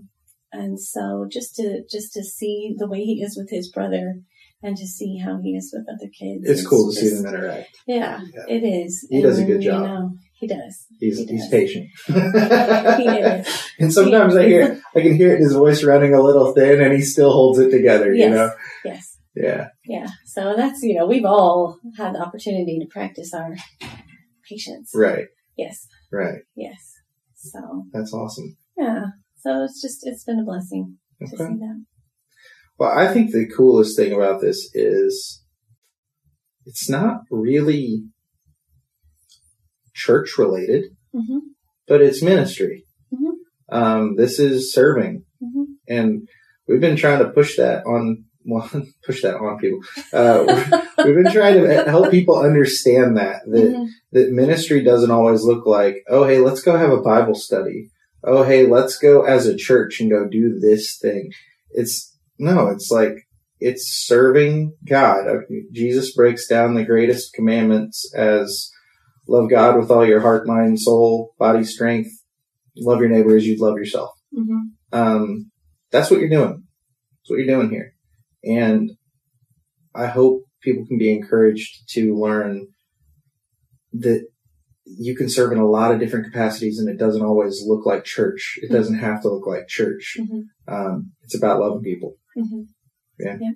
And 0.53 0.81
so 0.81 1.27
just 1.31 1.57
to, 1.57 1.83
just 1.91 2.13
to 2.15 2.23
see 2.25 2.75
the 2.79 2.89
way 2.89 3.01
he 3.05 3.23
is 3.23 3.37
with 3.37 3.51
his 3.51 3.71
brother 3.71 4.21
and 4.63 4.77
to 4.77 4.87
see 4.87 5.19
how 5.19 5.39
he 5.43 5.51
is 5.55 5.73
with 5.73 5.87
other 5.89 6.11
kids. 6.19 6.43
It's 6.49 6.61
is 6.61 6.67
cool 6.67 6.91
to 6.91 6.97
see 6.99 7.11
just- 7.11 7.23
them 7.23 7.35
interact. 7.35 7.69
Yeah, 7.87 8.21
Yeah. 8.35 8.45
it 8.57 8.63
is. 8.65 9.07
He 9.11 9.21
does 9.23 9.39
a 9.39 9.45
good 9.45 9.61
job. 9.61 9.83
you 9.83 9.89
know, 9.89 10.11
he 10.41 10.47
does. 10.47 10.87
He's 11.01 11.19
He 11.19 11.27
he's 11.27 11.49
patient. 11.49 11.89
He 12.09 13.05
is. 13.09 13.49
and 13.79 13.93
sometimes 13.93 14.37
I 14.37 14.47
hear 14.47 14.81
I 14.97 15.01
can 15.01 15.15
hear 15.17 15.33
it 15.33 15.37
in 15.37 15.43
his 15.43 15.53
voice 15.55 15.85
running 15.85 16.15
a 16.15 16.23
little 16.23 16.53
thin, 16.55 16.81
and 16.81 16.93
he 16.95 17.03
still 17.03 17.33
holds 17.33 17.59
it 17.59 17.71
together. 17.71 18.13
You 18.15 18.31
know. 18.31 18.51
Yes. 18.85 19.18
Yeah. 19.41 19.69
Yeah. 19.85 20.09
So 20.27 20.55
that's, 20.57 20.83
you 20.83 20.95
know, 20.95 21.07
we've 21.07 21.25
all 21.25 21.79
had 21.97 22.15
the 22.15 22.21
opportunity 22.21 22.79
to 22.81 22.87
practice 22.91 23.33
our 23.35 23.55
patience. 24.49 24.91
Right. 24.95 25.27
Yes. 25.57 25.87
Right. 26.13 26.41
Yes. 26.57 26.95
So, 27.37 27.85
That's 27.93 28.13
awesome. 28.13 28.57
yeah. 28.77 29.05
So 29.37 29.63
it's 29.65 29.81
just, 29.81 30.01
it's 30.03 30.25
been 30.25 30.41
a 30.41 30.45
blessing 30.45 30.99
to 31.21 31.27
see 31.29 31.37
that. 31.37 31.85
Well, 32.79 32.91
I 32.97 33.13
think 33.13 33.31
the 33.33 33.49
coolest 33.57 33.97
thing 33.97 34.13
about 34.13 34.41
this 34.41 34.71
is 34.75 35.43
it's 36.65 36.89
not 36.91 37.23
really 37.31 38.05
church 39.95 40.37
related, 40.39 40.85
hmm 41.13 41.39
but 41.89 42.03
it's 42.03 42.23
ministry. 42.23 42.85
Mhm. 43.13 43.33
Um, 43.71 44.17
this 44.17 44.39
is 44.39 44.73
serving, 44.73 45.25
hmm 45.41 45.63
and 45.89 46.29
we've 46.69 46.81
been 46.81 46.97
trying 46.97 47.21
to 47.21 47.31
push 47.31 47.57
that 47.57 47.85
on. 47.87 48.25
Well, 48.49 48.71
push 49.05 49.23
that 49.23 49.37
on 49.37 49.59
people. 49.59 49.81
Uh, 50.13 50.45
we've 51.05 51.15
been 51.15 51.31
trying 51.31 51.63
to 51.63 51.85
help 51.91 52.11
people 52.11 52.39
understand 52.39 53.17
that 53.17 53.43
that 53.47 53.75
hmm 53.77 53.85
that 54.11 54.31
ministry 54.31 54.83
doesn't 54.83 55.11
always 55.11 55.43
look 55.43 55.67
like, 55.67 56.03
oh, 56.09 56.25
hey, 56.25 56.39
let's 56.39 56.63
go 56.63 56.77
have 56.77 56.91
a 56.91 57.03
Bible 57.03 57.35
study. 57.35 57.91
Oh, 58.25 58.43
hey, 58.43 58.67
let's 58.67 58.97
go 58.97 59.23
as 59.23 59.47
a 59.47 59.55
church 59.55 60.01
and 60.01 60.11
go 60.11 60.27
do 60.27 60.59
this 60.59 60.97
thing. 60.99 61.31
It's 61.71 62.17
no, 62.39 62.69
it's 62.69 62.91
like, 62.91 63.29
it's 63.61 64.07
serving 64.07 64.77
God. 64.89 65.29
Uh, 65.29 65.41
Jesus 65.73 66.15
breaks 66.15 66.47
down 66.47 66.75
the 66.75 66.85
greatest 66.85 67.35
commandments 67.35 68.11
as 68.15 68.71
love 69.27 69.51
God 69.51 69.77
with 69.77 69.91
all 69.91 70.07
your 70.07 70.21
heart, 70.21 70.47
mind, 70.47 70.81
soul, 70.81 71.35
body, 71.39 71.65
strength. 71.65 72.11
Love 72.79 73.01
your 73.01 73.11
neighbor 73.11 73.37
as 73.37 73.47
you'd 73.47 73.61
love 73.61 73.77
yourself. 73.77 74.11
hmm 74.35 74.69
Um, 74.93 75.51
that's 75.91 76.11
what 76.11 76.21
you're 76.21 76.31
doing. 76.31 76.63
That's 77.21 77.31
what 77.31 77.37
you're 77.41 77.47
doing 77.59 77.71
here. 77.71 77.95
And 78.49 78.91
I 79.95 80.07
hope 80.07 80.45
people 80.63 80.87
can 80.87 80.99
be 80.99 81.13
encouraged 81.13 81.89
to 81.91 82.15
learn 82.17 82.67
that 83.93 84.27
you 84.85 85.15
can 85.15 85.29
serve 85.29 85.53
in 85.53 85.59
a 85.59 85.69
lot 85.69 85.93
of 85.93 86.01
different 86.01 86.25
capacities 86.25 86.79
and 86.79 86.89
it 86.89 86.99
doesn't 86.99 87.23
always 87.25 87.63
look 87.67 87.85
like 87.85 88.05
church. 88.05 88.59
It 88.63 88.71
doesn't 88.73 88.99
have 88.99 89.23
to 89.23 89.29
look 89.29 89.47
like 89.47 89.69
church. 89.69 90.17
hmm 90.19 90.41
Um, 90.67 91.13
it's 91.23 91.37
about 91.37 91.61
loving 91.61 91.83
people. 91.83 92.17
hmm 92.35 92.63
Yeah. 93.19 93.37
Yeah. 93.41 93.51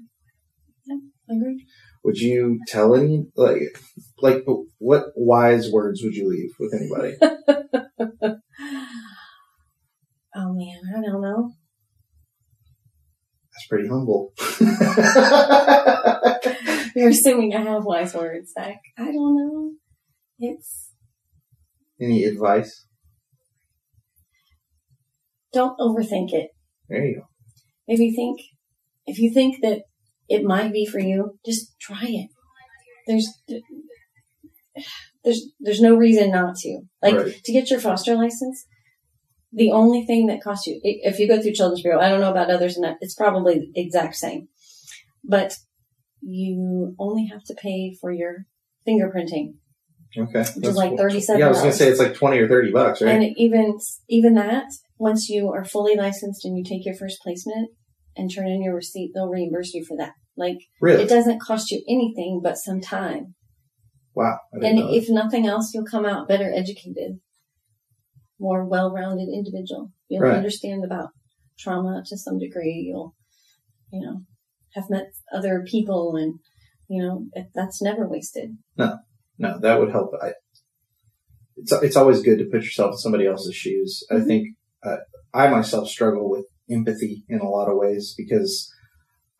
Yeah. 0.86 0.96
Agreed. 1.30 1.66
Would 2.04 2.18
you 2.18 2.58
tell 2.66 2.94
any, 2.96 3.26
like, 3.36 3.78
like, 4.20 4.44
what 4.78 5.04
wise 5.14 5.70
words 5.70 6.02
would 6.02 6.14
you 6.14 6.28
leave 6.28 6.50
with 6.58 6.74
anybody? 6.74 7.14
oh 10.34 10.52
man, 10.52 10.80
I 10.96 11.00
don't 11.00 11.22
know. 11.22 11.52
That's 13.72 13.80
pretty 13.80 13.88
humble. 13.88 14.32
You're 16.94 17.08
assuming 17.08 17.54
I 17.54 17.62
have 17.62 17.84
wise 17.84 18.14
words, 18.14 18.52
Zach. 18.52 18.80
I 18.98 19.06
don't 19.06 19.36
know. 19.36 19.72
It's 20.38 20.90
any 22.00 22.24
advice? 22.24 22.86
don't 25.52 25.78
overthink 25.78 26.32
it. 26.32 26.48
There 26.88 27.04
you 27.04 27.16
go. 27.16 27.26
If 27.86 28.00
you 28.00 28.14
think, 28.14 28.40
if 29.06 29.18
you 29.18 29.30
think 29.30 29.60
that 29.60 29.82
it 30.28 30.44
might 30.44 30.72
be 30.72 30.86
for 30.86 30.98
you, 30.98 31.38
just 31.44 31.78
try 31.78 32.04
it. 32.04 32.30
There's, 33.06 33.28
there's, 35.22 35.52
there's 35.60 35.82
no 35.82 35.94
reason 35.94 36.30
not 36.30 36.56
to. 36.56 36.80
Like 37.02 37.16
Right. 37.16 37.44
to 37.44 37.52
get 37.52 37.70
your 37.70 37.80
foster 37.80 38.14
license. 38.14 38.64
The 39.52 39.70
only 39.70 40.06
thing 40.06 40.26
that 40.28 40.42
costs 40.42 40.66
you, 40.66 40.80
if 40.82 41.18
you 41.18 41.28
go 41.28 41.40
through 41.40 41.52
Children's 41.52 41.82
Bureau, 41.82 42.00
I 42.00 42.08
don't 42.08 42.20
know 42.20 42.30
about 42.30 42.50
others, 42.50 42.76
and 42.76 42.84
that 42.84 42.96
it's 43.00 43.14
probably 43.14 43.70
the 43.74 43.80
exact 43.80 44.16
same, 44.16 44.48
but 45.24 45.54
you 46.20 46.94
only 46.98 47.26
have 47.26 47.42
to 47.44 47.54
pay 47.54 47.94
for 48.00 48.10
your 48.12 48.46
fingerprinting, 48.88 49.54
Okay. 50.16 50.44
which 50.56 50.66
is 50.66 50.76
like 50.76 50.96
thirty-seven. 50.96 51.40
Yeah, 51.40 51.46
I 51.46 51.50
was 51.50 51.58
gonna 51.58 51.72
say 51.72 51.88
it's 51.88 51.98
like 52.00 52.14
twenty 52.14 52.38
or 52.38 52.48
thirty 52.48 52.70
bucks, 52.70 53.02
right? 53.02 53.14
And 53.14 53.34
even 53.36 53.78
even 54.08 54.34
that, 54.34 54.66
once 54.98 55.28
you 55.28 55.50
are 55.52 55.64
fully 55.64 55.96
licensed 55.96 56.44
and 56.44 56.56
you 56.56 56.64
take 56.64 56.84
your 56.86 56.94
first 56.94 57.20
placement 57.22 57.70
and 58.16 58.32
turn 58.32 58.48
in 58.48 58.62
your 58.62 58.74
receipt, 58.74 59.12
they'll 59.14 59.28
reimburse 59.28 59.74
you 59.74 59.84
for 59.84 59.96
that. 59.96 60.12
Like 60.36 60.58
really? 60.80 61.02
it 61.02 61.08
doesn't 61.08 61.40
cost 61.42 61.70
you 61.70 61.82
anything 61.88 62.40
but 62.42 62.56
some 62.56 62.80
time. 62.80 63.34
wow. 64.14 64.38
And 64.52 64.78
if 64.78 65.10
nothing 65.10 65.46
else, 65.46 65.72
you'll 65.74 65.84
come 65.84 66.06
out 66.06 66.28
better 66.28 66.50
educated, 66.54 67.20
more 68.42 68.64
well-rounded 68.66 69.28
individual. 69.28 69.92
You'll 70.08 70.22
Right. 70.24 70.36
understand 70.36 70.84
about 70.84 71.10
trauma 71.58 72.02
to 72.06 72.18
some 72.18 72.38
degree. 72.38 72.86
You'll, 72.88 73.14
you 73.92 74.00
know, 74.00 74.22
have 74.74 74.90
met 74.90 75.06
other 75.32 75.64
people, 75.66 76.16
and 76.16 76.40
you 76.88 77.00
know 77.02 77.26
it, 77.34 77.46
that's 77.54 77.80
never 77.80 78.06
wasted. 78.08 78.58
no, 78.76 78.98
no, 79.38 79.58
that 79.60 79.78
would 79.78 79.92
help. 79.92 80.10
I, 80.20 80.32
it's 81.56 81.72
it's 81.72 81.96
always 81.96 82.22
good 82.22 82.38
to 82.38 82.46
put 82.46 82.64
yourself 82.64 82.92
in 82.94 82.98
somebody 82.98 83.26
else's 83.26 83.54
shoes. 83.54 84.02
I 84.10 84.14
Mhm. 84.14 84.26
think 84.26 84.56
uh, 84.84 84.96
I 85.32 85.48
myself 85.48 85.88
struggle 85.88 86.28
with 86.28 86.46
empathy 86.70 87.24
in 87.28 87.40
a 87.40 87.48
lot 87.48 87.70
of 87.70 87.76
ways 87.76 88.14
because 88.16 88.68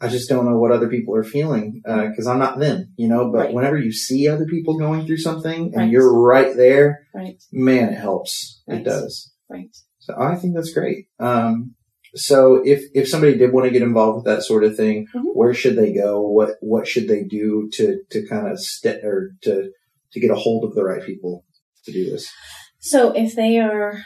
I 0.03 0.09
just 0.09 0.29
don't 0.29 0.45
know 0.45 0.59
what 0.59 0.73
other 0.73 0.89
people 0.89 1.15
are 1.15 1.23
feeling 1.23 1.81
because 1.85 2.27
I'm 2.27 2.41
not 2.41 2.59
them, 2.59 2.93
you 2.97 3.07
know. 3.09 3.31
But 3.31 3.39
Right. 3.47 3.55
whenever 3.55 3.79
you 3.79 3.93
see 3.93 4.27
other 4.29 4.45
people 4.47 4.77
going 4.77 5.07
through 5.07 5.19
something 5.19 5.67
and 5.67 5.77
Right. 5.77 5.91
you're 5.91 6.13
right 6.13 6.57
there, 6.57 7.07
Right. 7.15 7.41
man, 7.53 7.91
it 7.93 7.99
helps. 7.99 8.63
It 8.67 8.83
does. 8.85 9.33
Right. 9.49 9.71
So 10.01 10.15
I 10.19 10.35
think 10.35 10.55
that's 10.57 10.73
great. 10.73 11.07
Um, 11.21 11.75
so 12.15 12.57
if 12.65 12.83
if 12.95 13.09
somebody 13.09 13.39
did 13.39 13.53
want 13.53 13.67
to 13.67 13.71
get 13.71 13.83
involved 13.83 14.17
with 14.17 14.25
that 14.27 14.43
sort 14.43 14.65
of 14.65 14.77
thing, 14.77 15.07
Mhm. 15.15 15.35
where 15.35 15.55
should 15.55 15.77
they 15.77 15.93
go? 15.95 16.21
What 16.21 16.57
what 16.61 16.87
should 16.89 17.07
they 17.09 17.23
do 17.23 17.69
to 17.75 18.01
to 18.11 18.27
kind 18.27 18.49
of 18.51 18.59
st- 18.61 19.05
or 19.05 19.31
to 19.43 19.71
to 20.13 20.21
get 20.21 20.31
a 20.33 20.35
hold 20.35 20.65
of 20.65 20.75
the 20.75 20.83
right 20.85 21.03
people 21.03 21.45
to 21.85 21.93
do 21.93 22.11
this? 22.11 22.29
So 22.81 23.13
if 23.13 23.35
they 23.37 23.59
are 23.61 24.03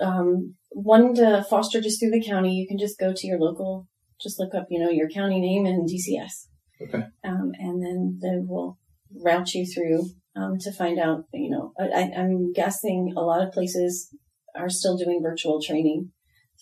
um, 0.00 0.54
wanting 0.70 1.14
to 1.16 1.44
foster 1.50 1.80
just 1.80 1.98
through 2.00 2.10
the 2.10 2.24
county, 2.24 2.54
you 2.54 2.66
can 2.68 2.78
just 2.78 2.98
go 2.98 3.12
to 3.12 3.26
your 3.26 3.38
local, 3.38 3.88
just 4.20 4.38
look 4.38 4.54
up, 4.54 4.66
you 4.70 4.80
know, 4.80 4.90
your 4.90 5.08
county 5.08 5.40
name 5.40 5.66
and 5.66 5.88
DCS. 5.88 6.48
Okay. 6.80 7.04
Um, 7.24 7.52
and 7.58 7.82
then 7.82 8.18
they 8.22 8.38
will 8.38 8.78
route 9.14 9.54
you 9.54 9.66
through 9.66 10.10
um, 10.36 10.58
to 10.60 10.72
find 10.72 10.98
out, 10.98 11.24
you 11.32 11.50
know, 11.50 11.72
I, 11.78 12.10
I'm 12.16 12.52
guessing 12.52 13.14
a 13.16 13.20
lot 13.20 13.42
of 13.42 13.52
places 13.52 14.14
are 14.56 14.68
still 14.68 14.96
doing 14.96 15.20
virtual 15.22 15.60
training, 15.60 16.10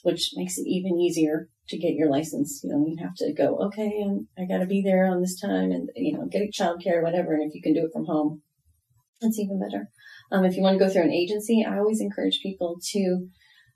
which 0.03 0.31
makes 0.35 0.59
it 0.59 0.67
even 0.67 0.99
easier 0.99 1.49
to 1.69 1.79
get 1.79 1.95
your 1.95 2.11
license. 2.11 2.61
You 2.63 2.71
know, 2.71 2.85
you 2.87 2.97
have 3.01 3.15
to 3.17 3.33
go, 3.33 3.59
okay, 3.67 4.01
and 4.01 4.27
I 4.39 4.47
got 4.47 4.61
to 4.61 4.67
be 4.67 4.83
there 4.83 5.07
on 5.07 5.21
this 5.21 5.39
time 5.41 5.71
and, 5.73 5.91
you 5.97 6.17
know, 6.17 6.27
get 6.31 6.43
a 6.43 6.51
childcare 6.51 7.03
whatever. 7.03 7.35
And 7.35 7.49
if 7.49 7.55
you 7.55 7.63
can 7.63 7.75
do 7.75 7.85
it 7.85 7.93
from 7.93 8.07
home, 8.07 8.43
that's 9.21 9.39
even 9.39 9.61
better. 9.61 9.89
Um, 10.31 10.45
if 10.45 10.57
you 10.57 10.63
want 10.63 10.79
to 10.79 10.85
go 10.85 10.91
through 10.91 11.03
an 11.03 11.13
agency, 11.13 11.65
I 11.67 11.79
always 11.79 12.01
encourage 12.01 12.41
people 12.43 12.79
to, 12.93 13.29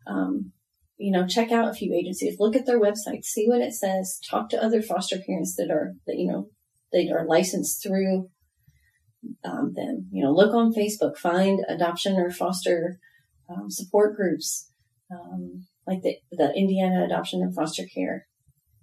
um, 0.06 0.52
you 1.00 1.10
know, 1.10 1.26
check 1.26 1.50
out 1.50 1.68
a 1.68 1.74
few 1.74 1.94
agencies, 1.94 2.36
look 2.38 2.54
at 2.54 2.66
their 2.66 2.80
websites, 2.80 3.24
see 3.24 3.46
what 3.48 3.62
it 3.62 3.72
says, 3.72 4.20
talk 4.28 4.50
to 4.50 4.62
other 4.62 4.82
foster 4.82 5.16
parents 5.26 5.56
that 5.56 5.70
are, 5.70 5.94
that, 6.06 6.16
you 6.16 6.30
know, 6.30 6.48
that 6.92 7.10
are 7.10 7.26
licensed 7.26 7.82
through 7.82 8.28
um, 9.44 9.72
them. 9.74 10.08
You 10.12 10.24
know, 10.24 10.32
look 10.32 10.54
on 10.54 10.74
Facebook, 10.74 11.16
find 11.16 11.60
adoption 11.68 12.16
or 12.16 12.30
foster 12.30 12.98
um, 13.48 13.70
support 13.70 14.14
groups, 14.14 14.70
um, 15.10 15.66
like 15.86 16.02
the, 16.02 16.16
the 16.32 16.52
Indiana 16.54 17.04
Adoption 17.04 17.40
and 17.40 17.54
Foster 17.54 17.84
Care 17.92 18.26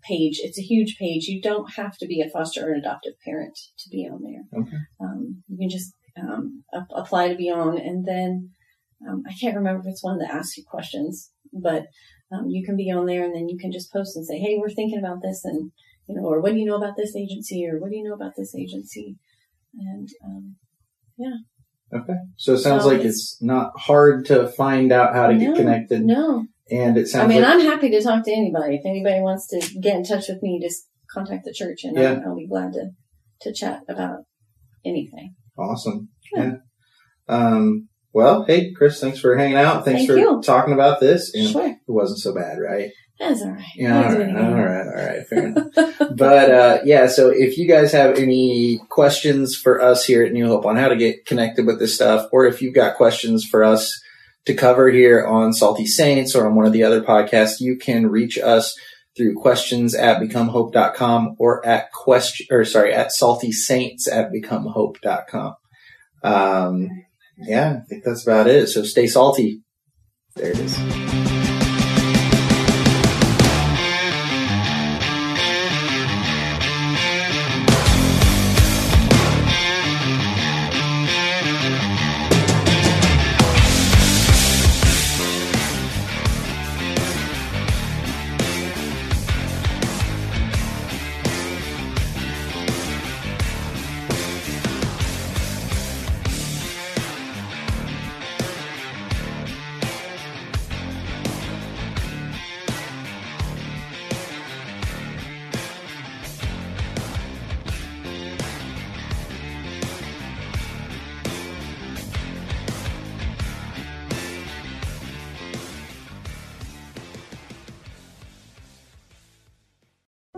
page. 0.01 0.39
It's 0.41 0.59
a 0.59 0.63
huge 0.63 0.97
page. 0.97 1.25
You 1.25 1.41
don't 1.41 1.73
have 1.75 1.97
to 1.99 2.07
be 2.07 2.21
a 2.21 2.29
foster 2.29 2.67
or 2.67 2.73
an 2.73 2.79
adoptive 2.79 3.13
parent 3.23 3.57
to 3.79 3.89
be 3.89 4.09
on 4.11 4.21
there. 4.23 4.61
Okay. 4.61 4.77
Um, 4.99 5.43
you 5.47 5.57
can 5.57 5.69
just 5.69 5.93
um, 6.19 6.63
ap- 6.73 6.87
apply 6.95 7.29
to 7.29 7.35
be 7.35 7.51
on, 7.51 7.77
and 7.77 8.05
then 8.05 8.49
um, 9.07 9.23
I 9.27 9.33
can't 9.39 9.55
remember 9.55 9.81
if 9.81 9.87
it's 9.87 10.03
one 10.03 10.17
that 10.19 10.31
asks 10.31 10.57
you 10.57 10.63
questions, 10.67 11.31
but 11.53 11.85
um, 12.31 12.49
you 12.49 12.65
can 12.65 12.75
be 12.75 12.91
on 12.91 13.05
there, 13.05 13.23
and 13.23 13.33
then 13.35 13.47
you 13.49 13.57
can 13.57 13.71
just 13.71 13.91
post 13.91 14.15
and 14.15 14.25
say, 14.25 14.37
"Hey, 14.39 14.57
we're 14.57 14.69
thinking 14.69 14.99
about 14.99 15.21
this," 15.21 15.41
and 15.45 15.71
you 16.07 16.15
know, 16.15 16.25
or 16.27 16.41
what 16.41 16.53
do 16.53 16.59
you 16.59 16.65
know 16.65 16.75
about 16.77 16.95
this 16.97 17.15
agency, 17.15 17.67
or 17.67 17.79
what 17.79 17.89
do 17.89 17.95
you 17.97 18.03
know 18.03 18.13
about 18.15 18.33
this 18.37 18.55
agency, 18.55 19.17
and 19.77 20.07
um, 20.25 20.55
yeah. 21.17 21.37
Okay. 21.93 22.15
So 22.35 22.53
it 22.53 22.57
sounds 22.59 22.83
So 22.83 22.89
like 22.89 22.99
it's- 22.99 23.13
it's 23.13 23.37
not 23.41 23.71
hard 23.77 24.25
to 24.25 24.47
find 24.49 24.91
out 24.91 25.15
how 25.15 25.27
to 25.27 25.33
No, 25.33 25.39
get 25.39 25.55
connected, 25.55 26.03
no, 26.03 26.45
and 26.69 26.97
it 26.97 27.07
sounds 27.07 27.25
I 27.25 27.27
mean, 27.27 27.41
like 27.43 27.53
I'm 27.53 27.61
happy 27.61 27.89
to 27.91 28.01
talk 28.01 28.25
to 28.25 28.31
anybody. 28.31 28.75
If 28.75 28.85
anybody 28.85 29.21
wants 29.21 29.47
to 29.47 29.79
get 29.79 29.95
in 29.95 30.03
touch 30.03 30.27
with 30.27 30.41
me, 30.43 30.59
just 30.61 30.87
contact 31.13 31.45
the 31.45 31.53
church, 31.53 31.85
and 31.85 31.95
Yeah. 31.97 32.19
I'll, 32.25 32.31
I'll 32.31 32.35
be 32.35 32.47
glad 32.47 32.73
to 32.73 32.89
to 33.41 33.53
chat 33.53 33.83
about 33.87 34.19
anything. 34.83 35.35
awesome. 35.57 36.09
Yeah. 36.35 36.43
Yeah. 36.43 36.55
Um. 37.29 37.87
Well, 38.17 38.45
hey, 38.45 38.71
Kris, 38.71 38.99
thanks 38.99 39.19
for 39.19 39.37
hanging 39.37 39.57
out. 39.57 39.85
Thanks 39.85 40.07
Thank 40.07 40.09
for 40.09 40.17
you. 40.17 40.41
talking 40.41 40.73
about 40.73 40.99
this. 40.99 41.31
And 41.35 41.49
Sure, 41.49 41.67
It 41.67 41.77
wasn't 41.85 42.17
so 42.17 42.33
bad, 42.33 42.57
right? 42.57 42.89
that's 43.19 43.43
all 43.43 43.51
right. 43.51 43.63
Yeah, 43.75 43.95
all 43.95 44.17
right, 44.17 44.35
all 44.35 44.53
right, 44.55 44.87
all 44.87 45.05
right, 45.05 45.27
fair 45.27 45.45
enough. 45.45 45.67
But 46.15 46.49
uh, 46.51 46.79
yeah, 46.83 47.05
so 47.05 47.29
if 47.29 47.59
you 47.59 47.67
guys 47.67 47.91
have 47.91 48.17
any 48.17 48.79
questions 48.89 49.55
for 49.55 49.79
us 49.79 50.03
here 50.03 50.23
at 50.23 50.33
New 50.33 50.47
Hope 50.47 50.65
on 50.65 50.77
how 50.77 50.87
to 50.87 50.95
get 50.95 51.27
connected 51.27 51.67
with 51.67 51.77
this 51.77 51.93
stuff, 51.93 52.27
or 52.31 52.47
if 52.47 52.59
you've 52.59 52.73
got 52.73 52.97
questions 52.97 53.45
for 53.45 53.63
us 53.63 53.93
to 54.45 54.55
cover 54.55 54.89
here 54.89 55.23
on 55.23 55.53
Salty 55.53 55.85
Saints 55.85 56.33
or 56.33 56.47
on 56.47 56.55
one 56.55 56.65
of 56.65 56.73
the 56.73 56.81
other 56.83 57.03
podcasts, 57.03 57.59
you 57.59 57.77
can 57.77 58.07
reach 58.07 58.39
us 58.39 58.75
through 59.15 59.35
questions 59.35 59.93
at 59.93 60.19
becomehope.com 60.19 61.35
or 61.37 61.63
at 61.63 61.91
question 61.91 62.47
or 62.49 62.65
sorry 62.65 62.93
at 62.93 63.11
salty 63.11 63.51
saints 63.51 64.07
at 64.07 64.31
becomehope.com. 64.31 65.53
Um, 66.23 66.89
yeah, 67.39 67.79
I 67.83 67.85
think 67.87 68.03
that's 68.03 68.25
about 68.25 68.47
it. 68.47 68.67
So 68.67 68.83
stay 68.83 69.07
salty. 69.07 69.61
There 70.35 70.51
it 70.51 70.59
is. 70.59 71.26